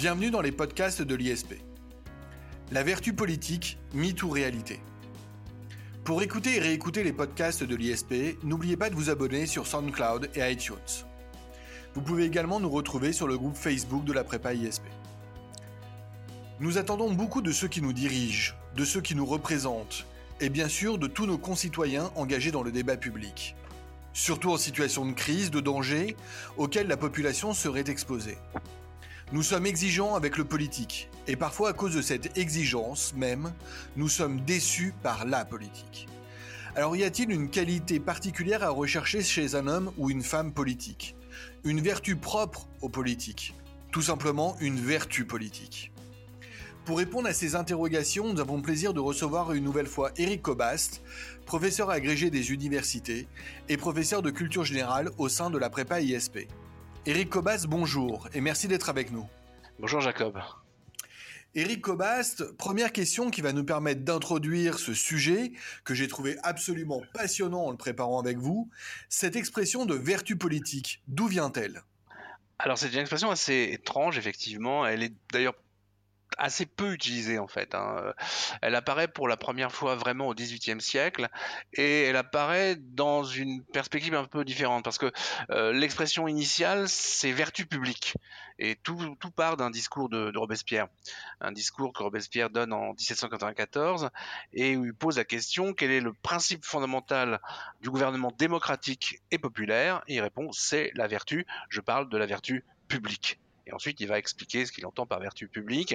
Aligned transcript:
Bienvenue 0.00 0.30
dans 0.30 0.40
les 0.40 0.50
podcasts 0.50 1.02
de 1.02 1.14
l'ISP. 1.14 1.56
La 2.72 2.82
vertu 2.82 3.12
politique, 3.12 3.76
mythe 3.92 4.22
ou 4.22 4.30
réalité 4.30 4.80
Pour 6.04 6.22
écouter 6.22 6.56
et 6.56 6.58
réécouter 6.58 7.04
les 7.04 7.12
podcasts 7.12 7.64
de 7.64 7.76
l'ISP, 7.76 8.42
n'oubliez 8.42 8.78
pas 8.78 8.88
de 8.88 8.94
vous 8.94 9.10
abonner 9.10 9.44
sur 9.44 9.66
SoundCloud 9.66 10.30
et 10.34 10.50
iTunes. 10.50 11.04
Vous 11.92 12.00
pouvez 12.00 12.24
également 12.24 12.60
nous 12.60 12.70
retrouver 12.70 13.12
sur 13.12 13.28
le 13.28 13.36
groupe 13.36 13.56
Facebook 13.56 14.06
de 14.06 14.14
la 14.14 14.24
prépa 14.24 14.54
ISP. 14.54 14.84
Nous 16.60 16.78
attendons 16.78 17.12
beaucoup 17.12 17.42
de 17.42 17.52
ceux 17.52 17.68
qui 17.68 17.82
nous 17.82 17.92
dirigent, 17.92 18.54
de 18.76 18.86
ceux 18.86 19.02
qui 19.02 19.14
nous 19.14 19.26
représentent, 19.26 20.06
et 20.40 20.48
bien 20.48 20.70
sûr 20.70 20.96
de 20.96 21.08
tous 21.08 21.26
nos 21.26 21.36
concitoyens 21.36 22.10
engagés 22.16 22.52
dans 22.52 22.62
le 22.62 22.72
débat 22.72 22.96
public. 22.96 23.54
Surtout 24.14 24.50
en 24.50 24.56
situation 24.56 25.04
de 25.04 25.12
crise, 25.12 25.50
de 25.50 25.60
danger, 25.60 26.16
auquel 26.56 26.88
la 26.88 26.96
population 26.96 27.52
serait 27.52 27.84
exposée. 27.88 28.38
Nous 29.32 29.44
sommes 29.44 29.66
exigeants 29.66 30.16
avec 30.16 30.36
le 30.36 30.44
politique, 30.44 31.08
et 31.28 31.36
parfois 31.36 31.68
à 31.68 31.72
cause 31.72 31.94
de 31.94 32.02
cette 32.02 32.36
exigence 32.36 33.14
même, 33.14 33.52
nous 33.94 34.08
sommes 34.08 34.40
déçus 34.40 34.92
par 35.04 35.24
la 35.24 35.44
politique. 35.44 36.08
Alors 36.74 36.96
y 36.96 37.04
a-t-il 37.04 37.30
une 37.30 37.48
qualité 37.48 38.00
particulière 38.00 38.64
à 38.64 38.70
rechercher 38.70 39.22
chez 39.22 39.54
un 39.54 39.68
homme 39.68 39.92
ou 39.98 40.10
une 40.10 40.24
femme 40.24 40.52
politique? 40.52 41.14
Une 41.62 41.80
vertu 41.80 42.16
propre 42.16 42.66
aux 42.80 42.88
politiques 42.88 43.54
Tout 43.92 44.02
simplement 44.02 44.56
une 44.60 44.80
vertu 44.80 45.24
politique. 45.24 45.92
Pour 46.84 46.98
répondre 46.98 47.28
à 47.28 47.32
ces 47.32 47.54
interrogations, 47.54 48.32
nous 48.32 48.40
avons 48.40 48.56
le 48.56 48.62
plaisir 48.62 48.92
de 48.92 48.98
recevoir 48.98 49.52
une 49.52 49.62
nouvelle 49.62 49.86
fois 49.86 50.10
Eric 50.16 50.42
Cobast, 50.42 51.02
professeur 51.46 51.90
agrégé 51.90 52.30
des 52.30 52.50
universités 52.50 53.28
et 53.68 53.76
professeur 53.76 54.22
de 54.22 54.32
culture 54.32 54.64
générale 54.64 55.08
au 55.18 55.28
sein 55.28 55.50
de 55.50 55.58
la 55.58 55.70
prépa 55.70 56.00
ISP. 56.00 56.48
Eric 57.06 57.30
Cobast, 57.30 57.66
bonjour 57.66 58.28
et 58.34 58.42
merci 58.42 58.68
d'être 58.68 58.90
avec 58.90 59.10
nous. 59.10 59.26
Bonjour 59.78 60.02
Jacob. 60.02 60.38
Eric 61.54 61.80
Cobast, 61.80 62.52
première 62.58 62.92
question 62.92 63.30
qui 63.30 63.40
va 63.40 63.54
nous 63.54 63.64
permettre 63.64 64.02
d'introduire 64.02 64.78
ce 64.78 64.92
sujet 64.92 65.52
que 65.84 65.94
j'ai 65.94 66.08
trouvé 66.08 66.36
absolument 66.42 67.00
passionnant 67.14 67.64
en 67.64 67.70
le 67.70 67.78
préparant 67.78 68.20
avec 68.20 68.36
vous. 68.36 68.68
Cette 69.08 69.34
expression 69.34 69.86
de 69.86 69.94
vertu 69.94 70.36
politique, 70.36 71.02
d'où 71.08 71.26
vient-elle? 71.26 71.82
Alors 72.58 72.76
c'est 72.76 72.92
une 72.92 72.98
expression 72.98 73.30
assez 73.30 73.70
étrange, 73.72 74.18
effectivement. 74.18 74.86
Elle 74.86 75.02
est 75.02 75.14
d'ailleurs 75.32 75.54
assez 76.38 76.66
peu 76.66 76.92
utilisée 76.92 77.38
en 77.38 77.48
fait. 77.48 77.74
Hein. 77.74 78.12
Elle 78.62 78.74
apparaît 78.74 79.08
pour 79.08 79.28
la 79.28 79.36
première 79.36 79.72
fois 79.72 79.94
vraiment 79.94 80.28
au 80.28 80.34
XVIIIe 80.34 80.80
siècle 80.80 81.28
et 81.74 82.02
elle 82.02 82.16
apparaît 82.16 82.76
dans 82.76 83.24
une 83.24 83.62
perspective 83.64 84.14
un 84.14 84.24
peu 84.24 84.44
différente 84.44 84.84
parce 84.84 84.98
que 84.98 85.12
euh, 85.50 85.72
l'expression 85.72 86.28
initiale 86.28 86.88
c'est 86.88 87.32
vertu 87.32 87.66
publique 87.66 88.14
et 88.58 88.76
tout, 88.76 89.16
tout 89.18 89.30
part 89.30 89.56
d'un 89.56 89.70
discours 89.70 90.08
de, 90.08 90.30
de, 90.30 90.38
Robespierre, 90.38 90.88
un 91.40 91.52
discours 91.52 91.92
que 91.92 92.02
Robespierre 92.02 92.50
donne 92.50 92.72
en 92.72 92.88
1794 92.90 94.10
et 94.52 94.76
où 94.76 94.84
il 94.84 94.94
pose 94.94 95.16
la 95.16 95.24
question 95.24 95.72
quel 95.72 95.90
est 95.90 96.00
le 96.00 96.12
principe 96.12 96.64
fondamental 96.64 97.40
du 97.80 97.90
gouvernement 97.90 98.32
démocratique 98.38 99.20
et 99.30 99.38
populaire? 99.38 100.02
Et 100.08 100.16
il 100.16 100.20
répond 100.20 100.52
c'est 100.52 100.90
la 100.94 101.06
vertu. 101.06 101.46
Je 101.68 101.80
parle 101.80 102.08
de 102.08 102.18
la 102.18 102.26
vertu 102.26 102.64
publique. 102.88 103.40
Et 103.66 103.72
ensuite, 103.72 104.00
il 104.00 104.08
va 104.08 104.18
expliquer 104.18 104.66
ce 104.66 104.72
qu'il 104.72 104.86
entend 104.86 105.06
par 105.06 105.20
vertu 105.20 105.48
publique. 105.48 105.94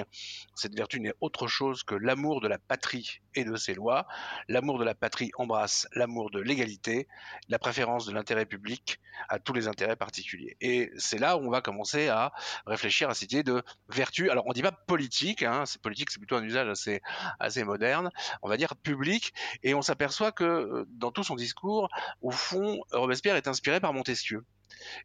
Cette 0.56 0.76
vertu 0.76 1.00
n'est 1.00 1.14
autre 1.22 1.48
chose 1.48 1.84
que 1.84 1.96
l'amour 1.96 2.42
de 2.42 2.48
la 2.48 2.58
patrie 2.58 3.22
et 3.36 3.44
de 3.44 3.56
ses 3.56 3.74
lois. 3.74 4.08
L'amour 4.48 4.80
de 4.80 4.84
la 4.84 4.96
patrie 4.96 5.32
embrasse 5.38 5.88
l'amour 5.94 6.32
de 6.32 6.40
l'égalité, 6.40 7.08
la 7.50 7.60
préférence 7.60 8.06
de 8.06 8.14
l'intérêt 8.14 8.46
public 8.46 9.00
à 9.30 9.40
tous 9.40 9.54
les 9.54 9.68
intérêts 9.68 9.96
particuliers. 9.96 10.58
Et 10.62 10.92
c'est 10.98 11.18
là 11.18 11.38
où 11.38 11.42
on 11.42 11.50
va 11.50 11.62
commencer 11.62 12.08
à 12.08 12.34
réfléchir 12.66 13.10
à 13.10 13.14
cette 13.14 13.32
idée 13.32 13.44
de 13.44 13.64
vertu. 13.90 14.30
Alors, 14.30 14.46
on 14.48 14.54
dit 14.54 14.62
pas 14.62 14.72
politique, 14.72 15.44
hein, 15.44 15.64
c'est 15.66 15.82
politique, 15.82 16.12
c'est 16.12 16.20
plutôt 16.20 16.36
un 16.36 16.44
usage 16.44 16.68
assez, 16.68 17.02
assez 17.40 17.64
moderne. 17.64 18.12
On 18.42 18.50
va 18.50 18.58
dire 18.58 18.76
public. 18.76 19.34
Et 19.64 19.74
on 19.74 19.82
s'aperçoit 19.82 20.32
que 20.32 20.44
euh, 20.44 20.86
dans 20.90 21.12
tout 21.12 21.24
son 21.24 21.36
discours, 21.36 21.90
au 22.22 22.32
fond, 22.32 22.82
Robespierre 22.92 23.36
est 23.36 23.48
inspiré 23.48 23.80
par 23.80 23.94
Montesquieu. 23.94 24.44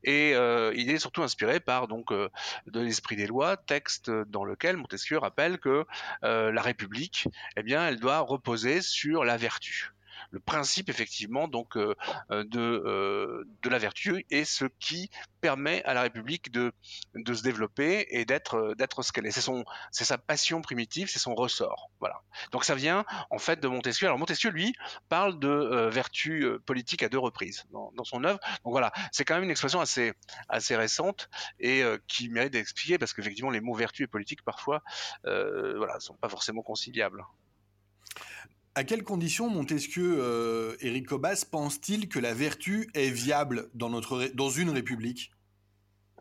Et 0.04 0.34
euh, 0.34 0.72
il 0.74 0.90
est 0.90 0.98
surtout 0.98 1.22
inspiré 1.22 1.60
par 1.60 1.88
donc 1.88 2.12
euh, 2.12 2.28
de 2.66 2.80
l'esprit 2.80 3.16
des 3.16 3.26
lois, 3.26 3.56
texte 3.56 4.10
dans 4.10 4.44
lequel 4.44 4.76
Montesquieu 4.76 5.18
rappelle 5.18 5.58
que 5.58 5.86
euh, 6.24 6.52
la 6.52 6.62
République, 6.62 7.28
eh 7.56 7.62
bien, 7.62 7.86
elle 7.86 8.00
doit 8.00 8.20
reposer 8.20 8.82
sur 8.82 9.24
la 9.24 9.36
vertu 9.36 9.92
le 10.30 10.40
principe 10.40 10.88
effectivement 10.88 11.48
donc 11.48 11.76
euh, 11.76 11.94
euh, 12.30 12.44
de 12.44 12.60
euh, 12.60 13.44
de 13.62 13.68
la 13.68 13.78
vertu 13.78 14.26
et 14.30 14.44
ce 14.44 14.64
qui 14.78 15.10
permet 15.40 15.82
à 15.84 15.94
la 15.94 16.02
République 16.02 16.50
de 16.50 16.72
de 17.14 17.34
se 17.34 17.42
développer 17.42 18.06
et 18.10 18.24
d'être 18.24 18.74
d'être 18.76 19.02
ce 19.02 19.12
qu'elle 19.12 19.26
est. 19.26 19.30
C'est 19.30 19.40
son 19.40 19.64
c'est 19.90 20.04
sa 20.04 20.18
passion 20.18 20.62
primitive, 20.62 21.08
c'est 21.10 21.18
son 21.18 21.34
ressort. 21.34 21.90
Voilà. 22.00 22.20
Donc 22.52 22.64
ça 22.64 22.74
vient 22.74 23.04
en 23.30 23.38
fait 23.38 23.60
de 23.60 23.68
Montesquieu. 23.68 24.06
Alors 24.06 24.18
Montesquieu 24.18 24.50
lui 24.50 24.74
parle 25.08 25.38
de 25.38 25.88
vertu 25.90 26.46
politique 26.66 27.02
à 27.02 27.08
deux 27.08 27.18
reprises 27.18 27.64
dans, 27.72 28.04
son 28.04 28.24
œuvre. 28.24 28.38
Donc 28.64 28.72
voilà, 28.72 28.92
c'est 29.12 29.24
quand 29.24 29.34
même 29.34 29.44
une 29.44 29.50
expression 29.50 29.80
assez 29.80 30.12
assez 30.48 30.76
récente 30.76 31.28
et 31.58 31.82
qui 32.06 32.28
mérite 32.28 32.52
d'expliquer 32.52 32.98
parce 32.98 33.12
qu'effectivement 33.12 33.50
les 33.50 33.60
mots 33.60 33.74
vertu 33.74 34.02
et 34.02 34.06
politique 34.06 34.42
parfois 34.42 34.82
euh, 35.26 35.76
voilà 35.76 36.00
sont 36.00 36.14
pas 36.14 36.28
forcément 36.28 36.62
conciliables. 36.62 37.24
À 38.76 38.84
quelles 38.84 39.02
conditions 39.02 39.50
Montesquieu, 39.50 40.18
euh, 40.20 40.76
Éric 40.80 41.08
Cobas, 41.08 41.44
pense-t-il 41.50 42.08
que 42.08 42.20
la 42.20 42.34
vertu 42.34 42.88
est 42.94 43.10
viable 43.10 43.68
dans, 43.74 43.90
notre, 43.90 44.30
dans 44.34 44.48
une 44.48 44.70
république? 44.70 45.32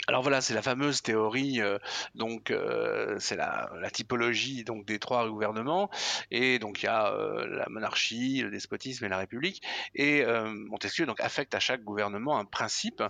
Alors 0.08 0.22
voilà, 0.22 0.42
c'est 0.42 0.54
la 0.54 0.62
fameuse 0.62 1.02
théorie, 1.02 1.62
euh, 1.62 1.78
donc 2.16 2.52
euh, 2.52 3.18
c'est 3.20 3.36
la, 3.36 3.70
typologie 3.92 4.64
donc 4.64 4.86
des 4.86 4.98
trois 5.00 5.28
gouvernements, 5.28 5.90
et 6.32 6.58
donc 6.58 6.82
il 6.82 6.86
y 6.86 6.90
a 6.90 7.12
euh, 7.12 7.46
la 7.48 7.68
monarchie, 7.70 8.42
le 8.42 8.50
despotisme 8.50 9.06
et 9.06 9.10
la 9.10 9.18
république, 9.18 9.62
et 9.96 10.24
Montesquieu 10.70 11.06
donc 11.06 11.20
affecte 11.20 11.54
à 11.56 11.60
chaque 11.60 11.84
gouvernement 11.84 12.38
un 12.38 12.46
principe, 12.46 13.04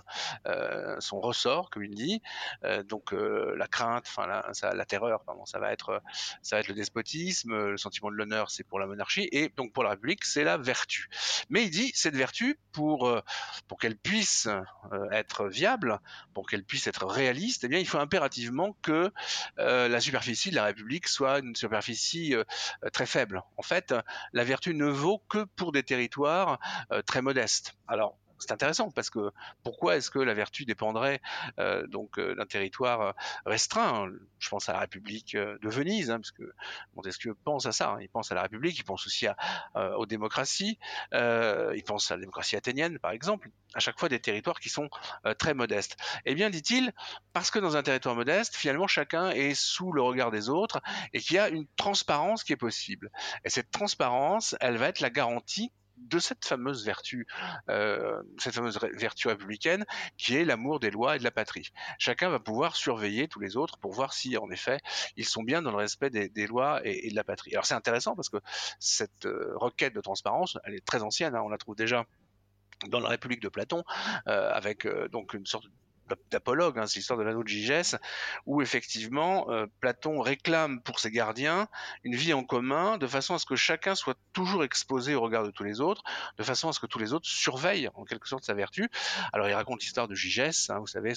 son 0.98 1.20
ressort 1.20 1.70
comme 1.70 1.84
il 1.84 1.94
dit, 1.94 2.22
donc 2.88 3.12
la 3.12 3.66
crainte, 3.66 4.04
enfin 4.08 4.26
la, 4.26 4.74
la, 4.74 4.84
terreur, 4.84 5.22
pardon, 5.24 5.44
ça 5.46 5.58
va 5.58 5.72
être 5.72 6.02
ça 6.42 6.56
va 6.56 6.60
être 6.60 6.68
le 6.68 6.74
despotisme, 6.74 7.54
le 7.54 7.76
sentiment 7.76 8.10
de 8.10 8.16
l'honneur 8.16 8.50
c'est 8.50 8.64
pour 8.64 8.78
la 8.78 8.86
monarchie, 8.86 9.28
et 9.32 9.50
donc 9.56 9.72
pour 9.72 9.84
la 9.84 9.90
république 9.90 10.24
c'est 10.24 10.44
la 10.44 10.56
vertu. 10.56 11.08
Mais 11.50 11.64
il 11.64 11.70
dit 11.70 11.92
cette 11.94 12.16
vertu 12.16 12.58
pour 12.72 13.22
pour 13.68 13.78
qu'elle 13.78 13.96
puisse 13.96 14.48
être 15.12 15.46
viable, 15.48 16.00
pour 16.34 16.48
qu'elle 16.48 16.64
puisse 16.64 16.79
être 16.86 17.06
réaliste, 17.06 17.64
eh 17.64 17.80
il 17.80 17.86
faut 17.86 17.98
impérativement 17.98 18.76
que 18.82 19.10
euh, 19.58 19.88
la 19.88 20.00
superficie 20.00 20.50
de 20.50 20.56
la 20.56 20.64
République 20.64 21.08
soit 21.08 21.38
une 21.38 21.54
superficie 21.56 22.34
euh, 22.34 22.44
très 22.92 23.06
faible. 23.06 23.42
En 23.56 23.62
fait, 23.62 23.94
la 24.32 24.44
vertu 24.44 24.74
ne 24.74 24.86
vaut 24.86 25.22
que 25.28 25.44
pour 25.56 25.72
des 25.72 25.82
territoires 25.82 26.58
euh, 26.92 27.02
très 27.02 27.22
modestes. 27.22 27.74
Alors, 27.88 28.16
c'est 28.40 28.52
intéressant 28.52 28.90
parce 28.90 29.10
que 29.10 29.30
pourquoi 29.62 29.96
est-ce 29.96 30.10
que 30.10 30.18
la 30.18 30.34
vertu 30.34 30.64
dépendrait 30.64 31.20
euh, 31.58 31.86
donc 31.86 32.18
euh, 32.18 32.34
d'un 32.34 32.46
territoire 32.46 33.00
euh, 33.00 33.12
restreint? 33.46 34.08
Je 34.38 34.48
pense 34.48 34.68
à 34.68 34.72
la 34.72 34.80
République 34.80 35.36
de 35.36 35.68
Venise, 35.68 36.10
hein, 36.10 36.18
parce 36.18 36.30
que 36.30 36.52
Montesquieu 36.94 37.34
pense 37.44 37.66
à 37.66 37.72
ça. 37.72 37.90
Hein. 37.90 37.98
il 38.00 38.08
pense 38.08 38.32
à 38.32 38.34
la 38.34 38.42
République, 38.42 38.78
il 38.78 38.84
pense 38.84 39.06
aussi 39.06 39.26
aux 39.74 40.06
démocraties, 40.06 40.78
il 41.12 41.82
pense 41.86 42.10
à 42.10 42.14
la 42.14 42.20
démocratie 42.20 42.56
athénienne, 42.56 42.98
par 42.98 43.12
exemple. 43.12 43.50
À 43.74 43.78
chaque 43.78 44.00
fois 44.00 44.08
des 44.08 44.18
territoires 44.18 44.58
qui 44.58 44.68
sont 44.68 44.88
très 45.38 45.54
modestes. 45.54 45.96
Eh 46.24 46.34
bien, 46.34 46.50
dit-il, 46.50 46.92
parce 47.32 47.50
que 47.50 47.58
dans 47.58 47.76
un 47.76 47.82
territoire 47.82 48.16
modeste, 48.16 48.56
finalement, 48.56 48.86
chacun 48.86 49.30
est 49.30 49.54
sous 49.54 49.92
le 49.92 50.02
regard 50.02 50.30
des 50.30 50.48
autres 50.48 50.80
et 51.12 51.20
qu'il 51.20 51.36
y 51.36 51.38
a 51.38 51.48
une 51.48 51.66
transparence 51.76 52.42
qui 52.42 52.52
est 52.52 52.56
possible. 52.56 53.10
Et 53.44 53.50
cette 53.50 53.70
transparence, 53.70 54.56
elle 54.60 54.76
va 54.76 54.88
être 54.88 55.00
la 55.00 55.10
garantie 55.10 55.72
de 56.00 56.18
cette 56.18 56.44
fameuse 56.44 56.84
vertu, 56.84 57.26
euh, 57.68 58.22
vertu 58.94 59.28
républicaine, 59.28 59.84
qui 60.16 60.36
est 60.36 60.44
l'amour 60.44 60.80
des 60.80 60.90
lois 60.90 61.16
et 61.16 61.18
de 61.18 61.24
la 61.24 61.30
patrie. 61.30 61.70
Chacun 61.98 62.28
va 62.30 62.40
pouvoir 62.40 62.76
surveiller 62.76 63.28
tous 63.28 63.40
les 63.40 63.56
autres 63.56 63.78
pour 63.78 63.92
voir 63.92 64.12
si, 64.12 64.36
en 64.36 64.50
effet, 64.50 64.78
ils 65.16 65.24
sont 65.24 65.42
bien 65.42 65.62
dans 65.62 65.70
le 65.70 65.76
respect 65.76 66.10
des, 66.10 66.46
lois 66.46 66.80
et, 66.84 67.10
de 67.10 67.16
la 67.16 67.24
patrie. 67.24 67.52
Alors 67.52 67.66
c'est 67.66 67.74
intéressant 67.74 68.14
parce 68.16 68.28
que 68.28 68.38
cette 68.78 69.26
euh, 69.26 69.52
requête 69.56 69.94
de 69.94 70.00
transparence, 70.00 70.58
elle 70.64 70.74
est 70.74 70.84
très 70.84 71.02
ancienne. 71.02 71.34
Hein, 71.34 71.42
on 71.44 71.48
la 71.48 71.58
trouve 71.58 71.76
déjà 71.76 72.06
dans 72.88 73.00
la 73.00 73.10
République 73.10 73.42
de 73.42 73.48
Platon, 73.48 73.84
euh, 74.26 74.50
avec 74.52 74.88
donc 75.10 75.34
une 75.34 75.44
sorte 75.44 75.66
d'apologue, 76.30 76.78
hein, 76.78 76.86
c'est 76.86 76.98
l'histoire 76.98 77.18
de 77.18 77.24
l'anneau 77.24 77.42
de 77.42 77.48
Gigès, 77.48 77.96
où 78.46 78.62
effectivement 78.62 79.50
euh, 79.50 79.66
Platon 79.80 80.20
réclame 80.20 80.80
pour 80.82 81.00
ses 81.00 81.10
gardiens 81.10 81.68
une 82.04 82.14
vie 82.14 82.32
en 82.32 82.44
commun, 82.44 82.98
de 82.98 83.06
façon 83.06 83.34
à 83.34 83.38
ce 83.38 83.46
que 83.46 83.56
chacun 83.56 83.94
soit 83.94 84.16
toujours 84.32 84.64
exposé 84.64 85.14
au 85.14 85.20
regard 85.20 85.44
de 85.44 85.50
tous 85.50 85.64
les 85.64 85.80
autres, 85.80 86.02
de 86.38 86.42
façon 86.42 86.68
à 86.68 86.72
ce 86.72 86.80
que 86.80 86.86
tous 86.86 86.98
les 86.98 87.12
autres 87.12 87.26
surveillent 87.26 87.88
en 87.94 88.04
quelque 88.04 88.28
sorte 88.28 88.44
sa 88.44 88.54
vertu. 88.54 88.88
Alors 89.32 89.48
il 89.48 89.54
raconte 89.54 89.82
l'histoire 89.82 90.08
de 90.08 90.14
Gigès, 90.14 90.70
hein, 90.70 90.78
vous 90.78 90.86
savez, 90.86 91.12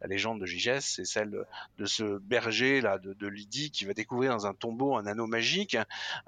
la 0.00 0.06
légende 0.06 0.40
de 0.40 0.46
Gigès, 0.46 0.80
c'est 0.80 1.04
celle 1.04 1.30
de, 1.78 1.84
ce 1.84 2.18
berger 2.18 2.80
là 2.80 2.98
de, 2.98 3.26
Lydie 3.26 3.70
qui 3.70 3.84
va 3.84 3.94
découvrir 3.94 4.32
dans 4.32 4.46
un 4.46 4.52
tombeau 4.52 4.96
un 4.96 5.06
anneau 5.06 5.26
magique 5.26 5.76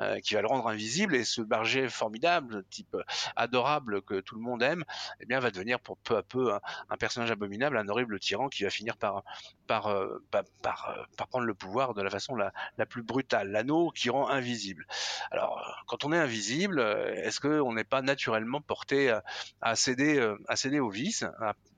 euh, 0.01 0.21
qui 0.21 0.35
va 0.35 0.41
le 0.41 0.47
rendre 0.47 0.69
invisible, 0.69 1.15
et 1.15 1.25
ce 1.25 1.43
berger 1.43 1.89
formidable, 1.89 2.65
type 2.71 2.97
adorable 3.37 4.01
que 4.03 4.21
tout 4.21 4.37
le 4.37 4.41
monde 4.41 4.63
aime, 4.63 4.85
eh 5.21 5.27
bien 5.27 5.41
va 5.41 5.51
devenir 5.51 5.81
pour 5.81 5.99
peu 5.99 6.17
à 6.17 6.23
peu 6.23 6.55
un, 6.55 6.61
un 6.89 6.97
personnage 6.97 7.31
abominable, 7.31 7.77
un 7.77 7.89
horrible 7.95 8.19
tyran 8.19 8.49
qui 8.49 8.65
va 8.65 8.71
finir 8.71 8.97
par, 8.97 9.23
par, 9.67 9.95
par, 10.31 10.47
par, 10.63 11.27
prendre 11.29 11.47
le 11.47 11.55
pouvoir 11.55 11.95
de 11.95 12.03
la 12.03 12.11
façon 12.11 12.37
la, 12.37 12.53
plus 12.87 13.03
brutale. 13.03 13.51
L'anneau 13.51 13.91
qui 13.91 14.11
rend 14.11 14.29
invisible. 14.29 14.87
Alors, 15.31 15.85
quand 15.87 16.05
on 16.05 16.13
est 16.13 16.19
invisible, 16.19 16.81
est-ce 17.17 17.41
qu'on 17.41 17.73
n'est 17.73 17.85
pas 17.85 18.03
naturellement 18.03 18.61
porté 18.61 19.17
à, 19.61 19.77
céder, 19.77 20.35
à 20.49 20.57
céder 20.57 20.81
au 20.81 20.91
vice, 20.91 21.25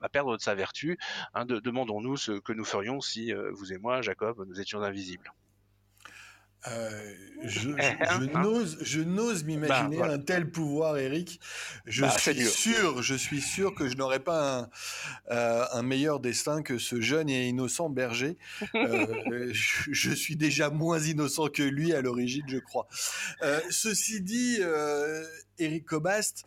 à, 0.01 0.09
perdre 0.09 0.35
de 0.35 0.41
sa 0.41 0.55
vertu 0.55 0.97
hein, 1.33 1.45
Demandons-nous 1.45 2.17
ce 2.17 2.31
que 2.33 2.53
nous 2.53 2.65
ferions 2.65 2.99
si 3.01 3.31
vous 3.53 3.73
et 3.73 3.77
moi, 3.77 4.01
Jacob, 4.01 4.43
nous 4.47 4.59
étions 4.59 4.81
invisibles. 4.81 5.31
Euh, 6.65 7.13
je, 7.43 7.69
n'ose, 8.39 8.77
je 8.81 9.01
n'ose 9.01 9.43
m'imaginer 9.43 9.99
bah, 9.99 10.11
un 10.11 10.17
tel 10.17 10.49
pouvoir, 10.49 10.97
Eric. 10.97 11.39
Je 11.85 12.01
bah, 12.01 12.09
suis 12.09 12.45
sûr, 12.45 13.01
je 13.03 13.15
suis 13.15 13.41
sûr 13.41 13.75
que 13.75 13.87
je 13.87 13.95
n'aurais 13.95 14.19
pas 14.19 14.59
un, 14.59 14.69
euh, 15.31 15.65
un, 15.71 15.83
meilleur 15.83 16.19
destin 16.19 16.63
que 16.63 16.77
ce 16.77 16.99
jeune 16.99 17.29
et 17.29 17.47
innocent 17.47 17.89
berger. 17.89 18.37
Euh, 18.75 19.49
je, 19.53 20.11
suis 20.11 20.35
déjà 20.35 20.69
moins 20.69 20.99
innocent 20.99 21.47
que 21.47 21.63
lui 21.63 21.93
à 21.93 22.01
l'origine, 22.01 22.45
je 22.47 22.57
crois. 22.57 22.87
ceci 23.69 24.21
dit, 24.21 24.59
Eric 25.59 25.85
Cobast, 25.85 26.43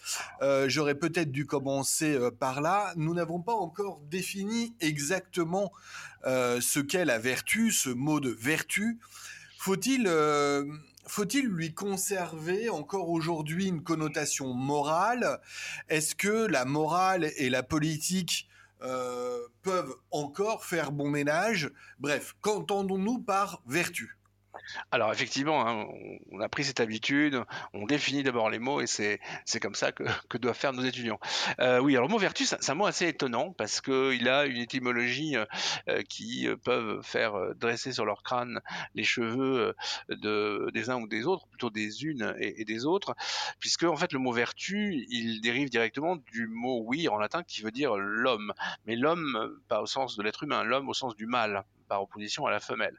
j'aurais 0.67 0.97
peut-être 0.97 1.31
dû 1.31 1.47
commencer 1.47 2.19
par 2.39 2.61
là. 2.61 2.93
Nous 2.97 3.15
n'avons 3.15 3.41
pas 3.41 3.55
encore 3.55 4.01
défini 4.11 4.75
exactement 4.81 5.73
ce 6.25 6.81
qu'est 6.81 7.05
la 7.05 7.19
vertu, 7.19 7.71
ce 7.71 7.91
mot 7.91 8.21
de 8.21 8.31
vertu. 8.31 8.99
Faut-il 9.63 10.07
euh, 10.07 10.65
faut-il 11.07 11.45
lui 11.45 11.75
conserver 11.75 12.71
encore 12.71 13.11
aujourd'hui 13.11 13.67
une 13.67 13.83
connotation 13.83 14.55
morale? 14.55 15.39
Est-ce 15.91 16.15
que 16.15 16.47
la 16.47 16.65
morale 16.65 17.31
et 17.37 17.51
la 17.51 17.63
politique 17.63 18.49
euh, 18.81 19.39
peuvent 19.61 19.95
encore 20.13 20.65
faire 20.65 20.93
bon 20.93 21.11
ménage? 21.11 21.71
Bref, 21.99 22.35
qu'entendons-nous 22.41 23.19
par 23.19 23.63
vertu? 23.67 24.17
Alors 24.91 25.13
effectivement, 25.13 25.67
hein, 25.67 25.87
on 26.31 26.41
a 26.41 26.49
pris 26.49 26.65
cette 26.65 26.81
habitude, 26.81 27.43
on 27.75 27.87
définit 27.87 28.23
d'abord 28.23 28.51
les 28.51 28.59
mots 28.59 28.81
et 28.81 28.87
c'est 28.87 29.21
comme 29.61 29.75
ça 29.75 29.93
que, 29.93 30.05
doivent 30.39 30.57
faire 30.57 30.73
nos 30.73 30.83
étudiants. 30.83 31.21
Euh, 31.61 31.81
oui, 31.81 31.95
alors 31.97 32.09
le 32.09 32.13
mot 32.13 32.19
vertu, 32.19 32.45
c'est 32.45 32.71
un 32.71 32.75
mot 32.75 32.87
assez 32.87 33.07
étonnant 33.09 33.53
parce 33.53 33.81
qu'il 33.81 34.29
a 34.29 34.47
une 34.47 34.57
étymologie 34.57 35.37
euh, 35.37 35.45
euh, 35.89 36.03
qui 36.03 36.49
peuvent 36.65 37.03
faire 37.03 37.35
dresser 37.57 37.93
sur 37.93 38.05
leur 38.05 38.23
crâne 38.23 38.61
les 38.95 39.05
cheveux 39.05 39.75
de, 40.09 40.71
des 40.73 40.91
uns 40.91 41.01
ou 41.01 41.07
des 41.07 41.27
autres, 41.27 41.47
plutôt 41.49 41.71
des 41.71 42.05
unes 42.05 42.35
et, 42.39 42.65
des 42.65 42.87
autres, 42.87 43.15
puisque 43.59 43.85
en 43.85 43.97
fait 43.97 44.13
le 44.13 44.19
mot 44.19 44.33
vertu, 44.33 45.07
il 45.09 45.41
dérive 45.41 45.71
directement 45.71 46.17
du 46.17 46.47
mot 46.47 46.83
oui 46.85 47.09
en 47.09 47.19
latin 47.19 47.43
qui 47.43 47.63
veut 47.63 47.71
dire 47.71 47.97
l'homme, 47.97 48.53
mais 48.87 48.97
l'homme 48.97 49.59
pas 49.69 49.81
au 49.81 49.87
sens 49.87 50.17
de 50.17 50.23
l'être 50.23 50.43
humain, 50.43 50.63
l'homme 50.65 50.89
au 50.89 50.95
sens 50.95 51.17
du 51.17 51.27
mal 51.27 51.65
par 51.91 52.03
opposition 52.03 52.47
à 52.47 52.51
la 52.51 52.61
femelle. 52.61 52.97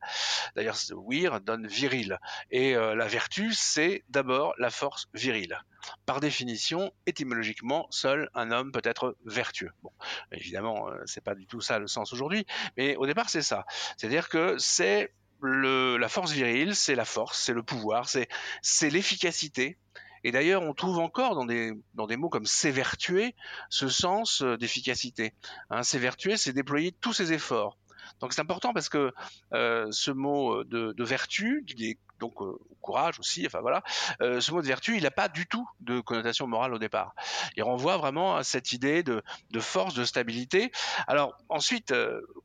D'ailleurs, 0.56 0.78
wir 1.08 1.40
donne 1.42 1.66
viril. 1.66 2.20
Et 2.52 2.76
euh, 2.76 2.94
la 2.94 3.08
vertu, 3.08 3.54
c'est 3.54 4.04
d'abord 4.10 4.54
la 4.60 4.70
force 4.70 5.08
virile. 5.14 5.58
Par 6.06 6.20
définition, 6.20 6.92
étymologiquement, 7.08 7.88
seul 7.90 8.30
un 8.36 8.52
homme 8.52 8.72
peut 8.72 8.82
être 8.84 9.18
vertueux. 9.26 9.72
Bon, 9.82 9.92
évidemment, 10.32 10.90
euh, 10.90 11.02
c'est 11.06 11.24
pas 11.24 11.34
du 11.34 11.48
tout 11.48 11.62
ça 11.62 11.80
le 11.80 11.88
sens 11.88 12.14
aujourd'hui, 12.14 12.46
mais 12.78 12.98
au 12.98 13.08
départ, 13.08 13.30
c'est 13.30 13.42
ça. 13.42 13.66
C'est-à-dire 13.98 14.30
que 14.30 14.58
c'est 14.60 15.14
la 15.42 16.08
force 16.08 16.32
virile, 16.34 16.76
c'est 16.76 16.94
la 16.94 17.06
force, 17.06 17.42
c'est 17.42 17.54
le 17.54 17.64
pouvoir, 17.64 18.08
c'est 18.08 18.90
l'efficacité, 18.92 19.80
et 20.24 20.32
d'ailleurs, 20.32 20.62
on 20.62 20.74
trouve 20.74 21.00
encore 21.00 21.36
dans 21.36 21.46
des, 21.46 21.72
dans 21.96 22.06
des 22.06 22.18
mots 22.18 22.30
comme 22.30 22.46
s'évertuer 22.46 23.36
ce 23.70 23.90
sens 23.90 24.42
euh, 24.42 24.58
d'efficacité. 24.58 25.34
Hein, 25.70 25.84
s'évertuer, 25.84 26.38
c'est 26.38 26.54
déployer 26.54 26.92
tous 26.92 27.14
ses 27.14 27.34
efforts. 27.34 27.78
Donc 28.22 28.34
c'est 28.34 28.42
important 28.42 28.74
parce 28.74 28.90
que 28.90 29.14
euh, 29.54 29.88
ce 29.92 30.12
mot 30.12 30.64
de, 30.64 31.04
vertu, 31.04 31.64
qui 31.66 31.90
est 31.90 31.98
donc 32.20 32.42
euh, 32.42 32.56
courage 32.82 33.20
aussi, 33.20 33.46
enfin 33.48 33.62
voilà, 33.62 33.82
euh, 34.22 34.40
ce 34.40 34.52
mot 34.52 34.62
de 34.62 34.68
vertu, 34.68 34.96
il 34.96 35.04
n'a 35.04 35.12
pas 35.12 35.28
du 35.28 35.48
tout 35.48 35.68
de 35.80 36.00
connotation 36.00 36.46
morale 36.48 36.74
au 36.74 36.80
départ. 36.80 37.16
Il 37.58 37.64
renvoie 37.64 37.98
vraiment 37.98 38.36
à 38.36 38.44
cette 38.44 38.74
idée 38.74 39.02
de, 39.04 39.24
force, 39.60 39.96
de 39.96 40.06
stabilité. 40.06 40.72
Alors 41.08 41.36
ensuite, 41.50 41.94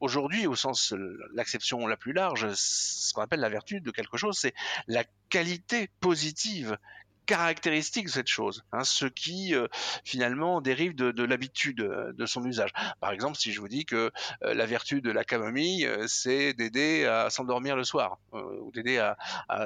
aujourd'hui, 0.00 0.46
au 0.46 0.56
sens 0.56 0.94
l'acception 1.34 1.87
la 1.87 1.96
plus 1.96 2.12
large, 2.12 2.49
ce 2.55 3.12
qu'on 3.12 3.22
appelle 3.22 3.40
la 3.40 3.50
vertu 3.50 3.81
de 3.81 3.90
quelque 3.90 4.17
chose, 4.17 4.38
c'est 4.38 4.55
la 4.87 5.05
qualité 5.29 5.90
positive 6.00 6.79
caractéristique 7.26 8.06
de 8.06 8.11
cette 8.11 8.28
chose, 8.28 8.64
hein, 8.73 8.84
ce 8.84 9.06
qui 9.06 9.55
euh, 9.55 9.67
finalement 10.05 10.61
dérive 10.61 10.94
de, 10.94 11.25
l'habitude 11.25 11.81
euh, 11.81 12.12
de 12.12 12.25
son 12.25 12.44
usage. 12.44 12.70
Par 13.00 13.11
exemple, 13.11 13.37
si 13.37 13.52
je 13.52 13.61
vous 13.61 13.69
dis 13.69 13.84
que 13.84 14.12
euh, 14.44 14.55
la 14.55 14.64
vertu 14.64 15.00
de 15.00 15.11
la 15.11 15.25
camomille, 15.25 15.88
c'est 16.06 16.55
d'aider 16.55 17.05
à 17.05 17.28
s'endormir 17.31 17.76
le 17.76 17.84
soir, 17.84 18.19
ou 18.32 18.70
d'aider 18.73 18.99
à, 18.99 19.17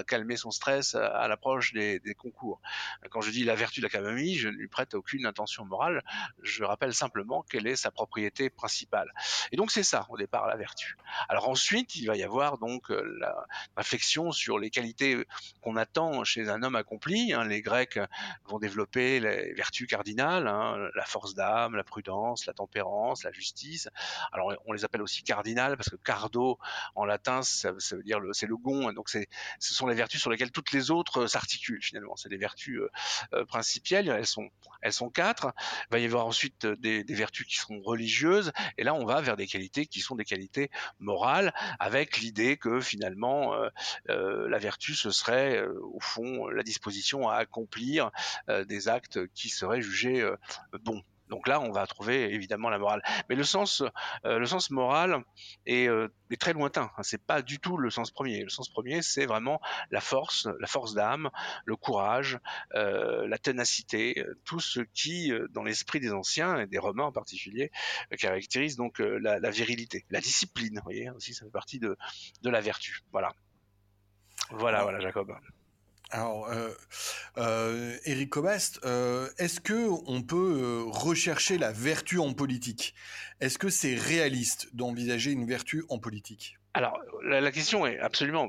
calmer 0.06 0.36
son 0.36 0.50
stress 0.50 0.94
à, 0.94 1.28
l'approche 1.28 1.72
des, 1.72 2.00
concours. 2.16 2.60
Quand 3.10 3.20
je 3.20 3.30
dis 3.30 3.44
la 3.44 3.54
vertu 3.54 3.80
de 3.80 3.86
la 3.86 3.90
camomille, 3.90 4.36
je 4.36 4.48
ne 4.48 4.54
lui 4.54 4.68
prête 4.68 4.94
aucune 4.94 5.26
intention 5.26 5.64
morale, 5.64 6.02
je 6.42 6.64
rappelle 6.64 6.94
simplement 6.94 7.42
quelle 7.42 7.66
est 7.66 7.76
sa 7.76 7.90
propriété 7.90 8.50
principale. 8.50 9.12
Et 9.52 9.56
donc 9.56 9.70
c'est 9.70 9.82
ça 9.82 10.06
au 10.08 10.16
départ 10.16 10.46
la 10.46 10.56
vertu. 10.56 10.96
Alors 11.28 11.48
ensuite, 11.48 11.94
il 11.96 12.06
va 12.06 12.16
y 12.16 12.22
avoir 12.22 12.58
donc 12.58 12.88
la 12.88 13.46
réflexion 13.76 14.32
sur 14.32 14.58
les 14.58 14.70
qualités 14.70 15.22
qu'on 15.60 15.76
attend 15.76 16.24
chez 16.24 16.48
un 16.48 16.62
homme 16.62 16.76
accompli, 16.76 17.32
hein, 17.32 17.44
les 17.50 17.62
Grecs 17.62 17.98
vont 18.46 18.58
développer 18.58 19.20
les 19.20 19.52
vertus 19.54 19.86
cardinales, 19.86 20.48
hein, 20.48 20.88
la 20.94 21.04
force 21.04 21.34
d'âme, 21.34 21.76
la 21.76 21.84
prudence, 21.84 22.46
la 22.46 22.52
tempérance, 22.52 23.24
la 23.24 23.32
justice. 23.32 23.88
Alors 24.32 24.54
on 24.66 24.72
les 24.72 24.84
appelle 24.84 25.02
aussi 25.02 25.22
cardinales 25.22 25.76
parce 25.76 25.90
que 25.90 25.96
cardo 25.96 26.58
en 26.94 27.04
latin 27.04 27.42
ça, 27.42 27.72
veut 27.72 28.02
dire 28.02 28.20
c'est 28.32 28.46
le 28.46 28.56
gond, 28.56 28.92
donc 28.92 29.08
ce 29.08 29.24
sont 29.58 29.86
les 29.86 29.94
vertus 29.94 30.20
sur 30.20 30.30
lesquelles 30.30 30.50
toutes 30.50 30.72
les 30.72 30.90
autres 30.90 31.26
s'articulent 31.26 31.82
finalement. 31.82 32.16
C'est 32.16 32.28
des 32.28 32.36
vertus 32.36 32.78
euh, 32.78 32.90
euh, 33.34 33.44
principielles, 33.44 34.08
elles 34.08 34.26
sont 34.26 34.48
sont 34.90 35.10
quatre. 35.10 35.52
Il 35.90 35.92
va 35.92 35.98
y 35.98 36.04
avoir 36.06 36.26
ensuite 36.26 36.66
des, 36.66 37.04
vertus 37.08 37.46
qui 37.46 37.58
seront 37.58 37.80
religieuses 37.82 38.50
et 38.78 38.82
là 38.82 38.94
on 38.94 39.04
va 39.04 39.20
vers 39.20 39.36
des 39.36 39.46
qualités 39.46 39.86
qui 39.86 40.00
sont 40.00 40.14
des 40.14 40.24
qualités 40.24 40.70
morales 40.98 41.52
avec 41.78 42.18
l'idée 42.18 42.56
que 42.56 42.80
finalement 42.80 43.54
euh, 44.08 44.48
la 44.48 44.58
vertu 44.58 44.94
ce 44.94 45.10
serait 45.10 45.62
au 45.66 46.00
fond 46.00 46.48
la 46.48 46.62
disposition 46.62 47.28
à 47.28 47.39
accomplir 47.40 48.10
euh, 48.48 48.64
des 48.64 48.88
actes 48.88 49.26
qui 49.34 49.48
seraient 49.48 49.82
jugés 49.82 50.20
euh, 50.20 50.36
bons. 50.82 51.02
Donc 51.28 51.46
là, 51.46 51.60
on 51.60 51.70
va 51.70 51.86
trouver 51.86 52.34
évidemment 52.34 52.70
la 52.70 52.78
morale. 52.78 53.02
Mais 53.28 53.36
le 53.36 53.44
sens, 53.44 53.84
euh, 54.24 54.40
le 54.40 54.46
sens 54.46 54.70
moral 54.70 55.22
est, 55.64 55.88
très 56.40 56.52
lointain. 56.52 56.90
Hein. 56.96 57.02
C'est 57.04 57.24
pas 57.24 57.40
du 57.40 57.60
tout 57.60 57.76
le 57.76 57.88
sens 57.88 58.10
premier. 58.10 58.42
Le 58.42 58.48
sens 58.48 58.68
premier, 58.68 59.00
c'est 59.00 59.26
vraiment 59.26 59.60
la 59.92 60.00
force, 60.00 60.48
la 60.58 60.66
force 60.66 60.92
d'âme, 60.92 61.30
le 61.66 61.76
courage, 61.76 62.40
la 62.72 63.38
ténacité, 63.38 64.26
tout 64.44 64.58
ce 64.58 64.80
qui, 64.80 65.32
dans 65.50 65.62
l'esprit 65.62 66.00
des 66.00 66.12
anciens 66.12 66.58
et 66.58 66.66
des 66.66 66.78
Romains 66.78 67.04
en 67.04 67.12
particulier, 67.12 67.70
caractérise 68.18 68.74
donc 68.74 68.98
la, 68.98 69.50
virilité, 69.50 70.04
la 70.10 70.20
discipline. 70.20 70.74
Vous 70.78 70.82
voyez, 70.82 71.10
aussi, 71.10 71.32
ça 71.32 71.44
fait 71.44 71.52
partie 71.52 71.78
de, 71.78 71.96
de 72.42 72.50
la 72.50 72.60
vertu. 72.60 73.02
Voilà. 73.12 73.32
Voilà, 74.50 74.82
voilà, 74.82 74.98
Jacob. 74.98 75.32
Alors, 76.12 76.48
euh, 76.50 76.70
euh, 77.38 77.96
Eric 78.04 78.30
Cobast, 78.30 78.80
euh, 78.84 79.28
est-ce 79.38 79.60
que 79.60 79.88
on 80.06 80.22
peut 80.22 80.84
rechercher 80.88 81.56
la 81.56 81.70
vertu 81.70 82.18
en 82.18 82.34
politique? 82.34 82.94
Est-ce 83.40 83.58
que 83.58 83.70
c'est 83.70 83.94
réaliste 83.94 84.74
d'envisager 84.74 85.30
une 85.30 85.46
vertu 85.46 85.84
en 85.88 85.98
politique? 85.98 86.59
Alors, 86.72 87.00
la, 87.24 87.50
question 87.50 87.84
est 87.84 87.98
absolument, 87.98 88.48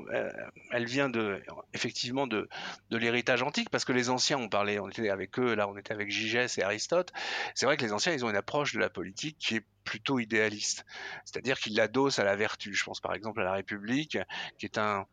elle 0.70 0.84
vient 0.84 1.08
de, 1.08 1.42
effectivement 1.74 2.28
de, 2.28 2.48
l'héritage 2.90 3.42
antique, 3.42 3.68
parce 3.68 3.84
que 3.84 3.92
les 3.92 4.10
anciens 4.10 4.38
ont 4.38 4.48
parlé, 4.48 4.78
on 4.78 4.88
était 4.88 5.10
avec 5.10 5.38
eux, 5.40 5.54
là 5.54 5.68
on 5.68 5.76
était 5.76 5.92
avec 5.92 6.10
Gigès 6.10 6.56
et 6.58 6.62
Aristote. 6.62 7.12
C'est 7.56 7.66
vrai 7.66 7.76
que 7.76 7.84
les 7.84 7.92
anciens, 7.92 8.12
ils 8.12 8.24
ont 8.24 8.30
une 8.30 8.36
approche 8.36 8.74
de 8.74 8.78
la 8.78 8.90
politique 8.90 9.38
qui 9.38 9.56
est 9.56 9.66
plutôt 9.82 10.20
idéaliste, 10.20 10.86
c'est-à-dire 11.24 11.58
qu'ils 11.58 11.74
l'adossent 11.74 12.20
à 12.20 12.24
la 12.24 12.36
vertu. 12.36 12.72
Je 12.74 12.84
pense 12.84 13.00
par 13.00 13.14
exemple 13.14 13.40
à 13.40 13.44
la 13.44 13.52
République, 13.54 14.16
qui 14.56 14.66
est 14.66 14.78
un, 14.78 15.06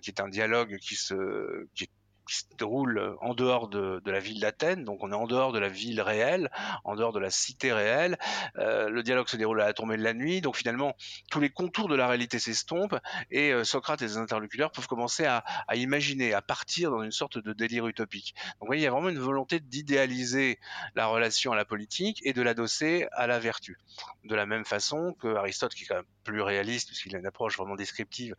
qui 0.00 0.10
est 0.10 0.20
un 0.20 0.28
dialogue 0.28 0.78
qui 0.78 0.94
se, 0.94 1.66
qui 1.74 1.84
est 1.84 1.90
se 2.26 2.44
déroule 2.58 3.16
en 3.20 3.34
dehors 3.34 3.68
de, 3.68 4.00
la 4.06 4.18
ville 4.18 4.40
d'Athènes, 4.40 4.84
donc 4.84 5.02
on 5.02 5.12
est 5.12 5.16
en 5.16 5.26
dehors 5.26 5.52
de 5.52 5.58
la 5.58 5.68
ville 5.68 6.00
réelle, 6.00 6.50
en 6.84 6.94
dehors 6.94 7.12
de 7.12 7.18
la 7.18 7.30
cité 7.30 7.72
réelle. 7.72 8.16
Euh, 8.58 8.88
le 8.88 9.02
dialogue 9.02 9.28
se 9.28 9.36
déroule 9.36 9.60
à 9.60 9.66
la 9.66 9.72
tombée 9.72 9.96
de 9.96 10.02
la 10.02 10.14
nuit, 10.14 10.40
donc 10.40 10.56
finalement 10.56 10.94
tous 11.30 11.40
les 11.40 11.50
contours 11.50 11.88
de 11.88 11.96
la 11.96 12.06
réalité 12.06 12.38
s'estompent 12.38 12.98
et 13.30 13.52
euh, 13.52 13.64
Socrate 13.64 14.02
et 14.02 14.08
ses 14.08 14.16
interlocuteurs 14.16 14.70
peuvent 14.70 14.86
commencer 14.86 15.26
à, 15.26 15.44
imaginer, 15.74 16.34
à 16.34 16.42
partir 16.42 16.90
dans 16.90 17.02
une 17.02 17.12
sorte 17.12 17.38
de 17.38 17.52
délire 17.52 17.86
utopique. 17.86 18.34
Donc 18.36 18.60
vous 18.60 18.66
voyez, 18.66 18.82
il 18.82 18.84
y 18.84 18.88
a 18.88 18.90
vraiment 18.90 19.08
une 19.08 19.18
volonté 19.18 19.60
d'idéaliser 19.60 20.58
la 20.94 21.06
relation 21.06 21.52
à 21.52 21.56
la 21.56 21.64
politique 21.64 22.20
et 22.24 22.32
de 22.32 22.42
l'adosser 22.42 23.06
à 23.12 23.26
la 23.26 23.38
vertu. 23.38 23.78
De 24.24 24.34
la 24.34 24.46
même 24.46 24.64
façon 24.64 25.14
que 25.20 25.34
Aristote, 25.34 25.74
qui 25.74 25.84
est 25.84 25.86
quand 25.86 25.96
même 25.96 26.04
plus 26.24 26.40
réaliste 26.40 26.88
puisqu'il 26.88 27.14
a 27.16 27.18
une 27.18 27.26
approche 27.26 27.56
vraiment 27.58 27.74
descriptive 27.74 28.34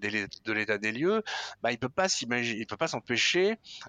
de 0.00 0.52
l'état 0.52 0.78
des 0.78 0.92
lieux, 0.92 1.22
bah, 1.62 1.70
il 1.72 1.78
il 1.78 2.66
peut 2.66 2.76
pas 2.76 2.88
s'empêcher 2.88 3.27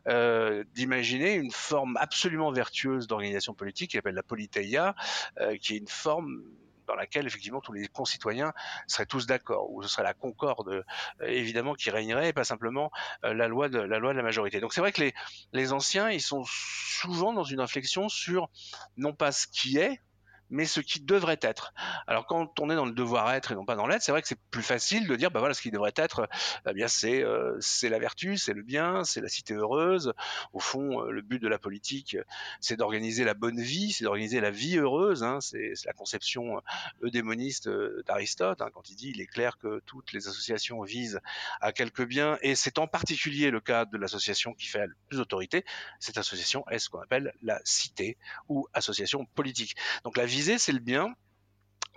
euh, 0.08 0.64
d'imaginer 0.74 1.36
une 1.36 1.52
forme 1.52 1.98
absolument 1.98 2.52
vertueuse 2.52 3.08
d'organisation 3.08 3.54
politique 3.54 3.92
qui 3.92 3.98
s'appelle 3.98 4.16
la 4.16 4.24
politeia, 4.24 4.96
euh, 5.40 5.58
qui 5.58 5.76
est 5.76 5.78
une 5.78 5.88
forme 5.88 6.44
dans 6.88 6.96
laquelle 6.96 7.28
effectivement 7.28 7.62
tous 7.62 7.74
les 7.74 7.88
concitoyens 7.88 8.52
seraient 8.88 9.06
tous 9.06 9.28
d'accord, 9.28 9.72
où 9.72 9.84
ce 9.84 9.90
serait 9.90 10.04
la 10.04 10.16
concorde 10.16 10.70
euh, 10.70 10.84
évidemment 11.22 11.76
qui 11.76 11.92
régnerait, 11.92 12.30
et 12.30 12.34
pas 12.34 12.44
simplement 12.44 12.92
la 13.22 13.48
loi 13.48 13.70
de 13.70 13.80
la 13.80 14.24
majorité. 14.24 14.60
Donc 14.60 14.74
c'est 14.74 14.82
vrai 14.82 14.92
que 14.92 15.02
les 15.02 15.14
les 15.54 15.72
anciens, 15.72 16.10
ils 16.10 16.22
sont 16.22 16.44
souvent 16.46 17.34
dans 17.34 17.44
une 17.44 17.62
réflexion 17.62 18.10
sur 18.10 18.50
non 18.98 19.14
pas 19.14 19.32
ce 19.32 19.46
qui 19.46 19.78
est, 19.78 20.02
mais 20.50 20.66
ce 20.66 20.80
qui 20.80 21.00
devrait 21.00 21.40
être. 21.42 21.74
Alors 22.08 22.26
quand 22.26 22.60
on 22.60 22.70
est 22.70 22.76
dans 22.76 22.86
le 22.86 22.92
devoir 22.92 23.32
être 23.34 23.52
et 23.52 23.56
non 23.56 23.66
pas 23.66 23.76
dans 23.76 23.88
l'être, 23.88 24.02
c'est 24.02 24.12
vrai 24.12 24.22
que 24.22 24.28
c'est 24.28 24.40
plus 24.52 24.64
facile 24.64 25.08
de 25.08 25.16
dire 25.16 25.32
bah 25.32 25.40
voilà 25.40 25.54
ce 25.54 25.62
qui 25.62 25.72
devrait 25.72 25.94
être, 25.96 26.28
eh 26.68 26.74
bien 26.74 26.88
c'est 26.88 27.24
euh, 27.24 27.58
c'est 27.60 27.90
la 27.90 28.00
vertu, 28.00 28.38
c'est 28.38 28.54
le 28.54 28.64
bien, 28.64 29.04
c'est 29.04 29.22
la 29.22 29.30
cité 29.30 29.54
heureuse. 29.54 30.14
Au 30.54 30.60
fond, 30.60 31.02
euh, 31.02 31.12
le 31.12 31.22
but 31.22 31.40
de 31.40 31.48
la 31.48 31.60
politique, 31.60 32.18
c'est 32.62 32.78
d'organiser 32.78 33.24
la 33.24 33.34
bonne 33.34 33.60
vie, 33.60 33.92
c'est 33.92 34.04
d'organiser 34.04 34.42
la 34.42 34.52
vie 34.52 34.78
heureuse. 34.78 35.24
Hein, 35.24 35.40
c'est 35.42 35.74
la 35.86 35.94
conception 35.94 36.58
euh, 36.58 37.08
eudémoniste 37.08 37.70
d'Aristote 38.06 38.62
hein, 38.62 38.70
quand 38.74 38.90
il 38.90 38.96
dit 38.96 39.12
il 39.14 39.22
est 39.22 39.28
clair 39.28 39.58
que 39.58 39.82
toutes 39.86 40.14
les 40.14 40.28
associations 40.28 40.82
visent 40.82 41.20
à 41.62 41.72
quelque 41.72 42.04
bien 42.04 42.38
et 42.42 42.56
c'est 42.56 42.80
en 42.80 42.88
particulier 42.88 43.52
le 43.52 43.60
cas 43.60 43.86
de 43.86 43.98
l'association 43.98 44.54
qui 44.54 44.68
fait 44.68 44.88
le 44.88 44.96
plus 45.10 45.20
autorité. 45.20 45.66
Cette 46.00 46.18
association 46.18 46.68
est 46.70 46.80
ce 46.80 46.90
qu'on 46.90 47.00
appelle 47.00 47.34
la 47.42 47.60
cité 47.64 48.18
ou 48.48 48.68
association 48.74 49.26
politique. 49.26 49.76
Donc 50.04 50.18
la 50.18 50.26
vie 50.26 50.39
c'est 50.42 50.72
le 50.72 50.80
bien, 50.80 51.14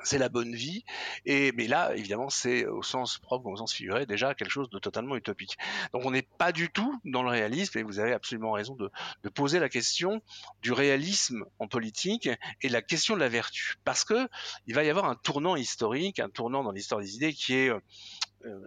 c'est 0.04 0.18
la 0.18 0.28
bonne 0.28 0.54
vie. 0.54 0.84
Et 1.24 1.52
mais 1.52 1.66
là, 1.66 1.94
évidemment, 1.94 2.30
c'est 2.30 2.66
au 2.66 2.82
sens 2.82 3.18
propre 3.18 3.46
au 3.46 3.56
sens 3.56 3.72
figuré 3.72 4.06
déjà 4.06 4.34
quelque 4.34 4.50
chose 4.50 4.70
de 4.70 4.78
totalement 4.78 5.16
utopique. 5.16 5.56
Donc 5.92 6.04
on 6.04 6.10
n'est 6.10 6.26
pas 6.38 6.52
du 6.52 6.70
tout 6.70 6.98
dans 7.04 7.22
le 7.22 7.30
réalisme. 7.30 7.78
Et 7.78 7.82
vous 7.82 7.98
avez 7.98 8.12
absolument 8.12 8.52
raison 8.52 8.74
de, 8.74 8.90
poser 9.30 9.58
la 9.58 9.68
question 9.68 10.22
du 10.60 10.72
réalisme 10.72 11.44
en 11.58 11.68
politique 11.68 12.28
et 12.60 12.68
la 12.68 12.82
question 12.82 13.14
de 13.14 13.20
la 13.20 13.28
vertu, 13.28 13.76
parce 13.84 14.04
que 14.04 14.28
il 14.66 14.74
va 14.74 14.84
y 14.84 14.90
avoir 14.90 15.06
un 15.06 15.14
tournant 15.14 15.56
historique, 15.56 16.18
un 16.18 16.28
tournant 16.28 16.62
dans 16.62 16.72
l'histoire 16.72 17.00
des 17.00 17.14
idées 17.16 17.32
qui 17.32 17.54
est 17.54 17.70
euh, 17.70 17.80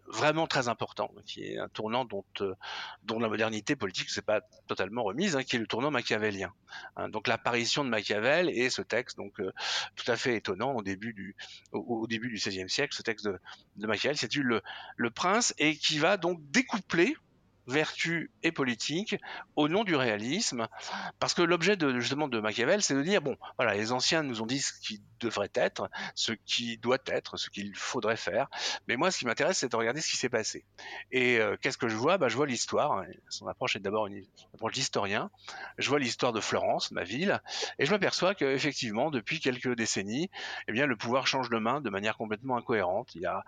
vraiment 0.08 0.48
très 0.48 0.68
important, 0.68 1.12
qui 1.26 1.44
est 1.44 1.58
un 1.58 1.68
tournant 1.70 2.06
dont, 2.06 2.26
euh, 2.42 2.54
la 3.20 3.30
modernité 3.30 3.76
politique 3.76 4.10
s'est 4.10 4.22
pas 4.22 4.42
totalement 4.68 5.04
remise, 5.04 5.36
hein, 5.36 5.44
qui 5.44 5.56
est 5.56 5.60
le 5.60 5.68
tournant 5.68 5.92
machiavélien. 5.92 6.54
Hein. 6.98 7.10
donc 7.10 7.28
l'apparition 7.28 7.84
de 7.84 7.90
Machiavel 7.90 8.50
et 8.50 8.70
ce 8.70 8.82
texte, 8.82 9.18
donc 9.18 9.40
euh, 9.40 9.52
tout 9.96 10.10
à 10.12 10.16
fait 10.16 10.36
étonnant 10.36 10.76
au 10.76 10.82
début 10.82 11.14
du 11.14 11.36
XVIe 11.72 12.70
siècle, 12.70 12.96
ce 12.96 13.02
texte 13.02 13.26
de, 13.26 13.40
de 13.78 13.88
Machiavel, 13.88 14.18
c'est 14.18 14.34
le, 14.36 14.62
le 14.98 15.10
prince 15.10 15.54
et 15.58 15.78
qui 15.78 15.98
va 15.98 16.18
donc 16.18 16.40
découpler 16.52 17.16
vertu 17.68 18.32
et 18.44 18.52
politique 18.52 19.16
au 19.56 19.68
nom 19.68 19.84
du 19.84 19.96
réalisme, 19.96 20.68
parce 21.20 21.34
que 21.34 21.42
l'objet 21.42 21.76
de, 21.76 22.00
justement 22.00 22.28
de 22.28 22.40
Machiavel, 22.40 22.82
c'est 22.82 22.96
de 22.96 23.02
dire 23.02 23.22
bon, 23.22 23.38
voilà, 23.58 23.74
les 23.74 23.92
anciens 23.92 24.24
nous 24.24 24.42
ont 24.42 24.46
dit 24.46 24.60
ce 24.60 24.74
qui 24.74 25.02
devrait 25.26 25.52
être, 25.56 25.90
ce 26.16 26.32
qui 26.46 26.78
doit 26.78 26.98
être, 27.08 27.38
ce 27.38 27.50
qu'il 27.50 27.76
faudrait 27.76 28.18
faire, 28.18 28.48
mais 28.88 28.96
moi, 28.96 29.12
ce 29.12 29.20
qui 29.20 29.26
m'intéresse, 29.26 29.58
c'est 29.60 29.72
de 29.72 29.76
regarder 29.76 30.02
ce 30.02 30.10
qui 30.10 30.18
s'est 30.18 30.30
passé. 30.30 30.66
Et 31.12 31.40
euh, 31.40 31.58
qu'est-ce 31.62 31.78
que 31.78 31.90
je 31.90 31.96
vois? 31.96 32.18
Bah, 32.18 32.28
je 32.30 32.36
vois 32.36 32.48
l'histoire. 32.48 33.04
Son 33.30 33.48
approche 33.48 33.76
est 33.76 33.80
d'abord 33.80 34.08
une 34.08 34.24
approche 34.54 34.74
d'historien. 34.74 35.30
Je 35.78 35.90
vois 35.90 36.00
l'histoire 36.00 36.34
de 36.34 36.40
Florence, 36.40 36.92
ma 36.92 37.04
ville, 37.04 37.42
et 37.80 37.86
je 37.86 37.92
m'aperçois 37.92 38.36
qu'effectivement, 38.36 39.12
depuis 39.12 39.40
quelques 39.40 39.76
décennies, 39.76 40.30
eh 40.68 40.72
bien, 40.72 40.86
le 40.86 40.96
pouvoir 40.96 41.28
change 41.28 41.50
de 41.50 41.58
main 41.58 41.82
de 41.82 41.90
manière 41.90 42.18
complètement 42.18 42.58
incohérente. 42.58 43.16
Il 43.16 43.22
y 43.22 43.26
a 43.26 43.44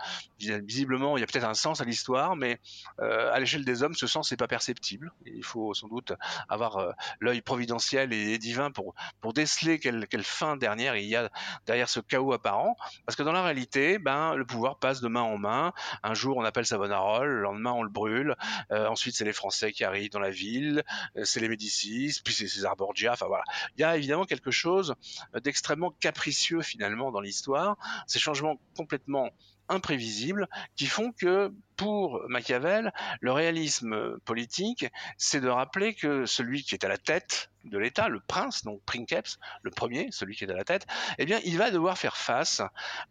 visiblement, 0.59 1.17
il 1.17 1.21
y 1.21 1.23
a 1.23 1.27
peut-être 1.27 1.47
un 1.47 1.53
sens 1.53 1.81
à 1.81 1.85
l'histoire, 1.85 2.35
mais 2.35 2.59
euh, 2.99 3.31
à 3.31 3.39
l'échelle 3.39 3.65
des 3.65 3.83
hommes, 3.83 3.93
ce 3.93 4.07
sens 4.07 4.31
n'est 4.31 4.37
pas 4.37 4.47
perceptible. 4.47 5.11
Il 5.25 5.43
faut 5.43 5.73
sans 5.73 5.87
doute 5.87 6.13
avoir 6.49 6.77
euh, 6.77 6.91
l'œil 7.19 7.41
providentiel 7.41 8.13
et 8.13 8.37
divin 8.37 8.71
pour, 8.71 8.95
pour 9.21 9.33
déceler 9.33 9.79
quelle, 9.79 10.07
quelle, 10.07 10.23
fin 10.23 10.57
dernière 10.57 10.95
il 10.95 11.05
y 11.05 11.15
a 11.15 11.29
derrière 11.67 11.89
ce 11.89 11.99
chaos 11.99 12.33
apparent. 12.33 12.75
Parce 13.05 13.15
que 13.15 13.23
dans 13.23 13.31
la 13.31 13.43
réalité, 13.43 13.99
ben, 13.99 14.35
le 14.35 14.45
pouvoir 14.45 14.79
passe 14.79 15.01
de 15.01 15.07
main 15.07 15.21
en 15.21 15.37
main. 15.37 15.73
Un 16.03 16.13
jour, 16.13 16.37
on 16.37 16.43
appelle 16.43 16.65
Savonarole, 16.65 17.27
le 17.27 17.41
lendemain, 17.41 17.73
on 17.73 17.83
le 17.83 17.89
brûle. 17.89 18.35
Euh, 18.71 18.87
ensuite, 18.87 19.15
c'est 19.15 19.25
les 19.25 19.33
Français 19.33 19.71
qui 19.71 19.83
arrivent 19.83 20.11
dans 20.11 20.19
la 20.19 20.31
ville, 20.31 20.83
euh, 21.15 21.23
c'est 21.23 21.39
les 21.39 21.49
Médicis, 21.49 22.19
puis 22.23 22.33
c'est 22.33 22.47
César 22.47 22.75
Borgia. 22.75 23.13
Enfin 23.13 23.27
voilà. 23.27 23.43
Il 23.75 23.81
y 23.81 23.83
a 23.83 23.95
évidemment 23.97 24.25
quelque 24.25 24.51
chose 24.51 24.95
d'extrêmement 25.43 25.91
capricieux 25.99 26.61
finalement 26.61 27.11
dans 27.11 27.21
l'histoire. 27.21 27.77
Ces 28.07 28.19
changements 28.19 28.59
complètement 28.75 29.29
imprévisibles 29.69 30.47
qui 30.75 30.87
font 30.87 31.11
que 31.11 31.53
pour 31.75 32.21
Machiavel, 32.27 32.91
le 33.21 33.31
réalisme 33.31 34.19
politique, 34.25 34.87
c'est 35.17 35.41
de 35.41 35.47
rappeler 35.47 35.93
que 35.93 36.25
celui 36.25 36.63
qui 36.63 36.75
est 36.75 36.83
à 36.83 36.87
la 36.87 36.97
tête 36.97 37.51
de 37.65 37.77
l'État, 37.77 38.07
le 38.07 38.19
prince, 38.19 38.63
donc 38.63 38.81
Princeps, 38.85 39.39
le 39.61 39.71
premier, 39.71 40.07
celui 40.11 40.35
qui 40.35 40.45
est 40.45 40.51
à 40.51 40.55
la 40.55 40.63
tête, 40.63 40.87
eh 41.17 41.25
bien, 41.25 41.39
il 41.43 41.57
va 41.57 41.69
devoir 41.71 41.97
faire 41.97 42.17
face 42.17 42.61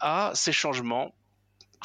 à 0.01 0.33
ces 0.35 0.53
changements 0.53 1.15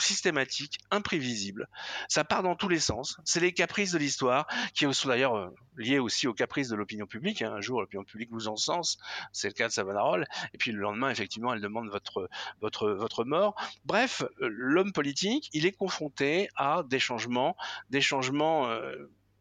systématique, 0.02 0.80
imprévisible. 0.92 1.68
Ça 2.08 2.24
part 2.24 2.44
dans 2.44 2.56
tous 2.56 2.70
les 2.70 2.80
sens. 2.80 3.18
C'est 3.26 3.40
les 3.40 3.54
caprices 3.54 3.92
de 3.92 3.98
l'histoire, 3.98 4.48
qui 4.74 4.92
sont 4.94 5.08
d'ailleurs 5.08 5.36
euh, 5.36 5.50
liés 5.78 6.00
aussi 6.00 6.28
aux 6.28 6.34
caprices 6.34 6.70
de 6.70 6.76
l'opinion 6.76 7.06
publique. 7.06 7.42
Hein. 7.42 7.54
Un 7.54 7.62
jour, 7.62 7.82
l'opinion 7.82 8.04
publique 8.04 8.30
vous 8.32 8.48
encense, 8.48 8.98
c'est 9.32 9.48
le 9.48 9.54
cas 9.54 9.68
de 9.68 9.74
Savonarola, 9.74 10.26
et 10.54 10.58
puis 10.58 10.72
le 10.72 10.80
lendemain, 10.80 11.10
effectivement, 11.10 11.54
elle 11.54 11.62
demande 11.62 11.90
votre, 11.90 12.30
votre, 12.62 12.90
votre 12.90 13.24
mort. 13.24 13.56
Bref, 13.86 14.24
euh, 14.42 14.50
l'homme 14.50 14.92
politique, 14.92 15.50
il 15.54 15.66
est 15.66 15.72
confronté 15.72 16.50
à 16.56 16.84
des 16.84 17.00
changements, 17.00 17.56
des 17.90 18.02
changements 18.02 18.68
euh, 18.68 18.96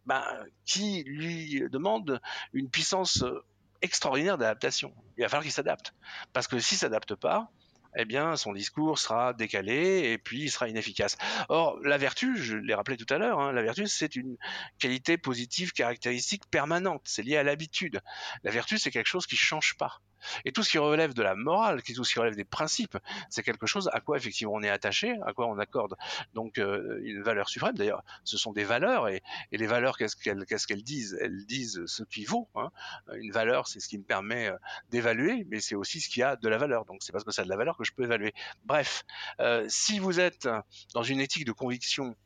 ben, 0.06 0.24
qui 0.64 1.04
lui 1.04 1.64
demandent 1.70 2.20
une 2.52 2.68
puissance 2.68 3.24
extraordinaire 3.82 4.38
d'adaptation. 4.38 4.94
Il 5.16 5.22
va 5.22 5.28
falloir 5.28 5.42
qu'il 5.42 5.52
s'adapte. 5.52 5.94
Parce 6.32 6.46
que 6.46 6.58
s'il 6.58 6.78
s'adapte 6.78 7.14
pas, 7.14 7.50
eh 7.96 8.04
bien, 8.04 8.36
son 8.36 8.52
discours 8.52 8.98
sera 8.98 9.32
décalé 9.32 10.10
et 10.10 10.18
puis 10.18 10.42
il 10.42 10.50
sera 10.50 10.68
inefficace. 10.68 11.16
Or, 11.48 11.78
la 11.82 11.98
vertu, 11.98 12.36
je 12.36 12.56
l'ai 12.56 12.74
rappelé 12.74 12.96
tout 12.96 13.12
à 13.12 13.18
l'heure, 13.18 13.40
hein, 13.40 13.52
la 13.52 13.62
vertu, 13.62 13.86
c'est 13.86 14.16
une 14.16 14.36
qualité 14.78 15.18
positive 15.18 15.72
caractéristique 15.72 16.46
permanente. 16.50 17.02
C'est 17.04 17.22
lié 17.22 17.36
à 17.36 17.42
l'habitude. 17.42 18.00
La 18.44 18.50
vertu, 18.50 18.78
c'est 18.78 18.90
quelque 18.90 19.06
chose 19.08 19.26
qui 19.26 19.36
change 19.36 19.76
pas. 19.76 20.00
Et 20.44 20.52
tout 20.52 20.62
ce 20.62 20.70
qui 20.70 20.78
relève 20.78 21.14
de 21.14 21.22
la 21.22 21.34
morale, 21.34 21.82
tout 21.82 22.04
ce 22.04 22.12
qui 22.12 22.18
relève 22.18 22.36
des 22.36 22.44
principes, 22.44 22.96
c'est 23.28 23.42
quelque 23.42 23.66
chose 23.66 23.90
à 23.92 24.00
quoi 24.00 24.16
effectivement 24.16 24.54
on 24.54 24.62
est 24.62 24.70
attaché, 24.70 25.16
à 25.26 25.32
quoi 25.32 25.46
on 25.46 25.58
accorde 25.58 25.96
donc 26.34 26.58
euh, 26.58 27.00
une 27.02 27.22
valeur 27.22 27.48
suprême. 27.48 27.74
D'ailleurs, 27.74 28.02
ce 28.24 28.36
sont 28.36 28.52
des 28.52 28.64
valeurs 28.64 29.08
et, 29.08 29.22
les 29.52 29.66
valeurs, 29.66 29.96
qu'est-ce 29.98 30.16
qu'elles 30.16 30.82
disent? 30.82 31.18
Elles 31.20 31.44
disent 31.46 31.82
ce 31.86 32.02
qui 32.02 32.24
vaut. 32.24 32.48
Hein. 32.54 32.70
Une 33.14 33.32
valeur, 33.32 33.68
c'est 33.68 33.80
ce 33.80 33.88
qui 33.88 33.98
me 33.98 34.04
permet 34.04 34.48
euh, 34.48 34.56
d'évaluer, 34.90 35.46
mais 35.50 35.60
c'est 35.60 35.74
aussi 35.74 36.00
ce 36.00 36.08
qui 36.08 36.22
a 36.22 36.36
de 36.36 36.48
la 36.48 36.58
valeur. 36.58 36.84
Donc 36.84 37.02
c'est 37.02 37.12
parce 37.12 37.24
que 37.24 37.30
ça 37.30 37.42
a 37.42 37.44
de 37.44 37.50
la 37.50 37.56
valeur 37.56 37.76
que 37.76 37.84
je 37.84 37.92
peux 37.92 38.04
évaluer. 38.04 38.32
Bref, 38.64 39.04
euh, 39.40 39.66
si 39.68 39.98
vous 39.98 40.20
êtes 40.20 40.48
dans 40.94 41.02
une 41.02 41.20
éthique 41.20 41.44
de 41.44 41.52
conviction 41.52 42.16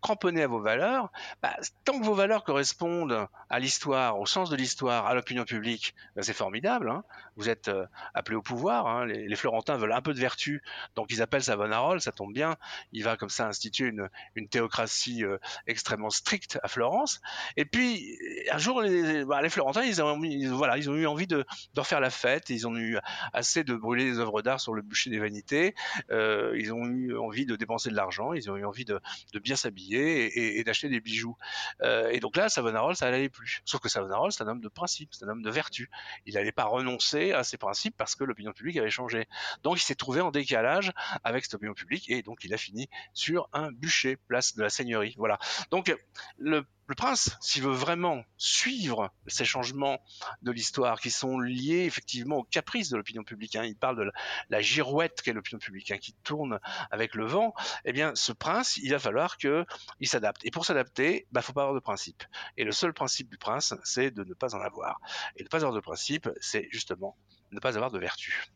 cramponné 0.00 0.42
à 0.42 0.46
vos 0.46 0.60
valeurs, 0.60 1.10
bah, 1.42 1.56
tant 1.84 1.98
que 1.98 2.04
vos 2.04 2.14
valeurs 2.14 2.44
correspondent 2.44 3.26
à 3.48 3.58
l'histoire, 3.58 4.18
au 4.18 4.26
sens 4.26 4.50
de 4.50 4.56
l'histoire, 4.56 5.06
à 5.06 5.14
l'opinion 5.14 5.44
publique, 5.44 5.94
bah, 6.16 6.22
c'est 6.22 6.32
formidable. 6.32 6.90
Hein. 6.90 7.04
vous 7.36 7.48
êtes 7.48 7.68
euh, 7.68 7.86
appelé 8.14 8.36
au 8.36 8.42
pouvoir. 8.42 8.86
Hein. 8.86 9.06
les, 9.06 9.36
Florentins 9.36 9.76
veulent 9.76 9.92
un 9.92 10.02
peu 10.02 10.12
de 10.12 10.18
vertu, 10.18 10.62
donc 10.96 11.08
ils 11.10 11.22
appellent 11.22 11.42
Savonarola, 11.42 12.00
ça 12.00 12.12
tombe 12.12 12.32
bien. 12.32 12.56
Il 12.92 13.04
va 13.04 13.16
comme 13.16 13.30
ça 13.30 13.46
instituer 13.46 13.88
une, 14.34 14.48
théocratie 14.48 15.24
euh, 15.24 15.38
extrêmement 15.66 16.10
stricte 16.10 16.58
à 16.62 16.68
Florence. 16.68 17.20
Et 17.56 17.64
puis 17.64 18.18
un 18.50 18.58
jour, 18.58 18.82
les, 18.82 19.24
bah, 19.24 19.48
Florentins, 19.48 19.84
ils 19.84 20.02
ont, 20.02 20.20
voilà, 20.56 20.78
ils 20.78 20.90
ont 20.90 20.94
eu 20.94 21.06
envie 21.06 21.26
de, 21.26 21.44
de, 21.74 21.80
refaire 21.80 22.00
la 22.00 22.10
fête. 22.10 22.50
Ils 22.50 22.66
ont 22.66 22.76
eu 22.76 22.98
assez 23.32 23.64
de 23.64 23.74
brûler 23.74 24.04
des 24.04 24.18
œuvres 24.18 24.42
d'art 24.42 24.60
sur 24.60 24.74
le 24.74 24.82
bûcher 24.82 25.10
des 25.10 25.18
vanités. 25.18 25.74
Euh, 26.10 26.54
ils 26.58 26.72
ont 26.72 26.84
eu 26.84 27.16
envie 27.16 27.46
de 27.46 27.56
dépenser 27.56 27.90
de 27.90 27.96
l'argent. 27.96 28.32
Ils 28.32 28.50
ont 28.50 28.56
eu 28.56 28.64
envie 28.64 28.84
de, 28.84 29.00
de 29.32 29.38
bien 29.38 29.56
s'habiller 29.56 30.58
et, 30.58 30.64
d'acheter 30.64 30.88
des 30.88 31.00
bijoux. 31.00 31.36
Euh, 31.82 32.10
et 32.10 32.20
donc 32.20 32.36
là, 32.36 32.48
Savonarola, 32.48 32.94
ça 32.94 33.10
n'allait 33.10 33.28
plus. 33.28 33.62
Sauf 33.64 33.80
que 33.80 33.88
Savonarola, 33.88 34.30
c'est 34.30 34.42
un 34.42 34.48
homme 34.48 34.60
de 34.60 34.68
principe, 34.68 35.10
c'est 35.12 35.24
un 35.24 35.28
homme 35.28 35.42
de 35.42 35.50
vertu. 35.50 35.90
Il 36.26 36.34
n'allait 36.34 36.52
pas 36.52 36.64
renoncer 36.64 37.32
à 37.32 37.44
ses 37.44 37.56
principes 37.56 37.94
parce 37.96 38.14
que 38.14 38.24
l'opinion 38.24 38.52
publique 38.52 38.76
avait 38.76 38.90
changé. 38.90 39.28
Donc 39.62 39.78
il 39.78 39.82
s'est 39.82 39.94
trouvé 39.94 40.20
en 40.20 40.30
décalage 40.30 40.92
avec 41.24 41.44
cette 41.44 41.54
opinion 41.54 41.74
publique 41.74 42.10
et 42.10 42.22
donc 42.22 42.44
il 42.44 42.54
a 42.54 42.56
fini 42.56 42.88
sur 43.14 43.48
un 43.52 43.70
bûcher, 43.72 44.16
place 44.16 44.54
de 44.54 44.62
la 44.62 44.70
seigneurie. 44.70 45.14
Voilà. 45.18 45.38
Donc 45.70 45.94
le 46.38 46.64
le 46.90 46.96
prince, 46.96 47.38
s'il 47.40 47.62
veut 47.62 47.72
vraiment 47.72 48.24
suivre 48.36 49.12
ces 49.28 49.44
changements 49.44 50.02
de 50.42 50.50
l'histoire 50.50 51.00
qui 51.00 51.12
sont 51.12 51.38
liés 51.38 51.84
effectivement 51.84 52.38
aux 52.38 52.42
caprices 52.42 52.90
de 52.90 52.96
l'opinion 52.96 53.22
publique, 53.22 53.54
hein, 53.54 53.62
il 53.64 53.76
parle 53.76 53.96
de 53.96 54.10
la, 54.48 54.60
girouette 54.60 55.22
qu'est 55.22 55.32
l'opinion 55.32 55.60
publique, 55.60 55.92
hein, 55.92 55.98
qui 55.98 56.14
tourne 56.24 56.58
avec 56.90 57.14
le 57.14 57.26
vent, 57.26 57.54
eh 57.84 57.92
bien 57.92 58.12
ce 58.16 58.32
prince, 58.32 58.76
il 58.78 58.90
va 58.90 58.98
falloir 58.98 59.36
qu'il 59.36 59.64
s'adapte. 60.02 60.44
Et 60.44 60.50
pour 60.50 60.66
s'adapter, 60.66 61.28
bah 61.30 61.42
faut 61.42 61.52
pas 61.52 61.62
avoir 61.62 61.76
de 61.76 61.80
principe. 61.80 62.24
Et 62.56 62.64
le 62.64 62.72
seul 62.72 62.92
principe 62.92 63.30
du 63.30 63.38
prince, 63.38 63.72
c'est 63.84 64.10
de 64.10 64.24
ne 64.24 64.34
pas 64.34 64.56
en 64.56 64.60
avoir. 64.60 65.00
Et 65.36 65.44
ne 65.44 65.48
pas 65.48 65.58
avoir 65.58 65.72
de 65.72 65.80
principe, 65.80 66.28
c'est 66.40 66.66
justement 66.72 67.16
ne 67.52 67.60
pas 67.60 67.76
avoir 67.76 67.92
de 67.92 68.00
vertu. 68.00 68.46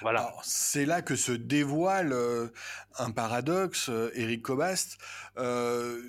Voilà. 0.00 0.32
C'est 0.42 0.86
là 0.86 1.02
que 1.02 1.16
se 1.16 1.32
dévoile 1.32 2.12
euh, 2.14 2.48
un 2.98 3.10
paradoxe, 3.10 3.90
euh, 3.90 4.36
Cobast. 4.42 4.96
Euh, 5.36 6.02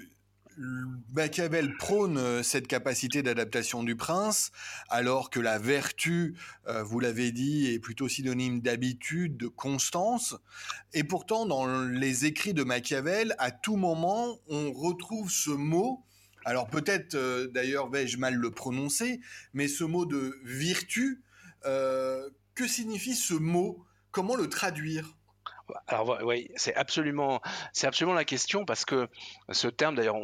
Machiavel 1.13 1.77
prône 1.77 2.17
euh, 2.17 2.43
cette 2.43 2.67
capacité 2.67 3.21
d'adaptation 3.21 3.83
du 3.83 3.95
prince, 3.95 4.51
alors 4.89 5.29
que 5.29 5.39
la 5.39 5.59
vertu, 5.59 6.35
euh, 6.67 6.83
vous 6.83 6.99
l'avez 6.99 7.31
dit, 7.31 7.67
est 7.67 7.79
plutôt 7.79 8.07
synonyme 8.07 8.61
d'habitude, 8.61 9.37
de 9.37 9.47
constance. 9.47 10.35
Et 10.93 11.03
pourtant, 11.03 11.45
dans 11.45 11.67
les 11.85 12.25
écrits 12.25 12.53
de 12.53 12.63
Machiavel, 12.63 13.35
à 13.37 13.51
tout 13.51 13.75
moment, 13.75 14.39
on 14.47 14.71
retrouve 14.71 15.29
ce 15.29 15.51
mot. 15.51 16.03
Alors 16.43 16.67
peut-être, 16.67 17.15
euh, 17.15 17.47
d'ailleurs, 17.47 17.89
vais-je 17.89 18.17
mal 18.17 18.35
le 18.35 18.51
prononcer, 18.51 19.19
mais 19.53 19.67
ce 19.67 19.83
mot 19.83 20.05
de 20.05 20.39
vertu, 20.43 21.23
que 21.63 22.65
signifie 22.65 23.15
ce 23.15 23.33
mot? 23.33 23.83
Comment 24.11 24.37
le 24.37 24.47
traduire? 24.47 25.16
Alors 25.87 26.19
oui, 26.23 26.49
c'est 26.55 26.75
absolument, 26.75 27.41
la 28.13 28.25
question 28.25 28.65
parce 28.65 28.85
que 28.85 29.07
ce 29.49 29.67
terme, 29.67 29.95
d'ailleurs, 29.95 30.17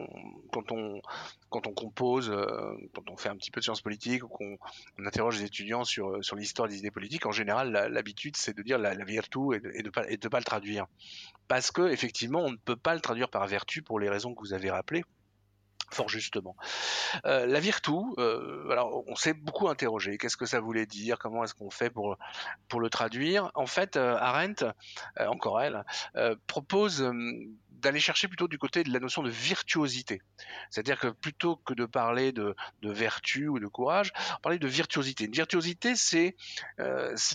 quand 0.51 0.71
on 0.71 1.73
compose, 1.73 2.29
euh, 2.29 2.75
quand 2.93 3.09
on 3.09 3.17
fait 3.17 3.29
un 3.29 3.35
petit 3.35 3.51
peu 3.51 3.59
de 3.59 3.63
sciences 3.63 3.81
politiques 3.81 4.23
ou 4.23 4.27
qu'on 4.27 4.57
interroge 5.05 5.39
les 5.39 5.45
étudiants 5.45 5.83
sur 5.83 6.23
sur 6.23 6.35
l'histoire 6.35 6.67
des 6.67 6.77
idées 6.77 6.91
politiques, 6.91 7.25
en 7.25 7.31
général, 7.31 7.71
l'habitude 7.71 8.37
c'est 8.37 8.55
de 8.55 8.63
dire 8.63 8.77
la, 8.77 8.93
vertu 8.95 9.55
et 9.55 9.59
de, 9.59 9.71
et 9.75 10.17
pas 10.17 10.29
pas 10.29 10.39
le 10.39 10.45
traduire. 10.45 10.87
Parce 11.47 11.71
que 11.71 11.89
effectivement, 11.89 12.39
on 12.39 12.51
ne 12.51 12.57
peut 12.57 12.77
pas 12.77 12.95
le 12.95 13.01
traduire 13.01 13.29
par 13.29 13.45
vertu 13.47 13.81
pour 13.81 13.99
les 13.99 14.09
raisons 14.09 14.33
que 14.33 14.39
vous 14.39 14.53
avez 14.53 14.71
rappelées 14.71 15.03
fort 15.91 16.09
justement. 16.09 16.55
Euh, 17.25 17.45
la 17.45 17.59
virtu, 17.59 17.91
euh, 18.17 18.69
alors 18.69 19.03
on 19.07 19.15
s'est 19.15 19.33
beaucoup 19.33 19.69
interrogé. 19.69 20.17
Qu'est-ce 20.17 20.37
que 20.37 20.45
ça 20.45 20.59
voulait 20.59 20.85
dire? 20.85 21.19
Comment 21.19 21.43
est-ce 21.43 21.53
qu'on 21.53 21.69
fait 21.69 21.89
pour 21.89 22.17
pour 22.67 22.79
le 22.79 22.89
traduire? 22.89 23.51
En 23.55 23.65
fait, 23.65 23.95
euh, 23.95 24.15
Arendt, 24.17 24.65
encore 25.19 25.61
elle, 25.61 25.83
propose 26.47 27.11
d'aller 27.69 27.99
chercher 27.99 28.27
plutôt 28.29 28.47
du 28.47 28.57
côté 28.57 28.83
de 28.83 28.93
la 28.93 28.99
notion 28.99 29.23
de 29.23 29.29
virtuosité. 29.29 30.21
C'est-à-dire 30.69 30.99
que 30.99 31.07
plutôt 31.07 31.57
que 31.57 31.73
de 31.73 31.85
parler 31.85 32.31
de, 32.31 32.55
de 32.81 32.91
vertu 32.91 33.49
ou 33.49 33.59
de 33.59 33.67
courage, 33.67 34.13
parler 34.41 34.57
de 34.57 34.67
virtuosité. 34.67 35.25
Une 35.25 35.33
virtuosité, 35.33 35.95
c'est 35.95 36.35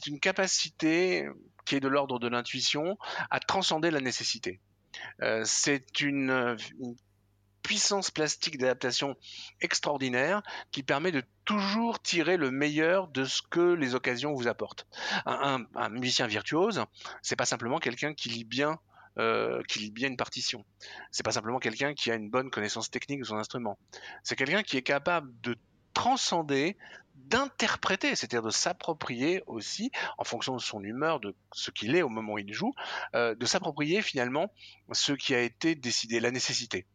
une 0.06 0.20
capacité 0.20 1.28
qui 1.66 1.76
est 1.76 1.80
de 1.80 1.88
l'ordre 1.88 2.18
de 2.18 2.28
l'intuition 2.28 2.96
à 3.30 3.40
transcender 3.40 3.90
la 3.90 4.00
nécessité. 4.00 4.60
c'est 5.44 6.00
une, 6.00 6.56
une, 6.80 6.96
puissance 7.62 8.10
plastique 8.10 8.58
d'adaptation 8.58 9.16
extraordinaire 9.60 10.42
qui 10.70 10.82
permet 10.82 11.12
de 11.12 11.22
toujours 11.44 12.00
tirer 12.00 12.36
le 12.36 12.50
meilleur 12.50 13.08
de 13.08 13.24
ce 13.24 13.42
que 13.42 13.72
les 13.72 13.94
occasions 13.94 14.32
vous 14.34 14.48
apportent. 14.48 14.86
Un, 15.26 15.66
musicien 15.90 16.26
virtuose, 16.26 16.84
c'est 17.22 17.36
pas 17.36 17.46
simplement 17.46 17.78
quelqu'un 17.78 18.14
qui 18.14 18.28
lit 18.28 18.44
bien 18.44 18.78
euh, 19.18 19.62
qui 19.66 19.80
lit 19.80 19.90
bien 19.90 20.08
une 20.08 20.16
partition. 20.16 20.64
C'est 21.10 21.24
pas 21.24 21.32
simplement 21.32 21.58
quelqu'un 21.58 21.92
qui 21.92 22.12
a 22.12 22.14
une 22.14 22.30
bonne 22.30 22.50
connaissance 22.50 22.88
technique 22.88 23.18
de 23.18 23.24
son 23.24 23.36
instrument. 23.36 23.76
C'est 24.22 24.36
quelqu'un 24.36 24.62
qui 24.62 24.76
est 24.76 24.82
capable 24.82 25.28
de 25.40 25.56
transcender, 25.92 26.76
d'interpréter, 27.16 28.14
c'est-à-dire 28.14 28.42
de 28.42 28.50
s'approprier 28.50 29.42
aussi, 29.48 29.90
en 30.18 30.22
fonction 30.22 30.54
de 30.54 30.60
son 30.60 30.84
humeur, 30.84 31.18
de 31.18 31.34
ce 31.52 31.72
qu'il 31.72 31.96
est 31.96 32.02
au 32.02 32.08
moment 32.08 32.34
où 32.34 32.38
il 32.38 32.52
joue, 32.52 32.72
euh, 33.16 33.34
de 33.34 33.46
s'approprier 33.46 34.02
finalement 34.02 34.52
ce 34.92 35.12
qui 35.12 35.34
a 35.34 35.40
été 35.40 35.74
décidé, 35.74 36.20
la 36.20 36.30
nécessité. 36.30 36.86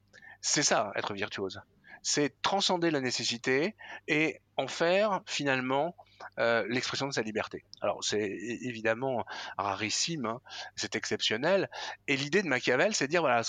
C'est 0.45 0.61
ça, 0.61 0.91
être 0.95 1.13
virtuose. 1.13 1.61
C'est 2.01 2.41
transcender 2.41 2.91
la 2.91 2.99
nécessité 2.99 3.77
et 4.09 4.41
en 4.57 4.67
faire 4.67 5.21
finalement 5.25 5.95
euh, 6.37 6.65
l'expression 6.67 7.07
de 7.07 7.13
sa 7.13 7.21
liberté. 7.21 7.63
Alors 7.79 8.03
c'est 8.03 8.29
évidemment 8.61 9.25
rarissime, 9.57 10.25
hein, 10.25 10.41
c'est 10.75 10.97
exceptionnel. 10.97 11.69
Et 12.09 12.17
l'idée 12.17 12.43
de 12.43 12.49
Machiavel, 12.49 12.93
c'est 12.93 13.05
de 13.05 13.11
dire 13.11 13.21
voilà, 13.21 13.41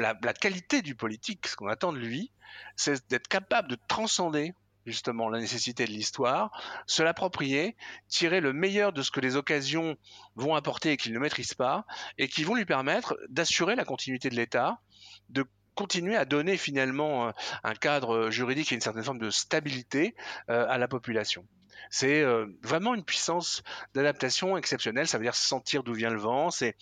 la, 0.00 0.18
la, 0.20 0.34
qualité 0.34 0.82
du 0.82 0.96
politique, 0.96 1.46
ce 1.46 1.54
qu'on 1.54 1.68
attend 1.68 1.92
de 1.92 1.98
lui, 1.98 2.32
c'est 2.74 3.08
d'être 3.08 3.28
capable 3.28 3.68
de 3.68 3.78
transcender 3.86 4.52
justement 4.84 5.28
la 5.28 5.38
nécessité 5.38 5.84
de 5.84 5.92
l'histoire, 5.92 6.50
se 6.88 7.04
l'approprier, 7.04 7.76
tirer 8.08 8.40
le 8.40 8.52
meilleur 8.52 8.92
de 8.92 9.02
ce 9.02 9.12
que 9.12 9.20
les 9.20 9.36
occasions 9.36 9.96
vont 10.34 10.56
apporter 10.56 10.90
et 10.90 10.96
qu'il 10.96 11.12
ne 11.12 11.20
maîtrise 11.20 11.54
pas, 11.54 11.86
et 12.18 12.26
qui 12.26 12.42
vont 12.42 12.56
lui 12.56 12.64
permettre 12.64 13.16
d'assurer 13.28 13.76
la 13.76 13.84
continuité 13.84 14.28
de 14.28 14.34
l'État, 14.34 14.80
de 15.28 15.46
continuer 15.74 16.16
à 16.16 16.24
donner 16.24 16.56
finalement 16.56 17.28
euh, 17.28 17.30
un 17.64 17.74
cadre 17.74 18.30
juridique 18.30 18.72
et 18.72 18.74
une 18.74 18.80
certaine 18.80 19.04
forme 19.04 19.18
de 19.18 19.30
stabilité 19.30 20.14
euh, 20.50 20.66
à 20.68 20.78
la 20.78 20.88
population. 20.88 21.46
C'est 21.90 22.22
euh, 22.22 22.46
vraiment 22.62 22.94
une 22.94 23.04
puissance 23.04 23.62
d'adaptation 23.94 24.56
exceptionnelle. 24.56 25.06
Ça 25.06 25.18
veut 25.18 25.24
dire 25.24 25.34
sentir 25.34 25.82
d'où 25.82 25.92
vient 25.92 26.10
le 26.10 26.18
vent. 26.18 26.50
C'est, 26.50 26.74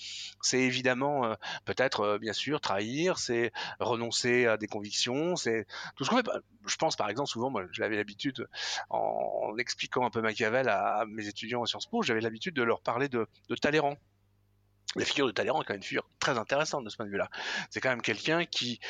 évidemment 0.52 1.34
peut-être 1.64 2.18
bien 2.18 2.32
sûr 2.32 2.60
trahir. 2.60 3.18
C'est 3.18 3.50
renoncer 3.80 4.46
à 4.46 4.56
des 4.56 4.68
convictions. 4.68 5.34
C'est 5.34 5.66
tout 5.96 6.04
ce 6.04 6.10
qu'on 6.10 6.16
fait. 6.16 6.26
Je 6.66 6.76
pense 6.76 6.96
par 6.96 7.08
exemple 7.08 7.28
souvent, 7.28 7.50
moi, 7.50 7.64
j'avais 7.72 7.96
l'habitude 7.96 8.46
en, 8.88 9.56
expliquant 9.58 10.04
un 10.04 10.10
peu 10.10 10.20
Machiavel 10.20 10.68
à, 10.68 11.04
mes 11.08 11.26
étudiants 11.26 11.62
en 11.62 11.66
Sciences 11.66 11.86
Po, 11.86 12.02
j'avais 12.02 12.20
l'habitude 12.20 12.54
de 12.54 12.62
leur 12.62 12.80
parler 12.80 13.08
de 13.08 13.26
Talleyrand 13.60 13.96
la 14.96 15.04
figure 15.04 15.26
de 15.26 15.32
Talleyrand 15.32 15.62
est 15.62 15.64
quand 15.64 15.74
même 15.74 15.78
une 15.78 15.86
figure 15.86 16.08
très 16.18 16.38
intéressante 16.38 16.84
de 16.84 16.90
ce 16.90 16.96
point 16.96 17.06
de 17.06 17.10
vue-là. 17.10 17.30
C'est 17.70 17.80
quand 17.80 17.90
même 17.90 18.02
quelqu'un 18.02 18.44
qui, 18.44 18.80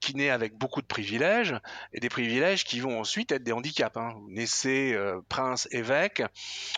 qui 0.00 0.14
naît 0.14 0.30
avec 0.30 0.54
beaucoup 0.54 0.82
de 0.82 0.86
privilèges 0.86 1.54
et 1.92 2.00
des 2.00 2.08
privilèges 2.08 2.64
qui 2.64 2.80
vont 2.80 3.00
ensuite 3.00 3.32
être 3.32 3.42
des 3.42 3.52
handicaps. 3.52 3.96
Hein. 3.96 4.14
Vous 4.16 4.30
naissez 4.30 4.92
euh, 4.94 5.20
prince 5.28 5.68
évêque 5.70 6.22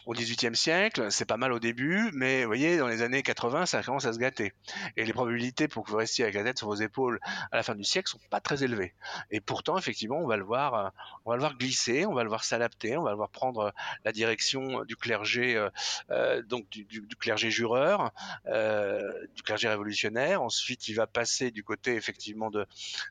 au 0.06 0.12
XVIIIe 0.12 0.56
siècle, 0.56 1.10
c'est 1.10 1.24
pas 1.24 1.36
mal 1.36 1.52
au 1.52 1.58
début, 1.58 2.10
mais 2.12 2.42
vous 2.42 2.48
voyez 2.48 2.78
dans 2.78 2.88
les 2.88 3.02
années 3.02 3.22
80 3.22 3.66
ça 3.66 3.82
commence 3.82 4.04
à 4.04 4.12
se 4.12 4.18
gâter 4.18 4.52
et 4.96 5.04
les 5.04 5.12
probabilités 5.12 5.68
pour 5.68 5.84
que 5.84 5.90
vous 5.90 5.96
restiez 5.96 6.24
avec 6.24 6.34
la 6.34 6.44
tête 6.44 6.58
sur 6.58 6.68
vos 6.68 6.74
épaules 6.74 7.20
à 7.52 7.56
la 7.56 7.62
fin 7.62 7.74
du 7.74 7.84
siècle 7.84 8.08
sont 8.08 8.20
pas 8.30 8.40
très 8.40 8.64
élevées. 8.64 8.94
Et 9.30 9.40
pourtant 9.40 9.78
effectivement 9.78 10.18
on 10.18 10.26
va 10.26 10.36
le 10.36 10.44
voir, 10.44 10.74
euh, 10.74 10.88
on 11.24 11.30
va 11.30 11.36
le 11.36 11.40
voir 11.40 11.56
glisser, 11.56 12.06
on 12.06 12.14
va 12.14 12.22
le 12.22 12.28
voir 12.28 12.44
s'adapter, 12.44 12.96
on 12.96 13.02
va 13.02 13.10
le 13.10 13.16
voir 13.16 13.30
prendre 13.30 13.72
la 14.04 14.12
direction 14.12 14.84
du 14.84 14.96
clergé, 14.96 15.56
euh, 15.56 15.70
euh 16.10 16.42
donc 16.42 16.68
du, 16.70 16.84
du, 16.84 17.16
clergé 17.16 17.50
jureur, 17.50 18.12
euh, 18.46 19.12
du 19.34 19.42
clergé 19.42 19.68
révolutionnaire. 19.68 20.42
Ensuite 20.42 20.88
il 20.88 20.94
va 20.94 21.06
passer 21.06 21.50
du 21.50 21.62
côté 21.62 21.94
effectivement 21.94 22.50
de 22.50 22.66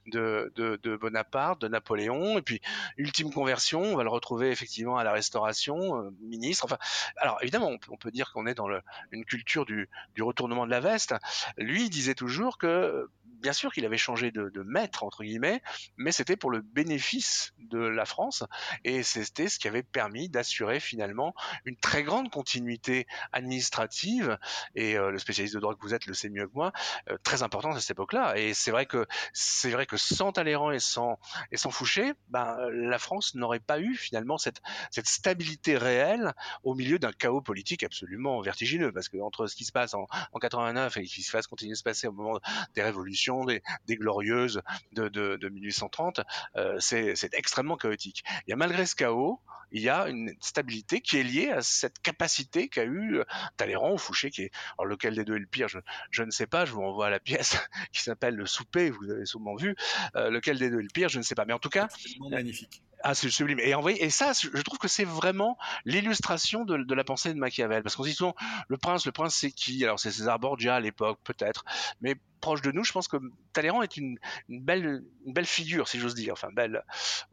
de, 0.08 0.98
Bonaparte, 1.00 1.62
de 1.62 1.68
Napoléon, 1.68 2.38
et 2.38 2.42
puis 2.42 2.62
ultime 2.98 3.32
conversion, 3.32 3.82
on 3.82 3.96
va 3.96 4.04
le 4.04 4.10
retrouver 4.10 4.52
effectivement 4.52 4.98
à 4.98 5.04
la 5.04 5.12
Restauration, 5.12 6.02
euh, 6.02 6.10
ministre. 6.22 6.66
Enfin, 6.66 6.78
alors 7.18 7.38
évidemment, 7.42 7.72
on 7.90 7.98
peut, 7.98 8.12
dire 8.12 8.32
qu'on 8.32 8.48
est 8.48 8.54
dans 8.54 8.70
une 9.12 9.26
culture 9.26 9.66
du, 9.66 9.90
retournement 10.20 10.66
de 10.66 10.72
la 10.72 10.80
veste. 10.80 11.14
Lui 11.58 11.90
disait 11.90 12.16
toujours 12.16 12.58
que 12.58 13.10
bien 13.42 13.54
sûr 13.54 13.72
qu'il 13.72 13.86
avait 13.86 13.98
changé 13.98 14.32
de, 14.32 14.64
maître 14.64 15.04
entre 15.04 15.24
guillemets, 15.24 15.62
mais 15.96 16.12
c'était 16.12 16.36
pour 16.36 16.52
le 16.52 16.62
bénéfice 16.62 17.54
de 17.60 17.80
la 17.80 18.06
France 18.06 18.44
et 18.84 19.04
c'était 19.04 19.48
ce 19.48 19.60
qui 19.60 19.68
avait 19.68 19.84
permis 19.84 20.30
d'assurer 20.30 20.80
finalement 20.80 21.34
une 21.66 21.78
très 21.78 22.04
grande 22.04 22.30
continuité 22.32 23.08
administrative 23.32 24.38
et 24.76 24.98
euh, 24.98 25.12
le 25.12 25.20
spécialiste 25.20 25.56
de 25.56 25.60
droit 25.60 25.76
que 25.76 25.82
vous 25.82 25.94
êtes 25.94 26.06
le 26.06 26.14
sait 26.14 26.30
mieux 26.30 26.48
que 26.48 26.54
moi, 26.54 26.72
euh, 27.10 27.18
très 27.24 27.44
important 27.44 27.72
à 27.72 27.80
cette 27.80 27.92
époque-là. 27.92 28.38
Et 28.38 28.54
c'est 28.54 28.72
vrai 28.72 28.86
que 28.86 29.06
c'est 29.34 29.70
vrai 29.70 29.86
que 29.86 29.97
sans 29.98 30.32
Talleyrand 30.32 30.72
et 30.72 30.80
sans 30.80 31.20
et 31.52 31.58
sans 31.58 31.72
Fouché, 31.72 32.14
ben 32.30 32.58
la 32.72 33.00
France 33.00 33.36
n'aurait 33.36 33.60
pas 33.60 33.80
eu 33.80 33.96
finalement 33.96 34.38
cette 34.38 34.62
cette 34.92 35.08
stabilité 35.08 35.78
réelle 35.78 36.34
au 36.64 36.76
milieu 36.76 37.00
d'un 37.00 37.12
chaos 37.12 37.42
politique 37.42 37.84
absolument 37.84 38.42
vertigineux 38.42 38.92
parce 38.92 39.10
que 39.10 39.18
entre 39.18 39.48
ce 39.48 39.56
qui 39.56 39.66
se 39.66 39.72
passe 39.72 39.94
en, 39.94 40.08
en 40.32 40.40
89 40.40 40.98
et 40.98 41.06
ce 41.06 41.16
qui 41.16 41.24
se 41.24 41.32
passe 41.32 41.48
continuer 41.48 41.72
de 41.72 41.78
se 41.78 41.84
passer 41.84 42.08
au 42.08 42.12
moment 42.12 42.40
des 42.76 42.84
révolutions 42.84 43.46
des, 43.46 43.62
glorieuses 43.90 44.62
de, 44.94 45.08
de, 45.10 45.38
de 45.38 45.50
1830, 45.50 46.22
euh, 46.56 46.78
c'est 46.80 47.34
extrêmement 47.34 47.78
chaotique. 47.78 48.24
Et 48.48 48.56
malgré 48.56 48.86
ce 48.86 48.96
chaos, 48.96 49.42
il 49.72 49.82
y 49.82 49.90
a 49.90 50.08
une 50.08 50.34
stabilité 50.40 51.02
qui 51.02 51.18
est 51.18 51.24
liée 51.24 51.50
à 51.50 51.62
cette 51.62 52.00
capacité 52.00 52.70
qu'a 52.70 52.86
eu 52.86 53.22
Talleyrand 53.58 53.94
ou 53.94 53.98
Fouché, 53.98 54.30
qui 54.30 54.44
est, 54.44 54.52
alors 54.78 54.86
lequel 54.86 55.16
des 55.16 55.26
deux 55.26 55.36
est 55.36 55.40
le 55.40 55.46
pire, 55.46 55.68
je, 55.68 55.80
je 56.12 56.24
ne 56.24 56.32
sais 56.32 56.48
pas, 56.48 56.66
je 56.66 56.72
vous 56.72 56.82
renvoie 56.82 57.08
à 57.08 57.10
la 57.10 57.20
pièce 57.20 57.58
qui 57.92 58.02
s'appelle 58.02 58.36
Le 58.36 58.46
Souper, 58.46 58.90
vous 58.90 59.12
avez 59.12 59.26
sûrement 59.26 59.56
vu, 59.56 59.76
euh, 60.16 60.30
lequel 60.30 60.58
des 60.58 60.70
deux 60.70 60.80
est 60.80 60.84
le 60.84 60.90
pire, 60.94 61.10
je 61.10 61.18
ne 61.18 61.24
sais 61.24 61.36
pas, 61.36 61.46
mais 61.46 61.54
en 61.54 61.60
tout 61.60 61.70
cas... 61.70 61.88
magnifique. 62.30 62.82
Ah, 63.04 63.14
c'est 63.14 63.30
sublime. 63.30 63.60
Et, 63.60 63.76
envoyé, 63.76 64.04
et 64.04 64.10
ça, 64.10 64.32
je 64.34 64.62
trouve 64.62 64.80
que 64.80 64.88
c'est 64.88 65.04
vraiment 65.04 65.58
l'illustration 65.86 66.66
de, 66.66 66.78
de, 66.78 66.96
la 66.96 67.04
pensée 67.04 67.34
de 67.34 67.38
Machiavel. 67.38 67.84
Parce 67.84 67.96
qu'on 67.96 68.04
dit 68.04 68.14
souvent, 68.14 68.36
le 68.68 68.78
prince, 68.78 69.06
le 69.06 69.12
prince, 69.12 69.36
c'est 69.36 69.52
qui? 69.52 69.84
Alors, 69.84 70.00
c'est 70.00 70.12
César 70.12 70.40
Borgia 70.40 70.76
à 70.76 70.80
l'époque, 70.80 71.20
peut-être. 71.24 71.64
Mais 72.02 72.16
proche 72.42 72.62
de 72.62 72.72
nous, 72.72 72.84
je 72.84 72.92
pense 72.92 73.08
que 73.08 73.18
Talleyrand 73.54 73.84
est 73.84 73.98
une, 73.98 74.18
une 74.50 74.62
belle, 74.62 75.04
une 75.26 75.34
belle 75.34 75.46
figure, 75.46 75.88
si 75.88 76.00
j'ose 76.00 76.16
dire. 76.16 76.34
Enfin, 76.34 76.50
belle 76.52 76.84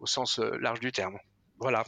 au 0.01 0.07
sens 0.07 0.39
euh, 0.39 0.57
large 0.59 0.81
du 0.81 0.93
terme. 0.93 1.19
Voilà. 1.59 1.85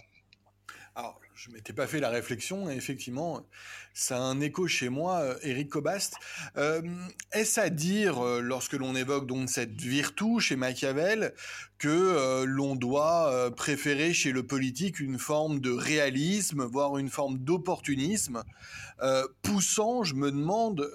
Alors, 0.99 1.21
je 1.35 1.51
m'étais 1.51 1.75
pas 1.75 1.87
fait 1.87 2.01
la 2.01 2.09
réflexion, 2.09 2.71
et 2.71 2.75
effectivement, 2.75 3.47
ça 3.93 4.17
a 4.17 4.21
un 4.21 4.41
écho 4.41 4.67
chez 4.67 4.89
moi, 4.89 5.37
Eric 5.43 5.69
Cobast. 5.69 6.15
Euh, 6.57 6.81
Est-ce 7.33 7.61
à 7.61 7.69
dire, 7.69 8.25
euh, 8.25 8.41
lorsque 8.41 8.73
l'on 8.73 8.97
évoque 8.97 9.27
donc 9.27 9.51
cette 9.51 9.79
virtu 9.79 10.41
chez 10.41 10.57
Machiavel, 10.57 11.35
que 11.77 11.89
euh, 11.89 12.47
l'on 12.47 12.77
doit 12.77 13.31
euh, 13.31 13.51
préférer 13.51 14.15
chez 14.15 14.33
le 14.33 14.47
politique 14.47 14.99
une 14.99 15.19
forme 15.19 15.61
de 15.61 15.71
réalisme, 15.71 16.65
voire 16.65 16.97
une 16.97 17.11
forme 17.11 17.37
d'opportunisme, 17.37 18.43
poussant, 19.43 20.03
je 20.03 20.15
me 20.15 20.31
demande, 20.31 20.91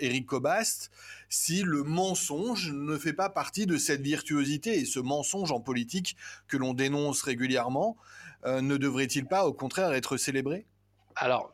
Eric 0.00 0.26
Cobast, 0.26 0.90
si 1.28 1.62
le 1.62 1.84
mensonge 1.84 2.72
ne 2.72 2.98
fait 2.98 3.12
pas 3.12 3.28
partie 3.28 3.66
de 3.66 3.78
cette 3.78 4.02
virtuosité 4.02 4.80
et 4.80 4.84
ce 4.84 4.98
mensonge 4.98 5.52
en 5.52 5.60
politique 5.60 6.16
que 6.48 6.56
l'on 6.56 6.74
dénonce 6.74 7.22
régulièrement. 7.22 7.96
Euh, 8.46 8.60
ne 8.60 8.76
devrait-il 8.76 9.26
pas 9.26 9.46
au 9.46 9.52
contraire 9.52 9.92
être 9.92 10.16
célébré? 10.16 10.66
Alors, 11.16 11.52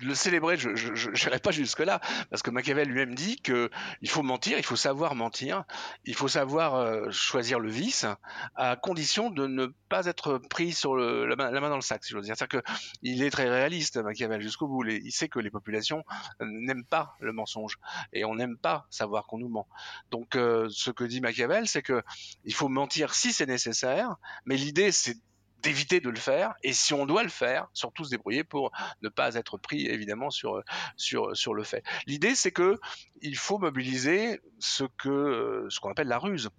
le 0.00 0.14
célébrer, 0.14 0.56
je 0.56 0.68
n'irai 1.10 1.38
pas 1.38 1.50
jusque-là, 1.50 2.00
parce 2.30 2.42
que 2.42 2.50
Machiavel 2.50 2.88
lui-même 2.88 3.14
dit 3.14 3.36
qu'il 3.36 3.70
faut 4.08 4.22
mentir, 4.22 4.58
il 4.58 4.64
faut 4.64 4.76
savoir 4.76 5.14
mentir, 5.14 5.64
il 6.04 6.14
faut 6.14 6.28
savoir 6.28 6.74
euh, 6.74 7.10
choisir 7.10 7.58
le 7.58 7.70
vice, 7.70 8.06
à 8.54 8.76
condition 8.76 9.30
de 9.30 9.46
ne 9.46 9.66
pas 9.88 10.06
être 10.06 10.38
pris 10.38 10.72
sur 10.72 10.96
la, 10.96 11.36
main, 11.36 11.68
dans 11.68 11.76
le 11.76 11.82
sac, 11.82 12.04
si 12.04 12.12
j'ose 12.12 12.24
dire. 12.24 12.34
C'est-à-dire 12.36 12.62
qu'il 13.00 13.22
est 13.22 13.30
très 13.30 13.48
réaliste, 13.48 13.98
Machiavel, 13.98 14.40
jusqu'au 14.40 14.68
bout. 14.68 14.84
Il 14.84 15.12
sait 15.12 15.28
que 15.28 15.38
les 15.38 15.50
populations 15.50 16.04
n'aiment 16.40 16.84
pas 16.84 17.16
le 17.20 17.32
mensonge, 17.32 17.78
et 18.12 18.24
on 18.24 18.34
n'aime 18.34 18.56
pas 18.56 18.86
savoir 18.90 19.26
qu'on 19.26 19.38
nous 19.38 19.48
ment. 19.48 19.68
Donc, 20.10 20.36
euh, 20.36 20.68
ce 20.70 20.90
que 20.90 21.04
dit 21.04 21.20
Machiavel, 21.20 21.68
c'est 21.68 21.82
que 21.82 22.02
il 22.44 22.54
faut 22.54 22.68
mentir 22.68 23.14
si 23.14 23.32
c'est 23.32 23.46
nécessaire, 23.46 24.16
mais 24.46 24.56
l'idée, 24.56 24.92
c'est 24.92 25.16
d'éviter 25.62 26.00
de 26.00 26.10
le 26.10 26.16
faire 26.16 26.54
et 26.62 26.72
si 26.72 26.94
on 26.94 27.06
doit 27.06 27.22
le 27.22 27.28
faire, 27.28 27.68
surtout 27.72 28.04
se 28.04 28.10
débrouiller 28.10 28.44
pour 28.44 28.72
ne 29.02 29.08
pas 29.08 29.34
être 29.34 29.58
pris 29.58 29.86
évidemment 29.86 30.30
sur 30.30 30.62
sur 30.96 31.36
sur 31.36 31.54
le 31.54 31.64
fait. 31.64 31.84
L'idée 32.06 32.34
c'est 32.34 32.52
que 32.52 32.78
il 33.20 33.36
faut 33.36 33.58
mobiliser 33.58 34.40
ce 34.58 34.84
que 34.98 35.66
ce 35.68 35.80
qu'on 35.80 35.90
appelle 35.90 36.08
la 36.08 36.18
ruse 36.18 36.50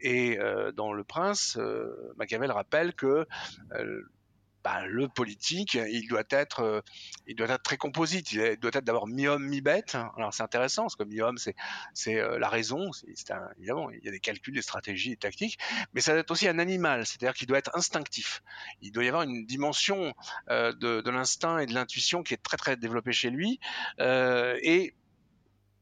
et 0.00 0.38
euh, 0.38 0.72
dans 0.72 0.92
le 0.92 1.04
Prince, 1.04 1.56
euh, 1.58 2.12
Machiavel 2.16 2.50
rappelle 2.52 2.94
que 2.94 3.26
euh, 3.72 4.02
bah, 4.62 4.86
le 4.86 5.08
politique, 5.08 5.74
il 5.74 6.06
doit 6.08 6.24
être, 6.30 6.60
euh, 6.60 6.80
il 7.26 7.34
doit 7.34 7.48
être 7.48 7.62
très 7.62 7.76
composite. 7.76 8.32
Il 8.32 8.56
doit 8.58 8.70
être 8.74 8.84
d'abord 8.84 9.06
mi-homme, 9.06 9.46
mi-bête. 9.46 9.96
Alors 10.16 10.34
c'est 10.34 10.42
intéressant, 10.42 10.82
parce 10.82 10.96
que 10.96 11.04
mi-homme, 11.04 11.38
c'est, 11.38 11.54
c'est 11.94 12.18
euh, 12.18 12.38
la 12.38 12.48
raison. 12.48 12.92
C'est, 12.92 13.32
évidemment, 13.58 13.90
il 13.90 14.04
y 14.04 14.08
a 14.08 14.10
des 14.10 14.20
calculs, 14.20 14.54
des 14.54 14.62
stratégies, 14.62 15.10
des 15.10 15.16
tactiques, 15.16 15.58
mais 15.94 16.00
ça 16.00 16.12
doit 16.12 16.20
être 16.20 16.30
aussi 16.30 16.48
un 16.48 16.58
animal, 16.58 17.06
c'est-à-dire 17.06 17.34
qu'il 17.34 17.46
doit 17.46 17.58
être 17.58 17.74
instinctif. 17.74 18.42
Il 18.82 18.92
doit 18.92 19.04
y 19.04 19.08
avoir 19.08 19.22
une 19.22 19.46
dimension 19.46 20.14
euh, 20.50 20.72
de, 20.72 21.00
de 21.00 21.10
l'instinct 21.10 21.58
et 21.58 21.66
de 21.66 21.74
l'intuition 21.74 22.22
qui 22.22 22.34
est 22.34 22.42
très 22.42 22.56
très 22.56 22.76
développée 22.76 23.12
chez 23.12 23.30
lui. 23.30 23.60
et 23.98 24.94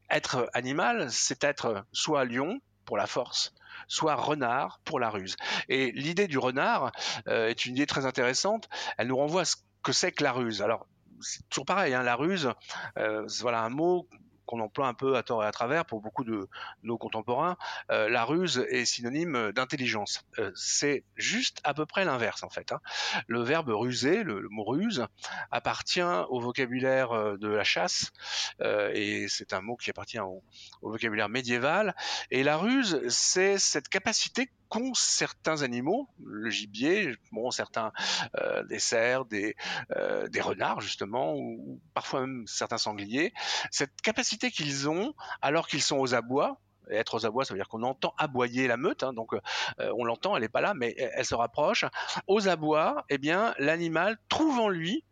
être 0.09 0.49
animal, 0.53 1.11
c'est 1.11 1.43
être 1.43 1.85
soit 1.91 2.25
lion 2.25 2.59
pour 2.85 2.97
la 2.97 3.05
force, 3.05 3.53
soit 3.87 4.15
renard 4.15 4.79
pour 4.83 4.99
la 4.99 5.09
ruse. 5.09 5.35
Et 5.67 5.91
l'idée 5.91 6.27
du 6.27 6.37
renard 6.37 6.91
euh, 7.27 7.47
est 7.47 7.65
une 7.65 7.75
idée 7.75 7.85
très 7.85 8.05
intéressante. 8.05 8.69
Elle 8.97 9.07
nous 9.07 9.17
renvoie 9.17 9.41
à 9.41 9.45
ce 9.45 9.55
que 9.83 9.91
c'est 9.91 10.11
que 10.11 10.23
la 10.23 10.31
ruse. 10.31 10.61
Alors, 10.61 10.87
c'est 11.21 11.47
toujours 11.49 11.65
pareil, 11.65 11.93
hein, 11.93 12.03
la 12.03 12.15
ruse, 12.15 12.51
euh, 12.97 13.27
voilà 13.41 13.61
un 13.61 13.69
mot 13.69 14.07
qu'on 14.49 14.61
emploie 14.61 14.87
un 14.87 14.95
peu 14.95 15.15
à 15.15 15.21
tort 15.21 15.43
et 15.43 15.45
à 15.45 15.51
travers 15.51 15.85
pour 15.85 16.01
beaucoup 16.01 16.23
de 16.23 16.49
nos 16.81 16.97
contemporains, 16.97 17.55
euh, 17.91 18.09
la 18.09 18.25
ruse 18.25 18.65
est 18.71 18.83
synonyme 18.83 19.51
d'intelligence. 19.51 20.25
Euh, 20.39 20.51
c'est 20.55 21.03
juste 21.17 21.59
à 21.63 21.75
peu 21.75 21.85
près 21.85 22.03
l'inverse 22.03 22.41
en 22.41 22.49
fait. 22.49 22.71
Hein. 22.71 22.79
Le 23.27 23.43
verbe 23.43 23.69
ruser, 23.69 24.23
le, 24.23 24.47
mot 24.49 24.63
ruse, 24.63 25.05
appartient 25.51 26.01
au 26.01 26.39
vocabulaire 26.39 27.11
euh, 27.11 27.37
de 27.37 27.47
la 27.47 27.63
chasse 27.63 28.11
et 28.59 29.27
c'est 29.29 29.53
un 29.53 29.61
mot 29.61 29.75
qui 29.75 29.91
appartient 29.91 30.19
au, 30.19 30.41
au 30.81 30.89
vocabulaire 30.89 31.29
médiéval. 31.29 31.95
Et 32.31 32.41
la 32.41 32.57
ruse, 32.57 33.07
c'est 33.07 33.59
cette 33.59 33.87
capacité 33.87 34.49
qu'ont 34.69 34.93
certains 34.93 35.63
animaux, 35.63 36.07
le 36.23 36.49
gibier, 36.49 37.15
bon, 37.31 37.51
certains 37.51 37.91
euh, 38.39 38.63
des 38.63 38.79
cerfs, 38.79 39.25
des, 39.25 39.55
euh, 39.95 40.27
renards 40.39 40.79
justement, 40.79 41.35
ou, 41.35 41.81
parfois 41.93 42.21
même 42.21 42.45
certains 42.47 42.77
sangliers, 42.77 43.33
cette 43.71 43.99
capacité 44.01 44.51
qu'ils 44.51 44.87
ont 44.87 45.13
alors 45.41 45.67
qu'ils 45.67 45.81
sont 45.81 45.97
aux 45.97 46.13
abois, 46.13 46.61
être 46.91 47.15
aux 47.15 47.25
abois, 47.25 47.45
ça 47.45 47.53
veut 47.53 47.59
dire 47.59 47.67
qu'on 47.67 47.83
entend 47.83 48.13
aboyer 48.17 48.67
la 48.67 48.77
meute, 48.77 49.03
hein, 49.03 49.13
donc 49.13 49.33
euh, 49.33 49.91
on 49.97 50.05
l'entend, 50.05 50.35
elle 50.35 50.43
n'est 50.43 50.49
pas 50.49 50.61
là, 50.61 50.73
mais 50.75 50.95
elle, 50.97 51.25
se 51.25 51.35
rapproche. 51.35 51.85
Aux 52.27 52.47
abois, 52.47 53.05
eh 53.09 53.17
bien, 53.17 53.53
l'animal 53.59 54.17
trouve 54.29 54.59
en 54.59 54.69
lui 54.69 55.03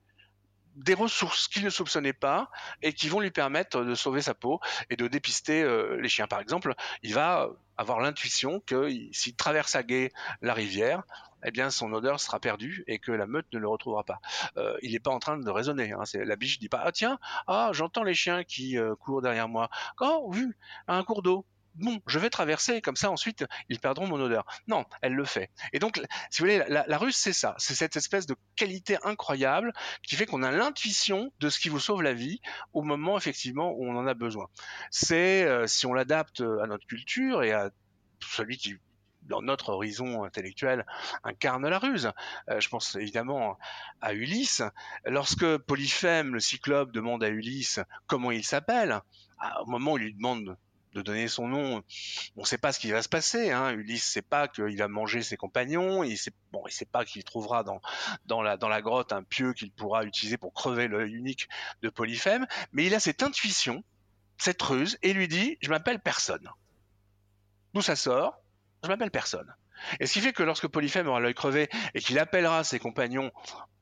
des 0.76 0.94
ressources 0.94 1.48
qu'il 1.48 1.64
ne 1.64 1.72
soupçonnait 1.72 2.14
pas 2.14 2.50
et 2.84 2.94
qui 2.94 3.10
vont 3.10 3.20
lui 3.20 3.32
permettre 3.32 3.84
de 3.84 3.96
sauver 3.96 4.22
sa 4.22 4.36
peau 4.36 4.60
et 4.92 4.96
de 4.96 5.08
dépister 5.08 5.68
les 6.00 6.10
chiens. 6.10 6.28
Par 6.28 6.40
exemple, 6.40 6.76
il 7.02 7.16
va 7.16 7.50
avoir 7.78 8.00
l'intuition 8.00 8.62
que 8.66 8.90
s'il 9.12 9.36
traverse 9.36 9.76
à 9.76 9.84
gué 9.84 10.12
la 10.42 10.54
rivière, 10.54 11.04
eh 11.46 11.52
bien 11.52 11.70
son 11.70 11.94
odeur 11.94 12.20
sera 12.20 12.40
perdue 12.40 12.84
et 12.88 13.00
que 13.00 13.12
la 13.12 13.28
meute 13.28 13.46
ne 13.54 13.60
le 13.60 13.68
retrouvera 13.68 14.04
pas. 14.04 14.20
Euh, 14.58 14.78
il 14.82 14.94
n'est 14.94 15.00
pas 15.00 15.12
en 15.12 15.20
train 15.20 15.38
de 15.38 15.50
raisonner. 15.50 15.92
Hein. 15.92 16.04
La 16.16 16.36
biche 16.36 16.60
dit 16.60 16.70
pas 16.70 16.82
ah 16.84 16.92
tiens 16.92 17.20
ah 17.48 17.70
j'entends 17.74 18.04
les 18.04 18.16
chiens 18.16 18.44
qui 18.44 18.78
euh, 18.78 18.96
courent 18.96 19.22
derrière 19.22 19.48
moi. 19.48 19.70
Oh 20.00 20.30
vu 20.32 20.58
un 20.88 21.04
cours 21.04 21.22
d'eau 21.22 21.46
bon, 21.78 22.00
je 22.08 22.20
vais 22.20 22.30
traverser, 22.30 22.82
comme 22.82 22.96
ça 22.96 23.10
ensuite 23.10 23.46
ils 23.70 23.80
perdront 23.80 24.08
mon 24.08 24.20
odeur. 24.20 24.46
Non, 24.68 24.86
elle 25.02 25.14
le 25.14 25.26
fait. 25.26 25.50
Et 25.74 25.80
donc, 25.80 26.02
si 26.30 26.42
vous 26.42 26.48
voulez, 26.48 26.64
la, 26.68 26.98
ruse, 26.98 27.16
c'est 27.16 27.34
ça. 27.34 27.56
C'est 27.58 27.76
cette 27.76 27.96
espèce 27.96 28.26
de 28.26 28.36
qualité 28.56 28.98
incroyable 29.04 29.74
qui 30.04 30.16
fait 30.16 30.26
qu'on 30.26 30.44
a 30.44 30.52
l'intuition 30.52 31.32
de 31.40 31.50
ce 31.50 31.60
qui 31.60 31.70
vous 31.70 31.80
sauve 31.80 32.02
la 32.02 32.14
vie 32.14 32.40
au 32.74 32.82
moment 32.82 33.18
effectivement 33.18 33.72
où 33.72 33.86
on 33.86 33.96
en 33.98 34.08
a 34.08 34.14
besoin. 34.14 34.48
C'est, 34.92 35.44
euh, 35.44 35.68
si 35.68 35.86
on 35.86 35.94
l'adapte 35.94 36.42
à 36.42 36.68
notre 36.68 36.86
culture 36.88 37.44
et 37.44 37.52
à 37.52 37.72
celui 38.22 38.58
qui 38.58 38.76
dans 39.28 39.42
notre 39.42 39.70
horizon 39.70 40.24
intellectuel, 40.24 40.86
incarne 41.24 41.68
la 41.68 41.80
ruse. 41.80 42.12
Euh, 42.50 42.60
je 42.60 42.70
pense 42.70 42.96
évidemment 42.96 43.58
à 44.02 44.14
Ulysse. 44.14 44.64
Lorsque 45.06 45.58
Polyphème, 45.58 46.34
le 46.34 46.40
cyclope, 46.40 46.92
demande 46.92 47.24
à 47.24 47.30
Ulysse 47.30 47.80
comment 48.08 48.32
il 48.32 48.46
s'appelle, 48.46 49.02
au 49.62 49.66
moment 49.66 49.94
où 49.94 49.98
il 49.98 50.06
lui 50.06 50.14
demande 50.14 50.58
de 50.98 51.04
donner 51.04 51.28
son 51.28 51.48
nom. 51.48 51.84
On 52.36 52.42
ne 52.42 52.46
sait 52.46 52.58
pas 52.58 52.74
ce 52.74 52.80
qui 52.80 52.92
va 52.92 53.02
se 53.02 53.10
passer. 53.10 53.52
Hein. 53.52 53.72
Ulysse 53.72 54.08
ne 54.08 54.12
sait 54.12 54.22
pas 54.22 54.48
qu'il 54.48 54.78
va 54.78 54.88
manger 54.88 55.22
ses 55.22 55.38
compagnons. 55.38 56.04
Il 56.04 56.18
sait, 56.18 56.32
bon, 56.52 56.64
il 56.68 56.72
sait 56.72 56.86
pas 56.86 57.06
qu'il 57.06 57.24
trouvera 57.24 57.64
dans, 57.64 57.80
dans, 58.26 58.42
la, 58.42 58.58
dans 58.58 58.68
la 58.68 58.82
grotte 58.82 59.14
un 59.14 59.24
pieu 59.24 59.54
qu'il 59.54 59.72
pourra 59.72 60.04
utiliser 60.04 60.38
pour 60.38 60.54
crever 60.54 60.88
l'œil 60.88 61.14
unique 61.14 61.48
de 61.82 61.90
Polyphème. 61.90 62.48
Mais 62.72 62.86
il 62.86 62.96
a 62.96 63.00
cette 63.00 63.24
intuition, 63.24 63.84
cette 64.38 64.62
ruse, 64.62 64.98
et 65.04 65.14
lui 65.14 65.28
dit 65.28 65.58
Je 65.62 65.70
m'appelle 65.70 66.00
personne. 66.00 66.50
D'où 67.74 67.82
ça 67.82 67.96
sort 67.96 68.36
Je 68.84 68.90
m'appelle 68.90 69.12
personne. 69.12 69.54
Et 70.00 70.08
ce 70.08 70.14
qui 70.14 70.22
fait 70.22 70.34
que 70.34 70.44
lorsque 70.44 70.68
Polyphème 70.68 71.08
aura 71.08 71.20
l'œil 71.20 71.36
crevé 71.36 71.70
et 71.94 72.02
qu'il 72.02 72.18
appellera 72.18 72.64
ses 72.64 72.80
compagnons 72.80 73.32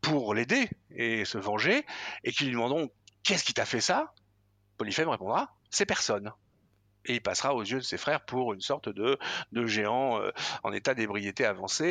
pour 0.01 0.33
l'aider 0.33 0.69
et 0.91 1.23
se 1.23 1.37
venger, 1.37 1.85
et 2.25 2.31
qu'ils 2.31 2.47
lui 2.47 2.53
demanderont 2.53 2.89
Qu'est-ce 3.23 3.43
qui 3.43 3.55
t'a 3.55 3.65
fait 3.65 3.81
ça? 3.81 4.13
Polyphème 4.77 5.09
répondra 5.09 5.55
C'est 5.71 5.87
personne 5.87 6.31
et 7.05 7.15
il 7.15 7.21
passera 7.21 7.53
aux 7.55 7.63
yeux 7.63 7.79
de 7.79 7.83
ses 7.83 7.97
frères 7.97 8.21
pour 8.21 8.53
une 8.53 8.61
sorte 8.61 8.89
de, 8.89 9.17
géant 9.65 10.19
euh, 10.19 10.31
en 10.63 10.71
état 10.73 10.93
d'ébriété 10.93 11.45
avancée 11.45 11.85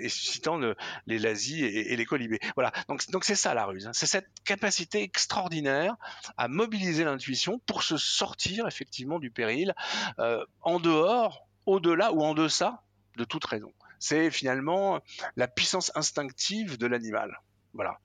et, 0.00 0.08
suscitant 0.08 0.58
les 1.06 1.18
lazis 1.18 1.62
et, 1.62 1.96
les 1.96 2.04
colibés. 2.04 2.40
Voilà, 2.54 2.72
donc 2.88 3.06
donc 3.10 3.24
c'est 3.24 3.34
ça 3.34 3.54
la 3.54 3.66
ruse, 3.66 3.86
hein. 3.86 3.92
c'est 3.92 4.06
cette 4.06 4.28
capacité 4.44 5.02
extraordinaire 5.02 5.94
à 6.36 6.48
mobiliser 6.48 7.04
l'intuition 7.04 7.58
pour 7.66 7.82
se 7.82 7.96
sortir 7.96 8.66
effectivement 8.66 9.18
du 9.18 9.30
péril 9.30 9.74
euh, 10.18 10.44
en 10.62 10.80
dehors, 10.80 11.46
au-delà 11.66 12.12
ou 12.12 12.22
en 12.22 12.34
deçà 12.34 12.82
de 13.16 13.24
toute 13.24 13.44
raison. 13.44 13.72
C'est 13.98 14.30
finalement 14.30 15.00
la 15.36 15.48
puissance 15.48 15.90
instinctive 15.94 16.78
de 16.78 16.86
l'animal. 16.86 17.40
Voilà. 17.72 17.98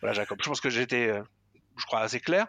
Voilà 0.00 0.12
Jacob, 0.12 0.38
je 0.42 0.48
pense 0.48 0.60
que 0.60 0.70
j'étais 0.70 1.08
euh, 1.08 1.22
je 1.76 1.84
crois 1.86 2.00
assez 2.00 2.20
clair. 2.20 2.46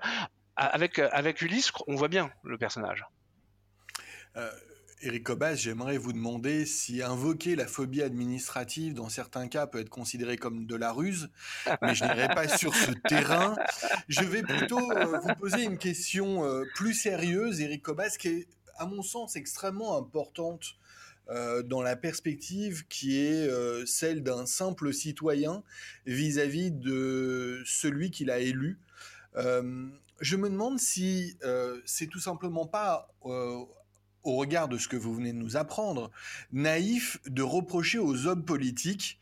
Avec, 0.55 0.97
avec 0.97 1.41
Ulysse, 1.41 1.71
on 1.85 1.95
voit 1.95 2.07
bien 2.07 2.31
le 2.43 2.57
personnage. 2.57 3.05
Euh, 4.37 4.51
Eric 5.01 5.25
Cobas, 5.25 5.55
j'aimerais 5.55 5.97
vous 5.97 6.11
demander 6.11 6.65
si 6.65 7.03
invoquer 7.03 7.55
la 7.55 7.67
phobie 7.67 8.01
administrative 8.01 8.95
dans 8.95 9.09
certains 9.09 9.47
cas 9.47 9.67
peut 9.67 9.79
être 9.79 9.89
considéré 9.89 10.37
comme 10.37 10.65
de 10.65 10.75
la 10.75 10.91
ruse, 10.91 11.29
mais 11.83 11.93
je 11.93 12.03
n'irai 12.03 12.27
pas 12.29 12.47
sur 12.47 12.73
ce 12.73 12.91
terrain. 13.07 13.55
Je 14.07 14.23
vais 14.23 14.41
plutôt 14.41 14.91
euh, 14.91 15.19
vous 15.19 15.35
poser 15.35 15.63
une 15.63 15.77
question 15.77 16.45
euh, 16.45 16.63
plus 16.73 16.95
sérieuse, 16.95 17.61
Eric 17.61 17.83
Cobas, 17.83 18.15
qui 18.17 18.27
est, 18.27 18.47
à 18.77 18.87
mon 18.87 19.03
sens, 19.03 19.35
extrêmement 19.35 19.97
importante 19.97 20.75
dans 21.65 21.81
la 21.81 21.97
perspective 21.97 22.87
qui 22.87 23.17
est 23.17 23.49
celle 23.85 24.23
d'un 24.23 24.45
simple 24.45 24.93
citoyen 24.93 25.61
vis-à-vis 26.05 26.71
de 26.71 27.61
celui 27.65 28.11
qu'il 28.11 28.31
a 28.31 28.39
élu. 28.39 28.79
je 29.35 30.35
me 30.37 30.49
demande 30.49 30.79
si 30.79 31.37
c'est 31.83 32.07
tout 32.07 32.21
simplement 32.21 32.65
pas 32.65 33.09
au 34.27 34.35
regard 34.35 34.67
de 34.67 34.77
ce 34.77 34.87
que 34.87 34.97
vous 34.97 35.13
venez 35.13 35.31
de 35.31 35.37
nous 35.37 35.57
apprendre, 35.57 36.11
naïf 36.51 37.17
de 37.25 37.41
reprocher 37.41 37.99
aux 37.99 38.27
hommes 38.27 38.45
politiques 38.45 39.19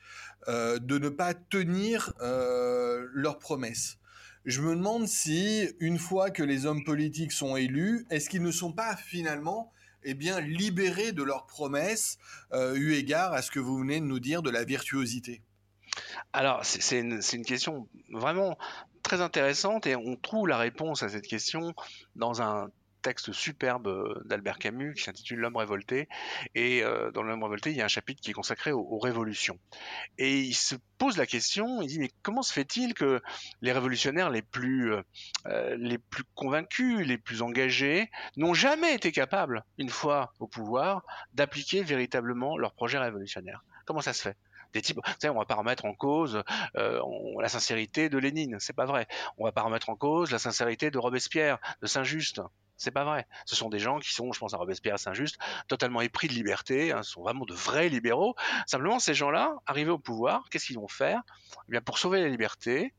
de 0.47 0.99
ne 0.99 1.09
pas 1.09 1.33
tenir 1.33 2.13
leurs 2.19 3.39
promesses. 3.39 3.97
Je 4.45 4.61
me 4.61 4.75
demande 4.75 5.07
si, 5.07 5.67
une 5.79 5.97
fois 5.97 6.29
que 6.29 6.43
les 6.43 6.67
hommes 6.67 6.83
politiques 6.83 7.31
sont 7.31 7.55
élus, 7.55 8.05
est-ce 8.11 8.29
qu'ils 8.29 8.43
ne 8.43 8.51
sont 8.51 8.71
pas 8.71 8.95
finalement 8.95 9.71
eh 10.03 10.13
bien, 10.13 10.39
libérés 10.39 11.13
de 11.13 11.23
leurs 11.23 11.47
promesses, 11.47 12.19
eu 12.53 12.93
égard 12.93 13.33
à 13.33 13.41
ce 13.41 13.49
que 13.49 13.59
vous 13.59 13.77
venez 13.79 13.99
de 13.99 14.05
nous 14.05 14.19
dire 14.19 14.41
de 14.41 14.51
la 14.51 14.63
virtuosité? 14.63 15.41
Alors, 16.33 16.65
c'est 16.65 16.99
une, 16.99 17.45
question 17.45 17.87
vraiment 18.11 18.57
très 19.03 19.21
intéressante 19.21 19.87
et 19.87 19.95
on 19.95 20.15
trouve 20.15 20.47
la 20.47 20.57
réponse 20.57 21.03
à 21.03 21.09
cette 21.09 21.27
question 21.27 21.73
dans 22.15 22.41
un 22.41 22.69
texte 23.05 23.31
superbe 23.33 23.87
euh, 23.87 24.19
d'Albert 24.25 24.57
Camus 24.57 24.95
qui 24.95 25.03
s'intitule 25.03 25.39
L'homme 25.39 25.57
révolté. 25.57 26.09
Et 26.55 26.83
euh, 26.83 27.11
dans 27.11 27.21
L'homme 27.21 27.43
révolté, 27.43 27.69
il 27.69 27.77
y 27.77 27.81
a 27.81 27.85
un 27.85 27.87
chapitre 27.87 28.19
qui 28.19 28.31
est 28.31 28.33
consacré 28.33 28.71
aux, 28.71 28.97
révolutions. 28.97 29.59
Et 30.17 30.39
il 30.39 30.55
se 30.55 30.75
pose 30.97 31.15
la 31.17 31.27
question, 31.27 31.83
il 31.83 31.87
dit 31.87 31.99
mais 31.99 32.09
comment 32.23 32.41
se 32.41 32.51
fait-il 32.51 32.95
que 32.95 33.21
les 33.61 33.71
révolutionnaires 33.71 34.31
les 34.31 34.41
plus, 34.41 34.93
euh, 35.45 35.97
convaincus, 36.33 37.05
les 37.05 37.19
plus 37.19 37.43
engagés, 37.43 38.09
n'ont 38.37 38.55
jamais 38.55 38.95
été 38.95 39.11
capables, 39.11 39.63
une 39.77 39.89
fois 39.89 40.33
au 40.39 40.47
pouvoir, 40.47 41.03
d'appliquer 41.33 41.83
véritablement 41.83 42.57
leur 42.57 42.73
projet 42.73 42.97
révolutionnaire? 42.97 43.63
Comment 43.85 44.01
ça 44.01 44.13
se 44.13 44.23
fait? 44.23 44.37
Des 44.73 44.81
types. 44.81 44.99
va 45.21 45.45
pas 45.45 45.55
remettre 45.55 45.85
en 45.85 45.93
cause 45.93 46.43
la 46.73 47.49
sincérité 47.49 48.09
de 48.09 48.17
Lénine, 48.17 48.57
c'est 48.59 48.75
pas 48.75 48.85
vrai. 48.85 49.07
On 49.37 49.45
va 49.45 49.51
pas 49.51 49.61
remettre 49.61 49.89
en 49.89 49.95
cause 49.95 50.31
la 50.31 50.39
sincérité 50.39 50.89
de 50.89 50.97
Robespierre, 50.97 51.59
de 51.81 51.87
Saint-Just, 51.87 52.41
c'est 52.77 52.91
pas 52.91 53.03
vrai. 53.03 53.27
Ce 53.45 53.55
sont 53.55 53.69
des 53.69 53.79
gens 53.79 53.99
qui 53.99 54.13
sont, 54.13 54.31
je 54.31 54.39
pense 54.39 54.53
à 54.53 54.57
Robespierre, 54.57 54.99
Saint-Just, 54.99 55.37
totalement 55.67 56.01
épris 56.01 56.27
de 56.27 56.33
liberté, 56.33 56.91
hein, 56.91 57.03
sont 57.03 57.21
vraiment 57.21 57.45
de 57.45 57.53
vrais 57.53 57.89
libéraux. 57.89 58.35
Simplement, 58.67 58.99
ces 58.99 59.13
gens-là, 59.13 59.55
arrivés 59.65 59.91
au 59.91 59.99
pouvoir, 59.99 60.49
qu'est-ce 60.49 60.65
qu'ils 60.65 60.79
vont 60.79 60.87
faire? 60.87 61.21
Eh 61.67 61.71
bien, 61.71 61.81
Pour 61.81 61.97
sauver 61.97 62.21
la 62.21 62.29
liberté, 62.29 62.93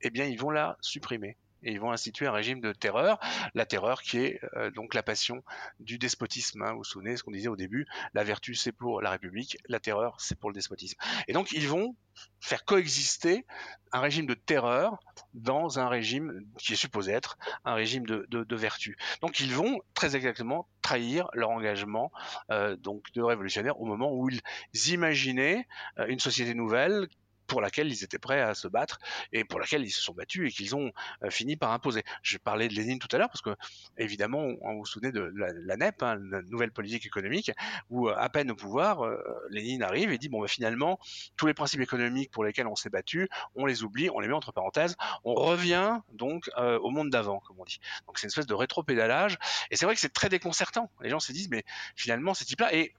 eh 0.00 0.10
bien, 0.10 0.26
ils 0.26 0.38
vont 0.38 0.50
la 0.50 0.76
supprimer 0.80 1.36
et 1.62 1.72
ils 1.72 1.80
vont 1.80 1.92
instituer 1.92 2.26
un 2.26 2.32
régime 2.32 2.60
de 2.60 2.72
terreur, 2.72 3.18
la 3.54 3.66
terreur 3.66 4.02
qui 4.02 4.18
est 4.18 4.40
euh, 4.56 4.70
donc 4.70 4.94
la 4.94 5.02
passion 5.02 5.42
du 5.80 5.98
despotisme. 5.98 6.62
Hein. 6.62 6.72
Vous 6.72 6.78
vous 6.78 6.84
souvenez 6.84 7.16
ce 7.16 7.22
qu'on 7.22 7.30
disait 7.30 7.48
au 7.48 7.56
début, 7.56 7.86
la 8.14 8.24
vertu 8.24 8.54
c'est 8.54 8.72
pour 8.72 9.00
la 9.00 9.10
République, 9.10 9.58
la 9.68 9.80
terreur 9.80 10.16
c'est 10.20 10.38
pour 10.38 10.50
le 10.50 10.54
despotisme. 10.54 10.98
Et 11.28 11.32
donc 11.32 11.52
ils 11.52 11.68
vont 11.68 11.96
faire 12.40 12.64
coexister 12.64 13.46
un 13.92 14.00
régime 14.00 14.26
de 14.26 14.34
terreur 14.34 14.98
dans 15.34 15.78
un 15.78 15.88
régime 15.88 16.44
qui 16.58 16.72
est 16.72 16.76
supposé 16.76 17.12
être 17.12 17.38
un 17.64 17.74
régime 17.74 18.04
de, 18.04 18.54
vertu. 18.54 18.96
Donc 19.20 19.40
ils 19.40 19.54
vont 19.54 19.80
très 19.94 20.14
exactement 20.14 20.68
trahir 20.82 21.28
leur 21.32 21.50
engagement 21.50 22.12
euh, 22.50 22.76
donc 22.76 23.12
de 23.14 23.22
révolutionnaire 23.22 23.80
au 23.80 23.86
moment 23.86 24.12
où 24.12 24.28
ils 24.28 24.88
imaginaient 24.90 25.66
euh, 25.98 26.06
une 26.06 26.18
société 26.18 26.54
nouvelle 26.54 27.08
pour 27.52 27.60
laquelle 27.60 27.92
ils 27.92 28.02
étaient 28.02 28.18
prêts 28.18 28.40
à 28.40 28.54
se 28.54 28.66
battre 28.66 28.98
et 29.30 29.44
pour 29.44 29.60
laquelle 29.60 29.84
ils 29.84 29.90
se 29.90 30.00
sont 30.00 30.14
battus 30.14 30.48
et 30.48 30.50
qu'ils 30.50 30.74
ont 30.74 30.90
euh, 31.22 31.28
fini 31.28 31.54
par 31.56 31.70
imposer. 31.72 32.02
Je 32.22 32.38
parlais 32.38 32.66
de 32.66 32.72
Lénine 32.72 32.98
tout 32.98 33.14
à 33.14 33.18
l'heure 33.18 33.28
parce 33.28 33.42
que 33.42 33.54
évidemment, 33.98 34.42
on, 34.62 34.78
vous 34.78 34.86
souvenez 34.86 35.12
de 35.12 35.30
la, 35.36 35.76
NEP, 35.76 36.02
hein, 36.02 36.16
la 36.30 36.40
nouvelle 36.40 36.72
politique 36.72 37.04
économique, 37.04 37.52
où 37.90 38.08
euh, 38.08 38.14
à 38.16 38.30
peine 38.30 38.50
au 38.50 38.54
pouvoir, 38.54 39.04
euh, 39.04 39.22
Lénine 39.50 39.82
arrive 39.82 40.10
et 40.12 40.16
dit 40.16 40.30
bon, 40.30 40.40
bah, 40.40 40.48
finalement, 40.48 40.98
tous 41.36 41.46
les 41.46 41.52
principes 41.52 41.82
économiques 41.82 42.30
pour 42.30 42.42
lesquels 42.42 42.66
on 42.66 42.74
s'est 42.74 42.88
battu, 42.88 43.28
on 43.54 43.66
les 43.66 43.82
oublie, 43.82 44.08
on 44.08 44.20
les 44.20 44.28
met 44.28 44.34
entre 44.34 44.52
parenthèses, 44.52 44.96
on 45.22 45.34
revient 45.34 46.00
donc 46.14 46.48
au 46.56 46.90
monde 46.90 47.10
d'avant, 47.10 47.40
comme 47.40 47.60
on 47.60 47.64
dit. 47.64 47.80
Donc 48.06 48.18
c'est 48.18 48.24
une 48.24 48.28
espèce 48.28 48.46
de 48.46 48.54
rétro-pédalage 48.54 49.36
et 49.70 49.76
c'est 49.76 49.84
vrai 49.84 49.94
que 49.94 50.00
c'est 50.00 50.14
très 50.14 50.30
déconcertant. 50.30 50.90
Les 51.02 51.10
gens 51.10 51.20
se 51.20 51.32
disent 51.32 51.50
mais 51.50 51.64
finalement, 51.96 52.32
ces 52.32 52.46
types-là 52.46 52.74
et 52.74 52.94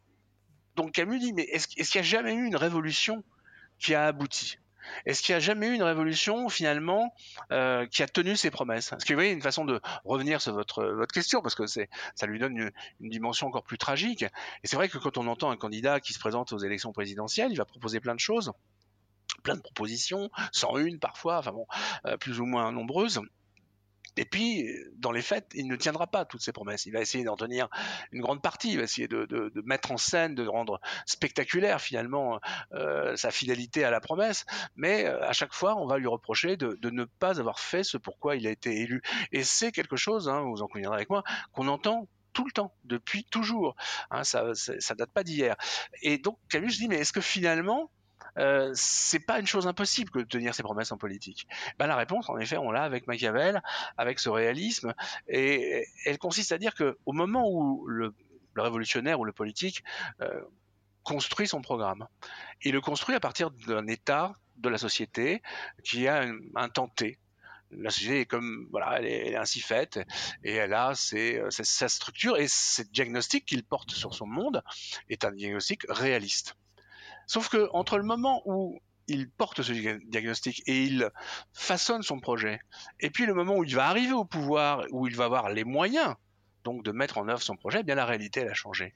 donc 0.75 0.91
Camus 0.91 1.17
dit 1.17 1.33
mais 1.33 1.43
est-ce 1.43 1.67
qu'il 1.67 2.01
n'y 2.01 2.05
a 2.05 2.09
jamais 2.09 2.35
eu 2.35 2.45
une 2.45 2.55
révolution 2.55 3.23
qui 3.79 3.95
a 3.95 4.05
abouti 4.05 4.57
est-ce 5.05 5.21
qu'il 5.21 5.33
n'y 5.33 5.37
a 5.37 5.39
jamais 5.39 5.67
eu 5.67 5.73
une 5.73 5.83
révolution 5.83 6.49
finalement 6.49 7.13
euh, 7.51 7.85
qui 7.87 8.03
a 8.03 8.07
tenu 8.07 8.35
ses 8.35 8.51
promesses? 8.51 8.93
Est-ce 8.93 9.05
que 9.05 9.13
vous 9.13 9.17
voyez 9.17 9.31
une 9.31 9.41
façon 9.41 9.65
de 9.65 9.81
revenir 10.05 10.41
sur 10.41 10.53
votre, 10.53 10.83
votre 10.83 11.13
question 11.13 11.41
parce 11.41 11.55
que 11.55 11.65
ça 11.67 12.25
lui 12.25 12.39
donne 12.39 12.57
une, 12.57 12.71
dimension 13.09 13.47
encore 13.47 13.63
plus 13.63 13.77
tragique. 13.77 14.23
Et 14.23 14.67
c'est 14.67 14.75
vrai 14.75 14.89
que 14.89 14.97
quand 14.97 15.17
on 15.17 15.27
entend 15.27 15.51
un 15.51 15.57
candidat 15.57 15.99
qui 15.99 16.13
se 16.13 16.19
présente 16.19 16.51
aux 16.53 16.57
élections 16.57 16.91
présidentielles, 16.91 17.51
il 17.51 17.57
va 17.57 17.65
proposer 17.65 17.99
plein 17.99 18.15
de 18.15 18.19
choses, 18.19 18.51
plein 19.43 19.55
de 19.55 19.61
propositions, 19.61 20.29
sans 20.51 20.77
une 20.77 20.99
parfois, 20.99 21.37
enfin 21.37 21.51
bon, 21.51 21.67
euh, 22.05 22.17
plus 22.17 22.39
ou 22.39 22.45
moins 22.45 22.71
nombreuses. 22.71 23.21
Et 24.17 24.25
puis, 24.25 24.69
dans 24.95 25.11
les 25.11 25.21
faits, 25.21 25.51
il 25.53 25.67
ne 25.67 25.75
tiendra 25.75 26.07
pas 26.07 26.25
toutes 26.25 26.41
ses 26.41 26.51
promesses. 26.51 26.85
Il 26.85 26.93
va 26.93 27.01
essayer 27.01 27.23
d'en 27.23 27.35
tenir 27.35 27.67
une 28.11 28.21
grande 28.21 28.41
partie. 28.41 28.71
Il 28.71 28.77
va 28.77 28.83
essayer 28.83 29.07
de, 29.07 29.51
mettre 29.65 29.91
en 29.91 29.97
scène, 29.97 30.35
de 30.35 30.47
rendre 30.47 30.79
spectaculaire 31.05 31.81
finalement 31.81 32.39
euh, 32.73 33.15
sa 33.15 33.31
fidélité 33.31 33.83
à 33.83 33.91
la 33.91 33.99
promesse. 33.99 34.45
Mais 34.75 35.05
euh, 35.05 35.23
à 35.27 35.33
chaque 35.33 35.53
fois, 35.53 35.75
on 35.75 35.87
va 35.87 35.97
lui 35.97 36.07
reprocher 36.07 36.57
de, 36.57 36.77
de, 36.81 36.89
ne 36.89 37.05
pas 37.05 37.39
avoir 37.39 37.59
fait 37.59 37.83
ce 37.83 37.97
pourquoi 37.97 38.35
il 38.35 38.45
a 38.47 38.51
été 38.51 38.81
élu. 38.81 39.01
Et 39.31 39.43
c'est 39.43 39.71
quelque 39.71 39.95
chose, 39.95 40.29
hein, 40.29 40.41
vous 40.41 40.61
en 40.61 40.67
conviendrez 40.67 40.97
avec 40.97 41.09
moi, 41.09 41.23
qu'on 41.51 41.67
entend 41.67 42.07
tout 42.33 42.45
le 42.45 42.51
temps, 42.51 42.73
depuis 42.83 43.23
toujours. 43.23 43.75
Hein, 44.09 44.23
ça, 44.23 44.53
ça 44.55 44.95
date 44.95 45.11
pas 45.11 45.23
d'hier. 45.23 45.55
Et 46.01 46.17
donc 46.17 46.37
Camus 46.49 46.71
dit, 46.71 46.87
mais 46.87 46.97
est-ce 46.97 47.13
que 47.13 47.21
finalement, 47.21 47.91
euh, 48.37 48.71
c'est 48.73 49.19
pas 49.19 49.39
une 49.39 49.47
chose 49.47 49.67
impossible 49.67 50.09
que 50.09 50.19
de 50.19 50.23
tenir 50.25 50.55
ses 50.55 50.63
promesses 50.63 50.91
en 50.91 50.97
politique. 50.97 51.47
Ben, 51.77 51.87
la 51.87 51.95
réponse, 51.95 52.29
en 52.29 52.37
effet, 52.37 52.57
on 52.57 52.71
l'a 52.71 52.83
avec 52.83 53.07
Machiavel, 53.07 53.61
avec 53.97 54.19
ce 54.19 54.29
réalisme, 54.29 54.93
et 55.27 55.85
elle 56.05 56.17
consiste 56.17 56.51
à 56.51 56.57
dire 56.57 56.73
que 56.75 56.97
au 57.05 57.13
moment 57.13 57.49
où 57.49 57.85
le, 57.87 58.13
révolutionnaire 58.55 59.19
ou 59.19 59.25
le 59.25 59.33
politique 59.33 59.83
euh, 60.21 60.41
construit 61.03 61.47
son 61.47 61.61
programme, 61.61 62.07
il 62.61 62.73
le 62.73 62.81
construit 62.81 63.15
à 63.15 63.19
partir 63.19 63.51
d'un 63.67 63.87
état 63.87 64.33
de 64.57 64.69
la 64.69 64.77
société 64.77 65.41
qui 65.83 66.07
a 66.07 66.21
un, 66.21 66.37
un 66.55 66.69
temps 66.69 66.87
T, 66.87 67.17
la 67.77 67.89
société 67.89 68.21
est 68.21 68.25
comme 68.25 68.67
voilà, 68.71 68.99
elle 68.99 69.05
est, 69.05 69.35
ainsi 69.35 69.59
faite 69.59 69.99
et 70.43 70.53
elle 70.53 70.73
a 70.73 70.95
ses, 70.95 71.41
sa 71.49 71.89
structure 71.89 72.37
et 72.37 72.47
ce 72.47 72.81
diagnostic 72.83 73.45
qu'il 73.45 73.63
porte 73.63 73.91
sur 73.91 74.13
son 74.13 74.27
monde 74.27 74.63
est 75.09 75.25
un 75.25 75.31
diagnostic 75.31 75.83
réaliste. 75.89 76.55
Sauf 77.27 77.49
que 77.49 77.69
entre 77.73 77.97
le 77.97 78.03
moment 78.03 78.41
où 78.45 78.79
il 79.07 79.29
porte 79.29 79.61
ce 79.61 79.71
diagnostic 79.71 80.63
et 80.65 80.83
il 80.83 81.09
façonne 81.51 82.03
son 82.03 82.19
projet, 82.19 82.59
et 82.99 83.09
puis 83.09 83.25
le 83.25 83.33
moment 83.33 83.57
où 83.57 83.63
il 83.63 83.75
va 83.75 83.87
arriver 83.87 84.13
au 84.13 84.25
pouvoir, 84.25 84.85
où 84.91 85.07
il 85.07 85.15
va 85.15 85.25
avoir 85.25 85.49
les 85.49 85.63
moyens 85.63 86.15
donc 86.63 86.83
de 86.83 86.91
mettre 86.91 87.17
en 87.17 87.27
œuvre 87.27 87.41
son 87.41 87.57
projet, 87.57 87.79
eh 87.81 87.83
bien 87.83 87.95
la 87.95 88.05
réalité 88.05 88.41
elle 88.41 88.49
a 88.49 88.53
changé. 88.53 88.93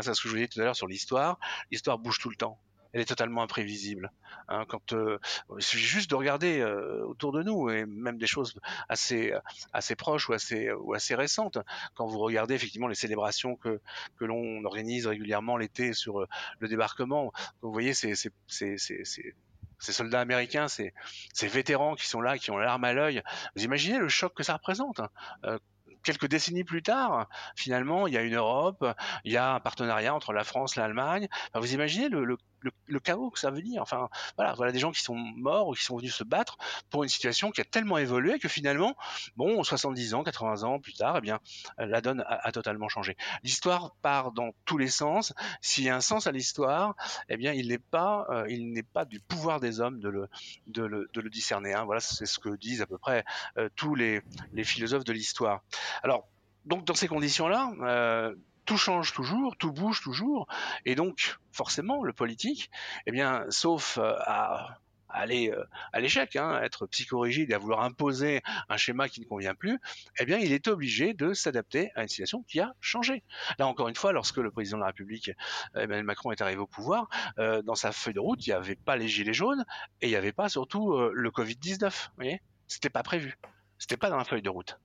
C'est 0.00 0.14
ce 0.14 0.20
que 0.20 0.28
je 0.28 0.34
vous 0.34 0.36
disais 0.36 0.48
tout 0.48 0.60
à 0.60 0.64
l'heure 0.64 0.76
sur 0.76 0.86
l'histoire. 0.86 1.38
L'histoire 1.70 1.98
bouge 1.98 2.18
tout 2.18 2.30
le 2.30 2.36
temps 2.36 2.60
elle 2.92 3.00
est 3.00 3.06
totalement 3.06 3.42
imprévisible. 3.42 4.10
Hein, 4.48 4.64
euh, 4.92 5.18
il 5.56 5.62
suffit 5.62 5.84
juste 5.84 6.10
de 6.10 6.14
regarder 6.14 6.60
euh, 6.60 7.04
autour 7.04 7.32
de 7.32 7.42
nous 7.42 7.68
et 7.70 7.84
même 7.86 8.18
des 8.18 8.26
choses 8.26 8.58
assez 8.88 9.32
assez 9.72 9.94
proches 9.94 10.28
ou 10.28 10.32
assez 10.32 10.70
ou 10.72 10.94
assez 10.94 11.14
récentes. 11.14 11.58
Quand 11.94 12.06
vous 12.06 12.18
regardez 12.18 12.54
effectivement 12.54 12.88
les 12.88 12.94
célébrations 12.94 13.56
que 13.56 13.80
que 14.16 14.24
l'on 14.24 14.64
organise 14.64 15.06
régulièrement 15.06 15.56
l'été 15.56 15.92
sur 15.92 16.20
euh, 16.20 16.28
le 16.60 16.68
débarquement, 16.68 17.32
vous 17.62 17.72
voyez 17.72 17.94
ces 17.94 18.14
ces 18.14 18.30
ces, 18.46 18.76
ces, 18.78 19.92
soldats 19.92 20.20
américains, 20.20 20.68
ces, 20.68 20.92
ces 21.32 21.46
vétérans 21.46 21.94
qui 21.94 22.06
sont 22.06 22.20
là, 22.20 22.38
qui 22.38 22.50
ont 22.50 22.58
l'arme 22.58 22.84
à 22.84 22.92
l'œil. 22.92 23.22
Vous 23.54 23.64
imaginez 23.64 23.98
le 23.98 24.08
choc 24.08 24.34
que 24.34 24.42
ça 24.42 24.54
représente 24.54 25.00
hein, 25.44 25.58
quelques 26.02 26.26
décennies 26.26 26.64
plus 26.64 26.82
tard, 26.82 27.28
finalement, 27.56 28.06
il 28.06 28.14
y 28.14 28.16
a 28.16 28.22
une 28.22 28.36
Europe, 28.36 28.84
il 29.24 29.32
y 29.32 29.36
a 29.36 29.54
un 29.54 29.60
partenariat 29.60 30.14
entre 30.14 30.32
la 30.32 30.44
France, 30.44 30.76
l'Allemagne. 30.76 31.28
vous 31.54 31.74
imaginez 31.74 32.08
le, 32.08 32.38
le, 32.60 33.00
chaos 33.00 33.30
que 33.30 33.38
ça 33.38 33.50
veut 33.50 33.62
dire. 33.62 33.82
Enfin, 33.82 34.08
voilà, 34.36 34.54
voilà 34.54 34.72
des 34.72 34.78
gens 34.78 34.92
qui 34.92 35.02
sont 35.02 35.14
morts 35.14 35.68
ou 35.68 35.74
qui 35.74 35.84
sont 35.84 35.96
venus 35.96 36.14
se 36.14 36.24
battre 36.24 36.58
pour 36.90 37.02
une 37.02 37.08
situation 37.08 37.50
qui 37.50 37.60
a 37.60 37.64
tellement 37.64 37.98
évolué 37.98 38.38
que 38.38 38.48
finalement, 38.48 38.96
bon, 39.36 39.62
70 39.62 40.14
ans, 40.14 40.22
80 40.22 40.62
ans 40.64 40.78
plus 40.78 40.94
tard, 40.94 41.16
eh 41.18 41.20
bien, 41.20 41.40
la 41.78 42.00
donne 42.00 42.24
a, 42.26 42.52
totalement 42.52 42.88
changé. 42.88 43.16
L'histoire 43.42 43.94
part 44.02 44.32
dans 44.32 44.52
tous 44.64 44.78
les 44.78 44.88
sens. 44.88 45.32
S'il 45.60 45.84
y 45.84 45.88
a 45.88 45.96
un 45.96 46.00
sens 46.00 46.26
à 46.26 46.32
l'histoire, 46.32 46.94
eh 47.28 47.36
bien, 47.36 47.52
il 47.52 47.68
n'est 47.68 47.78
pas, 47.78 48.26
euh, 48.30 48.46
il 48.48 48.72
n'est 48.72 48.82
pas 48.82 49.04
du 49.04 49.20
pouvoir 49.20 49.60
des 49.60 49.80
hommes 49.80 50.00
de 50.00 50.08
le, 50.08 50.28
de 50.66 50.82
le, 50.82 51.08
de 51.12 51.20
le 51.20 51.30
discerner. 51.30 51.74
Hein. 51.74 51.84
Voilà, 51.84 52.00
c'est 52.00 52.26
ce 52.26 52.38
que 52.38 52.50
disent 52.56 52.82
à 52.82 52.86
peu 52.86 52.98
près 52.98 53.24
euh, 53.56 53.68
tous 53.76 53.94
les, 53.94 54.22
les 54.52 54.64
philosophes 54.64 55.04
de 55.04 55.12
l'histoire. 55.12 55.62
Alors, 56.02 56.26
donc 56.68 56.84
dans 56.84 56.94
ces 56.94 57.08
conditions-là, 57.08 57.72
euh, 57.80 58.34
tout 58.68 58.76
change 58.76 59.14
toujours, 59.14 59.56
tout 59.56 59.72
bouge 59.72 60.02
toujours, 60.02 60.46
et 60.84 60.94
donc 60.94 61.38
forcément 61.52 62.04
le 62.04 62.12
politique, 62.12 62.70
eh 63.06 63.12
bien, 63.12 63.46
sauf 63.48 63.96
euh, 63.96 64.12
à 64.26 64.76
aller 65.08 65.50
euh, 65.50 65.64
à 65.94 66.00
l'échec, 66.00 66.36
hein, 66.36 66.60
être 66.62 66.86
psychorigide 66.86 67.50
et 67.50 67.54
à 67.54 67.58
vouloir 67.58 67.80
imposer 67.80 68.42
un 68.68 68.76
schéma 68.76 69.08
qui 69.08 69.22
ne 69.22 69.24
convient 69.24 69.54
plus, 69.54 69.80
eh 70.20 70.26
bien, 70.26 70.36
il 70.36 70.52
est 70.52 70.68
obligé 70.68 71.14
de 71.14 71.32
s'adapter 71.32 71.90
à 71.94 72.02
une 72.02 72.08
situation 72.08 72.42
qui 72.42 72.60
a 72.60 72.74
changé. 72.82 73.24
Là, 73.58 73.66
encore 73.66 73.88
une 73.88 73.96
fois, 73.96 74.12
lorsque 74.12 74.36
le 74.36 74.50
président 74.50 74.76
de 74.76 74.82
la 74.82 74.88
République, 74.88 75.30
Emmanuel 75.74 76.04
Macron, 76.04 76.30
est 76.30 76.42
arrivé 76.42 76.60
au 76.60 76.66
pouvoir, 76.66 77.08
euh, 77.38 77.62
dans 77.62 77.74
sa 77.74 77.90
feuille 77.90 78.12
de 78.12 78.20
route, 78.20 78.46
il 78.46 78.50
n'y 78.50 78.54
avait 78.54 78.76
pas 78.76 78.96
les 78.96 79.08
gilets 79.08 79.32
jaunes 79.32 79.64
et 80.02 80.08
il 80.08 80.10
n'y 80.10 80.16
avait 80.16 80.32
pas 80.32 80.50
surtout 80.50 80.94
le 80.94 81.30
Covid-19. 81.30 81.84
Vous 81.84 82.10
voyez, 82.16 82.42
c'était 82.66 82.90
pas 82.90 83.02
prévu, 83.02 83.38
c'était 83.78 83.96
pas 83.96 84.10
dans 84.10 84.18
la 84.18 84.24
feuille 84.24 84.42
de 84.42 84.50
route. 84.50 84.78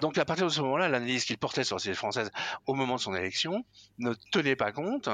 Donc 0.00 0.18
à 0.18 0.24
partir 0.24 0.46
de 0.46 0.50
ce 0.50 0.60
moment-là, 0.62 0.88
l'analyse 0.88 1.24
qu'il 1.24 1.38
portait 1.38 1.64
sur 1.64 1.76
la 1.76 1.78
société 1.78 1.96
française 1.96 2.30
au 2.66 2.74
moment 2.74 2.96
de 2.96 3.00
son 3.00 3.14
élection 3.14 3.64
ne 3.98 4.14
tenait 4.32 4.56
pas 4.56 4.72
compte 4.72 5.08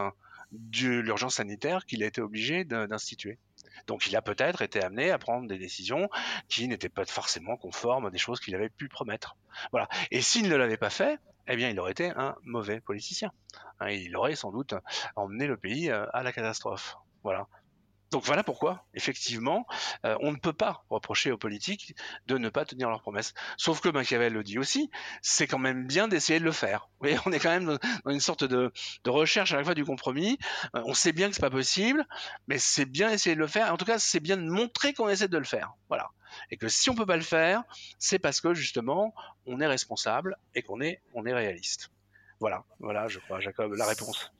de 0.53 1.01
l'urgence 1.01 1.37
sanitaire 1.37 1.87
qu'il 1.87 2.03
a 2.03 2.07
été 2.07 2.21
obligé 2.21 2.65
d'instituer. 2.65 3.39
Donc 3.87 4.07
il 4.07 4.17
a 4.17 4.23
peut-être 4.23 4.63
été 4.63 4.83
amené 4.83 5.11
à 5.11 5.19
prendre 5.19 5.49
des 5.49 5.59
décisions 5.59 6.09
qui 6.49 6.69
n'étaient 6.69 6.89
pas 6.89 7.05
forcément 7.07 7.57
conformes 7.57 8.07
à 8.07 8.11
des 8.11 8.19
choses 8.19 8.41
qu'il 8.41 8.55
avait 8.55 8.69
pu 8.69 8.89
promettre. 8.89 9.37
Voilà. 9.71 9.89
Et 10.11 10.21
s'il 10.21 10.49
ne 10.49 10.57
l'avait 10.57 10.77
pas 10.77 10.91
fait, 10.91 11.19
eh 11.49 11.57
bien, 11.57 11.71
il 11.71 11.81
aurait 11.81 11.93
été 11.93 12.11
un 12.11 12.37
mauvais 12.45 12.81
politicien. 12.81 13.33
Hein, 13.81 13.91
il 13.91 14.17
aurait 14.17 14.37
sans 14.37 14.53
doute 14.53 14.75
emmené 15.17 15.47
le 15.47 15.57
pays 15.57 15.91
euh, 15.91 16.07
à 16.13 16.23
la 16.23 16.33
catastrophe. 16.33 16.97
Voilà. 17.25 17.47
Donc 18.13 18.25
voilà 18.25 18.45
pourquoi, 18.45 18.85
effectivement, 18.93 19.67
euh, 20.05 20.19
on 20.21 20.33
ne 20.33 20.37
peut 20.37 20.53
pas 20.53 20.85
reprocher 20.91 21.33
aux 21.33 21.39
politiques 21.39 21.97
de 22.27 22.37
ne 22.37 22.51
pas 22.51 22.67
tenir 22.67 22.91
leurs 22.91 23.01
promesses. 23.01 23.33
Sauf 23.57 23.81
que 23.81 23.89
Machiavel 23.89 24.35
le 24.35 24.45
dit 24.45 24.59
aussi, 24.59 24.91
c'est 25.23 25.47
quand 25.47 25.59
même 25.59 25.87
bien 25.87 26.09
d'essayer 26.09 26.39
de 26.39 26.45
le 26.45 26.53
faire. 26.53 26.91
Vous 27.01 27.09
voyez, 27.09 27.19
on 27.27 27.33
est 27.33 27.39
quand 27.39 27.49
même 27.49 27.79
dans 28.05 28.11
une 28.11 28.21
sorte 28.21 28.45
de, 28.45 28.71
recherche 29.07 29.53
à 29.53 29.57
la 29.57 29.65
fois 29.65 29.75
du 29.75 29.87
compromis. 29.87 30.39
Euh, 30.77 30.83
on 30.85 30.93
sait 30.93 31.13
bien 31.13 31.29
que 31.29 31.35
c'est 31.35 31.41
pas 31.41 31.49
possible, 31.49 32.05
mais 32.49 32.59
c'est 32.59 32.85
bien 32.85 33.09
d'essayer 33.09 33.35
de 33.35 33.41
le 33.41 33.47
faire. 33.47 33.73
En 33.73 33.79
tout 33.79 33.87
cas, 33.87 33.99
c'est 33.99 34.21
bien 34.21 34.37
de 34.37 34.43
montrer 34.43 34.93
qu'on 34.93 35.09
essaie 35.09 35.29
de 35.29 35.39
le 35.39 35.45
faire. 35.45 35.73
Voilà. 35.89 36.11
Et 36.51 36.59
que 36.59 36.69
si 36.69 36.91
on 36.91 36.95
peut 36.95 37.07
pas 37.07 37.17
le 37.17 37.23
faire, 37.23 37.63
c'est 37.99 38.19
parce 38.19 38.43
que 38.43 38.53
justement, 38.53 39.15
on 39.47 39.59
est 39.59 39.67
responsable 39.67 40.37
et 40.55 40.61
qu'on 40.61 40.83
est, 40.83 41.01
on 41.15 41.25
est 41.25 41.33
réaliste. 41.33 41.91
Voilà, 42.41 42.63
voilà, 42.79 43.09
je 43.09 43.21
crois, 43.21 43.41
Jacob, 43.41 43.73
la 43.73 43.87
réponse. 43.87 44.31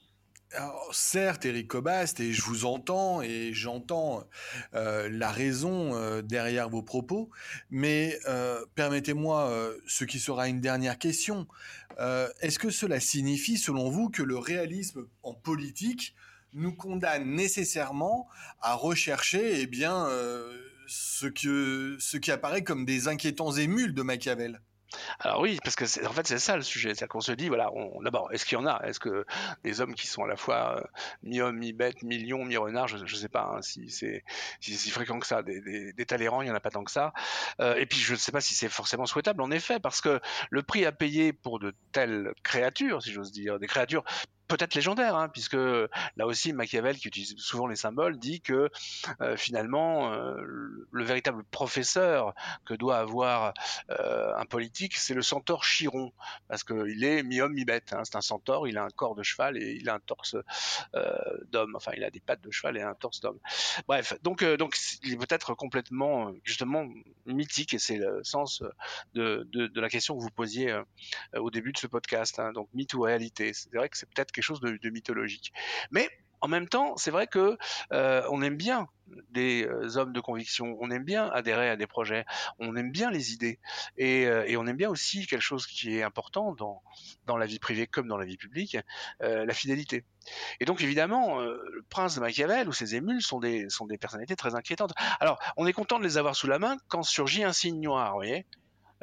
Alors, 0.55 0.91
certes, 0.93 1.47
Eric 1.47 1.69
Cobast, 1.69 2.21
et 2.21 2.35
je 2.35 2.43
vous 2.43 2.67
entends 2.67 3.23
et 3.23 3.55
j'entends 3.55 4.29
euh, 4.75 5.09
la 5.11 5.31
raison 5.31 5.95
euh, 5.95 6.21
derrière 6.21 6.69
vos 6.69 6.83
propos, 6.83 7.31
mais 7.71 8.19
euh, 8.29 8.63
permettez-moi 8.75 9.51
ce 9.87 10.05
qui 10.05 10.19
sera 10.19 10.49
une 10.49 10.61
dernière 10.61 10.99
question. 10.99 11.47
Est-ce 12.41 12.59
que 12.59 12.71
cela 12.71 13.01
signifie, 13.01 13.57
selon 13.57 13.89
vous, 13.89 14.11
que 14.11 14.23
le 14.23 14.37
réalisme 14.37 15.07
en 15.23 15.33
politique 15.33 16.15
nous 16.53 16.75
condamne 16.75 17.35
nécessairement 17.35 18.29
à 18.61 18.75
rechercher 18.75 19.61
eh 19.61 19.67
bien, 19.67 20.09
ce, 20.87 21.27
qui 21.27 22.31
apparaît 22.31 22.65
comme 22.65 22.85
des 22.85 23.09
inquiétants 23.09 23.53
émules 23.53 23.95
de 23.95 24.03
Machiavel? 24.03 24.61
Alors 25.21 25.41
oui, 25.41 25.59
parce 25.63 25.77
que 25.77 25.85
en 26.07 26.13
fait 26.13 26.27
c'est 26.27 26.39
ça 26.39 26.57
le 26.57 26.63
sujet, 26.63 26.95
c'est 26.95 27.07
qu'on 27.07 27.21
se 27.21 27.33
dit 27.33 27.49
voilà, 27.49 27.71
d'abord 28.03 28.33
est-ce 28.33 28.45
qu'il 28.45 28.59
y 28.59 28.61
en 28.61 28.67
a, 28.67 28.81
est-ce 28.85 29.01
que 29.01 29.27
des 29.65 29.81
hommes 29.81 29.95
qui 29.95 30.07
sont 30.07 30.25
à 30.25 30.29
la 30.29 30.37
fois 30.37 30.79
euh, 30.79 30.83
mi-homme, 31.23 31.59
mi-bête, 31.59 32.03
mi-lion, 32.03 32.45
mi-renard, 32.45 32.89
je, 32.89 32.99
ne 32.99 33.07
sais 33.07 33.29
pas 33.29 33.53
hein, 33.57 33.63
si 33.63 33.91
c'est 33.91 34.25
si, 34.61 34.91
fréquent 34.91 35.19
que 35.19 35.27
ça, 35.27 35.43
des, 35.43 35.61
des, 35.61 35.95
il 35.97 36.25
y 36.25 36.29
en 36.29 36.55
a 36.55 36.61
pas 36.61 36.71
tant 36.71 36.85
que 36.85 36.91
ça, 36.91 37.13
euh, 37.61 37.75
et 37.77 37.87
puis 37.87 37.99
je 37.99 38.13
ne 38.13 38.19
sais 38.19 38.33
pas 38.33 38.41
si 38.41 38.55
c'est 38.55 38.69
forcément 38.69 39.07
souhaitable 39.07 39.43
en 39.43 39.51
effet, 39.51 39.81
parce 39.81 40.01
que 40.01 40.21
le 40.51 40.63
prix 40.63 40.85
à 40.85 40.93
payer 40.93 41.33
pour 41.33 41.59
de 41.59 41.75
telles 41.93 42.33
créatures, 42.43 43.03
si 43.03 43.13
j'ose 43.13 43.33
dire, 43.33 43.59
des 43.59 43.67
créatures 43.67 44.05
peut-être 44.57 44.75
légendaire, 44.75 45.17
hein, 45.17 45.29
puisque 45.29 45.55
là 45.55 46.27
aussi 46.27 46.53
Machiavel, 46.53 46.99
qui 46.99 47.09
utilise 47.09 47.35
souvent 47.39 47.67
les 47.67 47.77
symboles, 47.77 48.19
dit 48.19 48.41
que 48.41 48.69
euh, 49.21 49.37
finalement 49.37 50.13
euh, 50.13 50.37
le 50.91 51.05
véritable 51.05 51.43
professeur 51.45 52.35
que 52.67 52.75
doit 52.75 52.99
avoir 52.99 53.55
euh, 53.91 54.35
un 54.37 54.45
politique, 54.45 54.97
c'est 54.97 55.15
le 55.15 55.23
centaure 55.23 55.65
Chiron, 55.65 56.13
parce 56.49 56.65
qu'il 56.65 57.03
est 57.05 57.23
mi-homme 57.23 57.55
mi-bête. 57.55 57.93
Hein, 57.93 58.03
c'est 58.05 58.17
un 58.17 58.21
centaure, 58.21 58.69
il 58.69 58.77
a 58.77 58.85
un 58.85 58.91
corps 58.91 59.15
de 59.15 59.23
cheval 59.23 59.57
et 59.57 59.79
il 59.81 59.89
a 59.89 59.95
un 59.95 60.01
torse 60.01 60.37
d'homme. 61.51 61.75
Enfin, 61.75 61.93
il 61.97 62.05
a 62.05 62.11
des 62.11 62.21
pattes 62.21 62.43
de 62.43 62.51
cheval 62.51 62.77
et 62.77 62.83
un 62.83 62.95
torse 62.95 63.21
d'homme. 63.21 63.39
Bref, 63.89 64.15
donc 64.23 64.43
il 65.03 65.13
est 65.13 65.17
peut-être 65.17 65.55
complètement 65.55 66.33
justement 66.45 66.87
mythique 67.25 67.75
et 67.75 67.79
c'est 67.79 67.97
le 67.97 68.23
sens 68.23 68.63
de, 69.15 69.49
de, 69.53 69.81
la 69.81 69.89
question 69.89 70.17
que 70.17 70.23
vous 70.23 70.31
posiez 70.31 70.77
au 71.37 71.51
début 71.51 71.73
de 71.73 71.79
ce 71.79 71.87
podcast. 71.87 72.39
Hein, 72.39 72.53
donc 72.53 72.69
mythe 72.75 72.95
ou 72.95 73.01
réalité. 73.01 73.53
C'est 73.53 73.75
vrai 73.75 73.89
que 73.89 73.97
c'est 73.97 74.09
peut-être 74.11 74.33
chose 74.43 74.61
de, 74.61 74.91
mythologique. 74.91 75.53
Mais 75.91 76.09
en 76.43 76.49
même 76.49 76.69
temps, 76.69 76.97
c'est 76.97 77.13
vrai 77.13 77.29
que 77.29 77.57
euh, 77.93 78.23
on 78.31 78.43
aime 78.43 78.57
bien 78.57 78.89
des 79.31 79.65
euh, 79.65 79.97
hommes 79.97 80.13
de 80.13 80.21
conviction, 80.21 80.77
on 80.81 80.91
aime 80.91 81.05
bien 81.05 81.31
adhérer 81.31 81.71
à 81.71 81.77
des 81.77 81.87
projets, 81.87 82.25
on 82.59 82.75
aime 82.75 82.91
bien 82.91 83.13
les 83.13 83.33
idées, 83.33 83.61
et, 83.97 84.27
euh, 84.27 84.45
on 84.59 84.67
aime 84.67 84.77
bien 84.77 84.91
aussi 84.91 85.25
quelque 85.27 85.41
chose 85.41 85.67
qui 85.67 85.97
est 85.97 86.03
important 86.03 86.53
dans, 86.55 86.83
dans 87.27 87.37
la 87.37 87.47
vie 87.47 87.61
privée 87.61 87.87
comme 87.87 88.09
dans 88.09 88.17
la 88.17 88.25
vie 88.25 88.37
publique, 88.37 88.77
la 89.21 89.55
fidélité. 89.55 90.05
Et 90.59 90.65
donc 90.65 90.83
évidemment, 90.83 91.41
le 91.41 91.85
prince 91.89 92.17
de 92.17 92.21
Machiavel 92.21 92.69
ou 92.69 92.73
ses 92.73 92.97
émules 92.97 93.23
sont 93.23 93.39
des, 93.39 93.69
sont 93.71 93.87
des 93.87 93.99
personnalités 93.99 94.37
très 94.37 94.55
inquiétantes. 94.55 94.93
Alors, 95.21 95.39
on 95.57 95.67
est 95.67 95.73
content 95.73 95.99
de 95.99 96.05
les 96.05 96.19
avoir 96.19 96.35
sous 96.35 96.49
la 96.49 96.59
main 96.59 96.77
quand 96.89 97.03
surgit 97.03 97.45
un 97.45 97.53
signe 97.53 97.81
noir, 97.81 98.11
vous 98.11 98.19
voyez? 98.19 98.47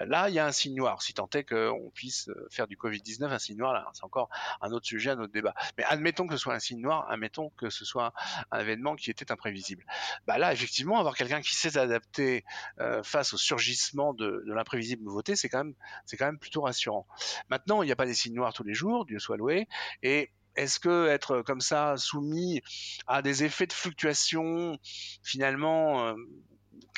Là, 0.06 0.30
il 0.30 0.36
y 0.36 0.40
a 0.40 0.46
un 0.46 0.52
signe 0.52 0.76
noir, 0.76 1.02
si 1.02 1.14
tant 1.14 1.30
est 1.34 1.44
qu'on 1.44 1.92
puisse 1.94 2.30
euh, 2.30 2.48
faire 2.50 2.68
du 2.68 2.78
Covid-19 2.78 3.26
un 3.26 3.40
signe 3.40 3.58
noir, 3.58 3.74
là, 3.74 3.90
c'est 3.94 4.04
encore 4.04 4.30
un 4.62 4.72
autre 4.72 4.86
sujet, 4.86 5.12
un 5.12 5.20
autre 5.20 5.34
débat. 5.34 5.54
Mais 5.78 5.84
admettons 5.84 6.28
que 6.28 6.36
ce 6.36 6.42
soit 6.42 6.54
un 6.54 6.60
signe 6.60 6.82
noir, 6.82 7.06
admettons 7.10 7.50
que 7.52 7.70
ce 7.70 7.86
soit 7.86 8.14
un 8.52 8.60
événement 8.60 8.96
qui 8.96 9.12
était 9.12 9.32
imprévisible. 9.32 9.86
Bah 10.26 10.38
là, 10.38 10.54
effectivement, 10.54 11.00
avoir 11.00 11.16
quelqu'un 11.16 11.42
qui 11.42 11.54
sait 11.54 11.72
s'adapter 11.72 12.46
euh, 12.80 13.04
face 13.04 13.34
au 13.34 13.38
surgissement 13.38 14.14
de, 14.14 14.44
l'imprévisible 14.48 15.04
nouveauté, 15.04 15.36
c'est 15.36 15.50
quand 15.50 15.64
même, 15.64 15.76
quand 16.18 16.26
même 16.26 16.40
plutôt 16.40 16.62
rassurant. 16.62 17.06
Maintenant, 17.50 17.84
il 17.84 17.88
n'y 17.88 17.92
a 17.92 17.96
pas 17.96 18.06
des 18.06 18.14
signes 18.14 18.36
noirs 18.36 18.54
tous 18.54 18.64
les 18.64 18.74
jours, 18.74 19.06
Dieu 19.06 19.20
soit 19.20 19.38
loué, 19.38 19.68
et 20.02 20.32
est-ce 20.56 20.80
que 20.80 21.08
être 21.08 21.42
comme 21.42 21.62
ça 21.62 21.96
soumis 21.98 22.62
à 23.08 23.22
des 23.22 23.44
effets 23.44 23.68
de 23.68 23.74
fluctuation 23.74 24.78
finalement 25.24 26.06
euh, 26.06 26.16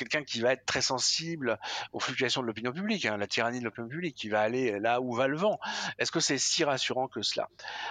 quelqu'un 0.02 0.24
qui 0.24 0.40
va 0.40 0.52
être 0.52 0.66
très 0.66 0.82
sensible 0.82 1.58
aux 1.92 2.00
fluctuations 2.00 2.42
de 2.42 2.46
l'opinion 2.46 2.72
publique, 2.72 3.04
hein, 3.06 3.16
la 3.16 3.26
tyrannie 3.26 3.60
de 3.60 3.64
l'opinion 3.64 3.88
publique, 3.88 4.16
qui 4.16 4.28
va 4.28 4.40
aller 4.40 4.78
là 4.80 5.00
où 5.00 5.14
va 5.14 5.28
le 5.28 5.36
vent. 5.36 5.58
Est-ce 5.98 6.10
que 6.10 6.20
c'est 6.20 6.38
si 6.38 6.64
rassurant 6.64 7.08
que 7.08 7.22
cela? 7.22 7.48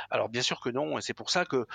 Alors 0.10 0.30
bien 0.30 0.42
sûr 0.42 0.60
que 0.60 0.70
non, 0.70 0.98
et 0.98 1.02
c'est 1.02 1.14
pour 1.14 1.30
ça 1.30 1.46
que 1.46 1.66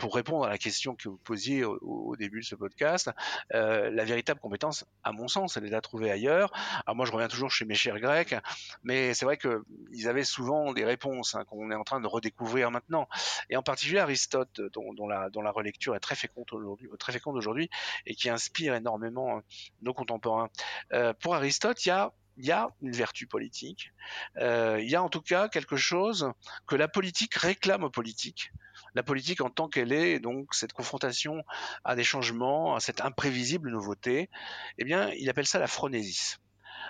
pour 0.00 0.14
répondre 0.14 0.46
à 0.46 0.48
la 0.48 0.58
question 0.58 0.96
que 0.96 1.10
vous 1.10 1.18
posiez 1.18 1.62
au, 1.62 2.16
début 2.16 2.40
de 2.40 2.44
ce 2.44 2.54
podcast, 2.54 3.10
euh, 3.54 3.90
la 3.90 4.04
véritable 4.04 4.40
compétence, 4.40 4.86
à 5.04 5.12
mon 5.12 5.28
sens, 5.28 5.58
elle 5.58 5.66
est 5.66 5.74
à 5.74 5.82
trouver 5.82 6.10
ailleurs. 6.10 6.50
Alors 6.86 6.96
moi, 6.96 7.04
je 7.04 7.12
reviens 7.12 7.28
toujours 7.28 7.50
chez 7.50 7.66
mes 7.66 7.74
chers 7.74 8.00
Grecs, 8.00 8.34
mais 8.82 9.12
c'est 9.12 9.26
vrai 9.26 9.36
qu'ils 9.36 10.08
avaient 10.08 10.24
souvent 10.24 10.72
des 10.72 10.86
réponses 10.86 11.34
hein, 11.34 11.44
qu'on 11.44 11.70
est 11.70 11.74
en 11.74 11.84
train 11.84 12.00
de 12.00 12.06
redécouvrir 12.06 12.70
maintenant. 12.70 13.08
Et 13.50 13.56
en 13.56 13.62
particulier 13.62 13.98
Aristote, 13.98 14.60
dont, 14.72 15.06
la, 15.06 15.50
relecture 15.50 15.94
est 15.94 16.00
très 16.00 16.14
féconde 16.16 16.46
aujourd'hui, 16.50 16.88
très 16.98 17.20
et 18.06 18.14
qui 18.14 18.30
inspire 18.30 18.74
énormément 18.74 19.36
euh, 19.36 19.40
nos 19.82 19.92
contemporains. 19.92 20.48
Euh, 20.94 21.12
pour 21.12 21.34
Aristote, 21.34 21.84
il 21.84 21.90
y 22.38 22.50
a 22.50 22.70
une 22.80 22.92
vertu 22.92 23.26
politique, 23.26 23.92
il 24.38 24.88
y 24.88 24.94
a 24.94 25.02
en 25.02 25.10
tout 25.10 25.20
cas 25.20 25.50
quelque 25.50 25.76
chose 25.76 26.32
que 26.66 26.74
la 26.74 26.88
politique 26.88 27.34
réclame 27.34 27.84
aux 27.84 27.90
politiques, 27.90 28.50
la 28.94 29.02
politique 29.02 29.40
en 29.40 29.50
tant 29.50 29.68
qu'elle 29.68 29.92
est, 29.92 30.20
donc 30.20 30.54
cette 30.54 30.72
confrontation 30.72 31.44
à 31.84 31.94
des 31.94 32.04
changements, 32.04 32.74
à 32.74 32.80
cette 32.80 33.00
imprévisible 33.00 33.70
nouveauté, 33.70 34.30
eh 34.78 34.84
bien, 34.84 35.10
il 35.10 35.28
appelle 35.28 35.46
ça 35.46 35.58
la 35.58 35.66
phronésis. 35.66 36.38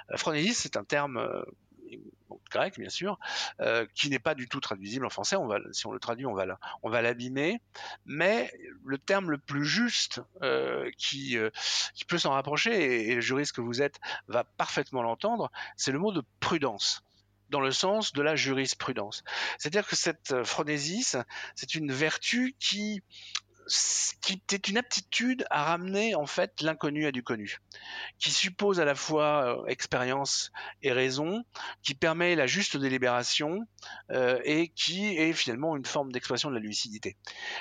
La 0.09 0.17
phronésis, 0.17 0.59
c'est 0.59 0.77
un 0.77 0.85
terme 0.85 1.19
euh, 1.19 1.43
grec 2.51 2.79
bien 2.79 2.89
sûr, 2.89 3.19
euh, 3.61 3.87
qui 3.95 4.11
n'est 4.11 4.19
pas 4.19 4.35
du 4.35 4.49
tout 4.49 4.61
traduisible 4.61 5.07
en 5.07 5.11
français. 5.11 5.37
Si 5.73 5.87
on 5.87 5.93
le 5.93 6.01
traduit, 6.01 6.27
on 6.27 6.35
va, 6.35 7.03
l'abîmer. 7.03 7.61
Mais 8.07 8.53
le 8.85 8.99
terme 8.99 9.31
le 9.31 9.39
plus 9.39 9.65
juste 9.65 10.21
euh, 10.43 10.91
qui, 10.99 11.37
qui 11.95 12.05
peut 12.05 12.19
s'en 12.19 12.31
rapprocher, 12.31 13.11
et, 13.11 13.15
le 13.15 13.21
juriste 13.21 13.53
que 13.53 13.61
vous 13.61 13.83
êtes 13.83 14.01
va 14.29 14.45
parfaitement 14.45 15.03
l'entendre, 15.03 15.51
c'est 15.77 15.93
le 15.93 15.99
mot 15.99 16.13
de 16.13 16.23
prudence 16.41 17.03
dans 17.51 17.61
le 17.61 17.73
sens 17.73 18.13
de 18.13 18.23
la 18.23 18.37
jurisprudence. 18.37 19.23
C'est-à-dire 19.59 19.87
que 19.87 19.97
cette 19.97 20.33
euh, 20.33 20.45
phronésis, 20.45 21.17
c'est 21.55 21.75
une 21.75 21.93
vertu 21.93 22.55
qui 22.59 23.03
qui 24.21 24.43
est 24.53 24.69
une 24.69 24.79
aptitude 24.79 25.45
à 25.51 25.65
ramener 25.65 26.15
en 26.15 26.27
fait 26.27 26.61
l'inconnu 26.61 27.07
à 27.07 27.13
du 27.13 27.23
connu, 27.23 27.59
qui 28.19 28.31
suppose 28.31 28.81
à 28.81 28.85
la 28.85 28.95
fois 28.95 29.61
euh, 29.61 29.67
expérience 29.67 30.51
et 30.83 30.93
raison, 30.93 31.45
qui 31.83 31.95
permet 31.95 32.35
la 32.35 32.47
juste 32.47 32.77
délibération 32.77 33.67
euh, 34.11 34.41
et 34.45 34.69
qui 34.69 35.17
est 35.17 35.33
finalement 35.33 35.77
une 35.77 35.85
forme 35.85 36.11
d'expression 36.11 36.51
de 36.51 36.55
la 36.55 36.61
lucidité. 36.61 37.17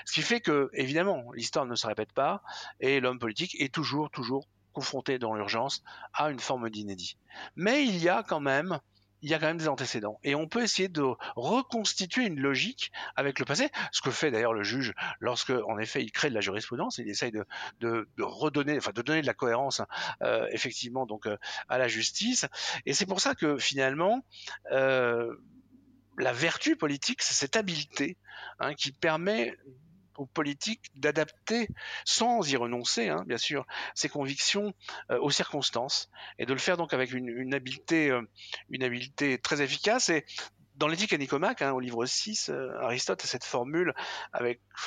Ce 0.06 0.14
qui 0.14 0.22
fait 0.22 0.42
que 0.42 0.70
évidemment 0.74 1.32
l'histoire 1.34 1.66
ne 1.66 1.76
se 1.76 1.86
répète 1.86 2.14
pas 2.14 2.42
et 2.80 3.00
l'homme 3.00 3.20
politique 3.20 3.56
est 3.60 3.74
toujours 3.74 4.10
toujours 4.10 4.48
confronté 4.74 5.20
dans 5.20 5.34
l'urgence 5.34 5.84
à 6.14 6.30
une 6.30 6.40
forme 6.40 6.70
d'inédit. 6.70 7.18
Mais 7.56 7.84
il 7.84 7.98
y 7.98 8.10
a 8.10 8.24
quand 8.24 8.40
même 8.40 8.80
il 9.22 9.30
y 9.30 9.34
a 9.34 9.40
quand 9.40 9.48
même 9.48 9.58
des 9.58 9.68
antécédents. 9.68 10.20
Et 10.24 10.36
on 10.36 10.48
peut 10.48 10.64
essayer 10.64 10.88
de 10.88 11.04
reconstituer 11.36 12.26
une 12.26 12.40
logique 12.40 12.92
avec 13.16 13.40
le 13.40 13.46
passé, 13.46 13.70
ce 13.92 14.02
que 14.02 14.12
fait 14.12 14.32
d'ailleurs 14.32 14.54
le 14.54 14.64
juge 14.64 14.94
lorsque, 15.20 15.52
en 15.52 15.78
effet, 15.78 16.04
il 16.04 16.12
crée 16.12 16.30
de 16.30 16.36
la 16.36 16.42
jurisprudence, 16.42 16.98
il 16.98 17.10
essaye 17.10 17.32
de, 17.32 18.08
redonner, 18.20 18.78
enfin, 18.78 18.92
de 18.92 19.02
donner 19.02 19.22
de 19.22 19.28
la 19.28 19.34
cohérence, 19.34 19.82
euh, 20.24 20.48
effectivement, 20.52 21.06
donc, 21.06 21.26
euh, 21.28 21.38
à 21.68 21.78
la 21.78 21.88
justice. 21.88 22.46
Et 22.86 22.94
c'est 22.94 23.06
pour 23.06 23.22
ça 23.22 23.36
que, 23.36 23.58
finalement, 23.58 24.24
euh, 24.72 25.36
la 26.18 26.34
vertu 26.34 26.76
politique, 26.76 27.22
c'est 27.22 27.34
cette 27.34 27.56
habileté 27.56 28.18
hein, 28.60 28.74
qui 28.74 28.92
permet 28.92 29.56
aux 30.20 30.26
politiques 30.26 30.92
d'adapter, 30.96 31.70
sans 32.06 32.48
y 32.52 32.56
renoncer, 32.56 33.10
hein, 33.10 33.24
bien 33.26 33.38
sûr, 33.38 33.66
ses 33.96 34.10
convictions 34.10 34.74
euh, 35.12 35.20
aux 35.20 35.32
circonstances, 35.32 36.10
et 36.38 36.46
de 36.46 36.54
le 36.54 36.60
faire 36.60 36.78
donc 36.78 36.94
avec 36.94 37.14
une, 37.14 37.54
habileté, 37.54 38.10
euh, 38.10 38.22
une 38.70 38.84
habileté 38.84 39.38
très 39.40 39.62
efficace 39.62 40.10
et 40.10 40.26
dans 40.80 40.88
l'éthique 40.88 41.12
à 41.12 41.18
Nicomaque, 41.18 41.62
hein, 41.62 41.74
au 41.74 41.80
livre 41.80 42.06
6, 42.06 42.52
Aristote 42.82 43.24
a 43.24 43.28
cette 43.28 43.44
formule 43.44 43.94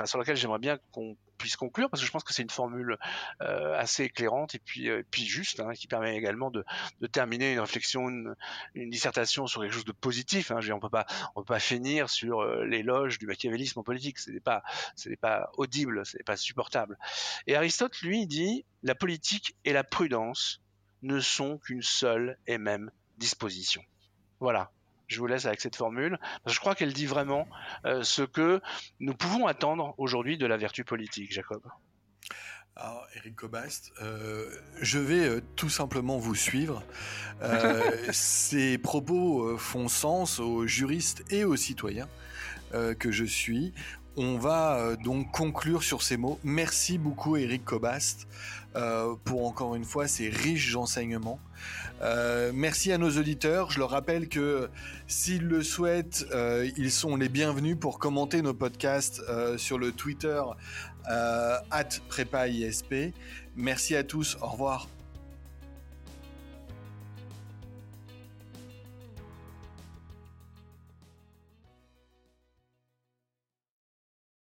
sur 0.04 0.18
laquelle 0.18 0.36
j'aimerais 0.36 0.58
bien 0.58 0.78
qu'on 0.90 1.16
puisse 1.36 1.56
conclure 1.56 1.90
parce 1.90 2.00
que 2.00 2.06
je 2.06 2.12
pense 2.12 2.24
que 2.24 2.32
c'est 2.32 2.42
une 2.42 2.50
formule 2.50 2.96
assez 3.40 4.04
éclairante 4.04 4.54
et 4.54 4.58
puis, 4.58 4.88
puis 5.10 5.26
juste 5.26 5.60
hein, 5.60 5.72
qui 5.74 5.86
permet 5.86 6.16
également 6.16 6.50
de, 6.50 6.64
terminer 7.12 7.52
une 7.52 7.60
réflexion, 7.60 8.08
une, 8.08 8.34
dissertation 8.74 9.46
sur 9.46 9.60
quelque 9.60 9.74
chose 9.74 9.84
de 9.84 9.92
positif. 9.92 10.50
Hein. 10.50 10.60
on 10.72 10.80
peut 10.80 10.88
pas 10.88 11.06
on 11.36 11.42
peut 11.42 11.54
pas 11.54 11.60
finir 11.60 12.08
sur 12.08 12.42
l'éloge 12.64 13.18
du 13.18 13.26
machiavélisme 13.26 13.78
en 13.80 13.82
politique. 13.82 14.18
Ce 14.18 14.30
pas 14.38 14.62
ce 14.96 15.10
n'est 15.10 15.16
pas 15.16 15.50
audible, 15.58 16.06
ce 16.06 16.16
n'est 16.16 16.24
pas 16.24 16.36
supportable. 16.36 16.98
Et 17.46 17.54
Aristote 17.54 18.00
lui 18.00 18.26
dit 18.26 18.64
la 18.82 18.94
politique 18.94 19.56
et 19.66 19.74
la 19.74 19.84
prudence 19.84 20.62
ne 21.02 21.20
sont 21.20 21.58
qu'une 21.58 21.82
seule 21.82 22.38
et 22.46 22.56
même 22.56 22.90
disposition. 23.18 23.82
Voilà. 24.40 24.70
Je 25.12 25.18
vous 25.18 25.26
laisse 25.26 25.44
avec 25.44 25.60
cette 25.60 25.76
formule. 25.76 26.18
Je 26.46 26.58
crois 26.58 26.74
qu'elle 26.74 26.94
dit 26.94 27.06
vraiment 27.06 27.46
euh, 27.84 28.02
ce 28.02 28.22
que 28.22 28.60
nous 28.98 29.14
pouvons 29.14 29.46
attendre 29.46 29.94
aujourd'hui 29.98 30.38
de 30.38 30.46
la 30.46 30.56
vertu 30.56 30.84
politique, 30.84 31.32
Jacob. 31.32 31.60
Alors, 32.76 33.06
Eric 33.16 33.36
Cobast, 33.36 33.92
euh, 34.00 34.50
je 34.80 34.98
vais 34.98 35.28
euh, 35.28 35.42
tout 35.54 35.68
simplement 35.68 36.16
vous 36.16 36.34
suivre. 36.34 36.82
ces 38.12 38.78
propos 38.78 39.58
font 39.58 39.88
sens 39.88 40.40
aux 40.40 40.66
juristes 40.66 41.24
et 41.30 41.44
aux 41.44 41.56
citoyens 41.56 42.08
que 42.98 43.10
je 43.10 43.24
suis. 43.24 43.74
On 44.16 44.36
va 44.36 44.96
donc 45.02 45.30
conclure 45.30 45.82
sur 45.82 46.02
ces 46.02 46.16
mots. 46.16 46.38
Merci 46.44 46.98
beaucoup, 46.98 47.36
Eric 47.36 47.64
Cobast, 47.64 48.28
pour 49.24 49.46
encore 49.46 49.74
une 49.74 49.84
fois 49.84 50.06
ces 50.06 50.28
riches 50.28 50.76
enseignements. 50.76 51.40
Euh, 52.02 52.50
merci 52.54 52.92
à 52.92 52.98
nos 52.98 53.10
auditeurs. 53.10 53.70
Je 53.70 53.78
leur 53.78 53.90
rappelle 53.90 54.28
que 54.28 54.68
s'ils 55.06 55.46
le 55.46 55.62
souhaitent, 55.62 56.26
euh, 56.32 56.68
ils 56.76 56.90
sont 56.90 57.16
les 57.16 57.28
bienvenus 57.28 57.76
pour 57.78 57.98
commenter 57.98 58.42
nos 58.42 58.54
podcasts 58.54 59.22
euh, 59.28 59.56
sur 59.56 59.78
le 59.78 59.92
Twitter 59.92 60.42
at 61.04 61.88
Merci 63.56 63.96
à 63.96 64.04
tous. 64.04 64.36
Au 64.40 64.46
revoir. 64.46 64.88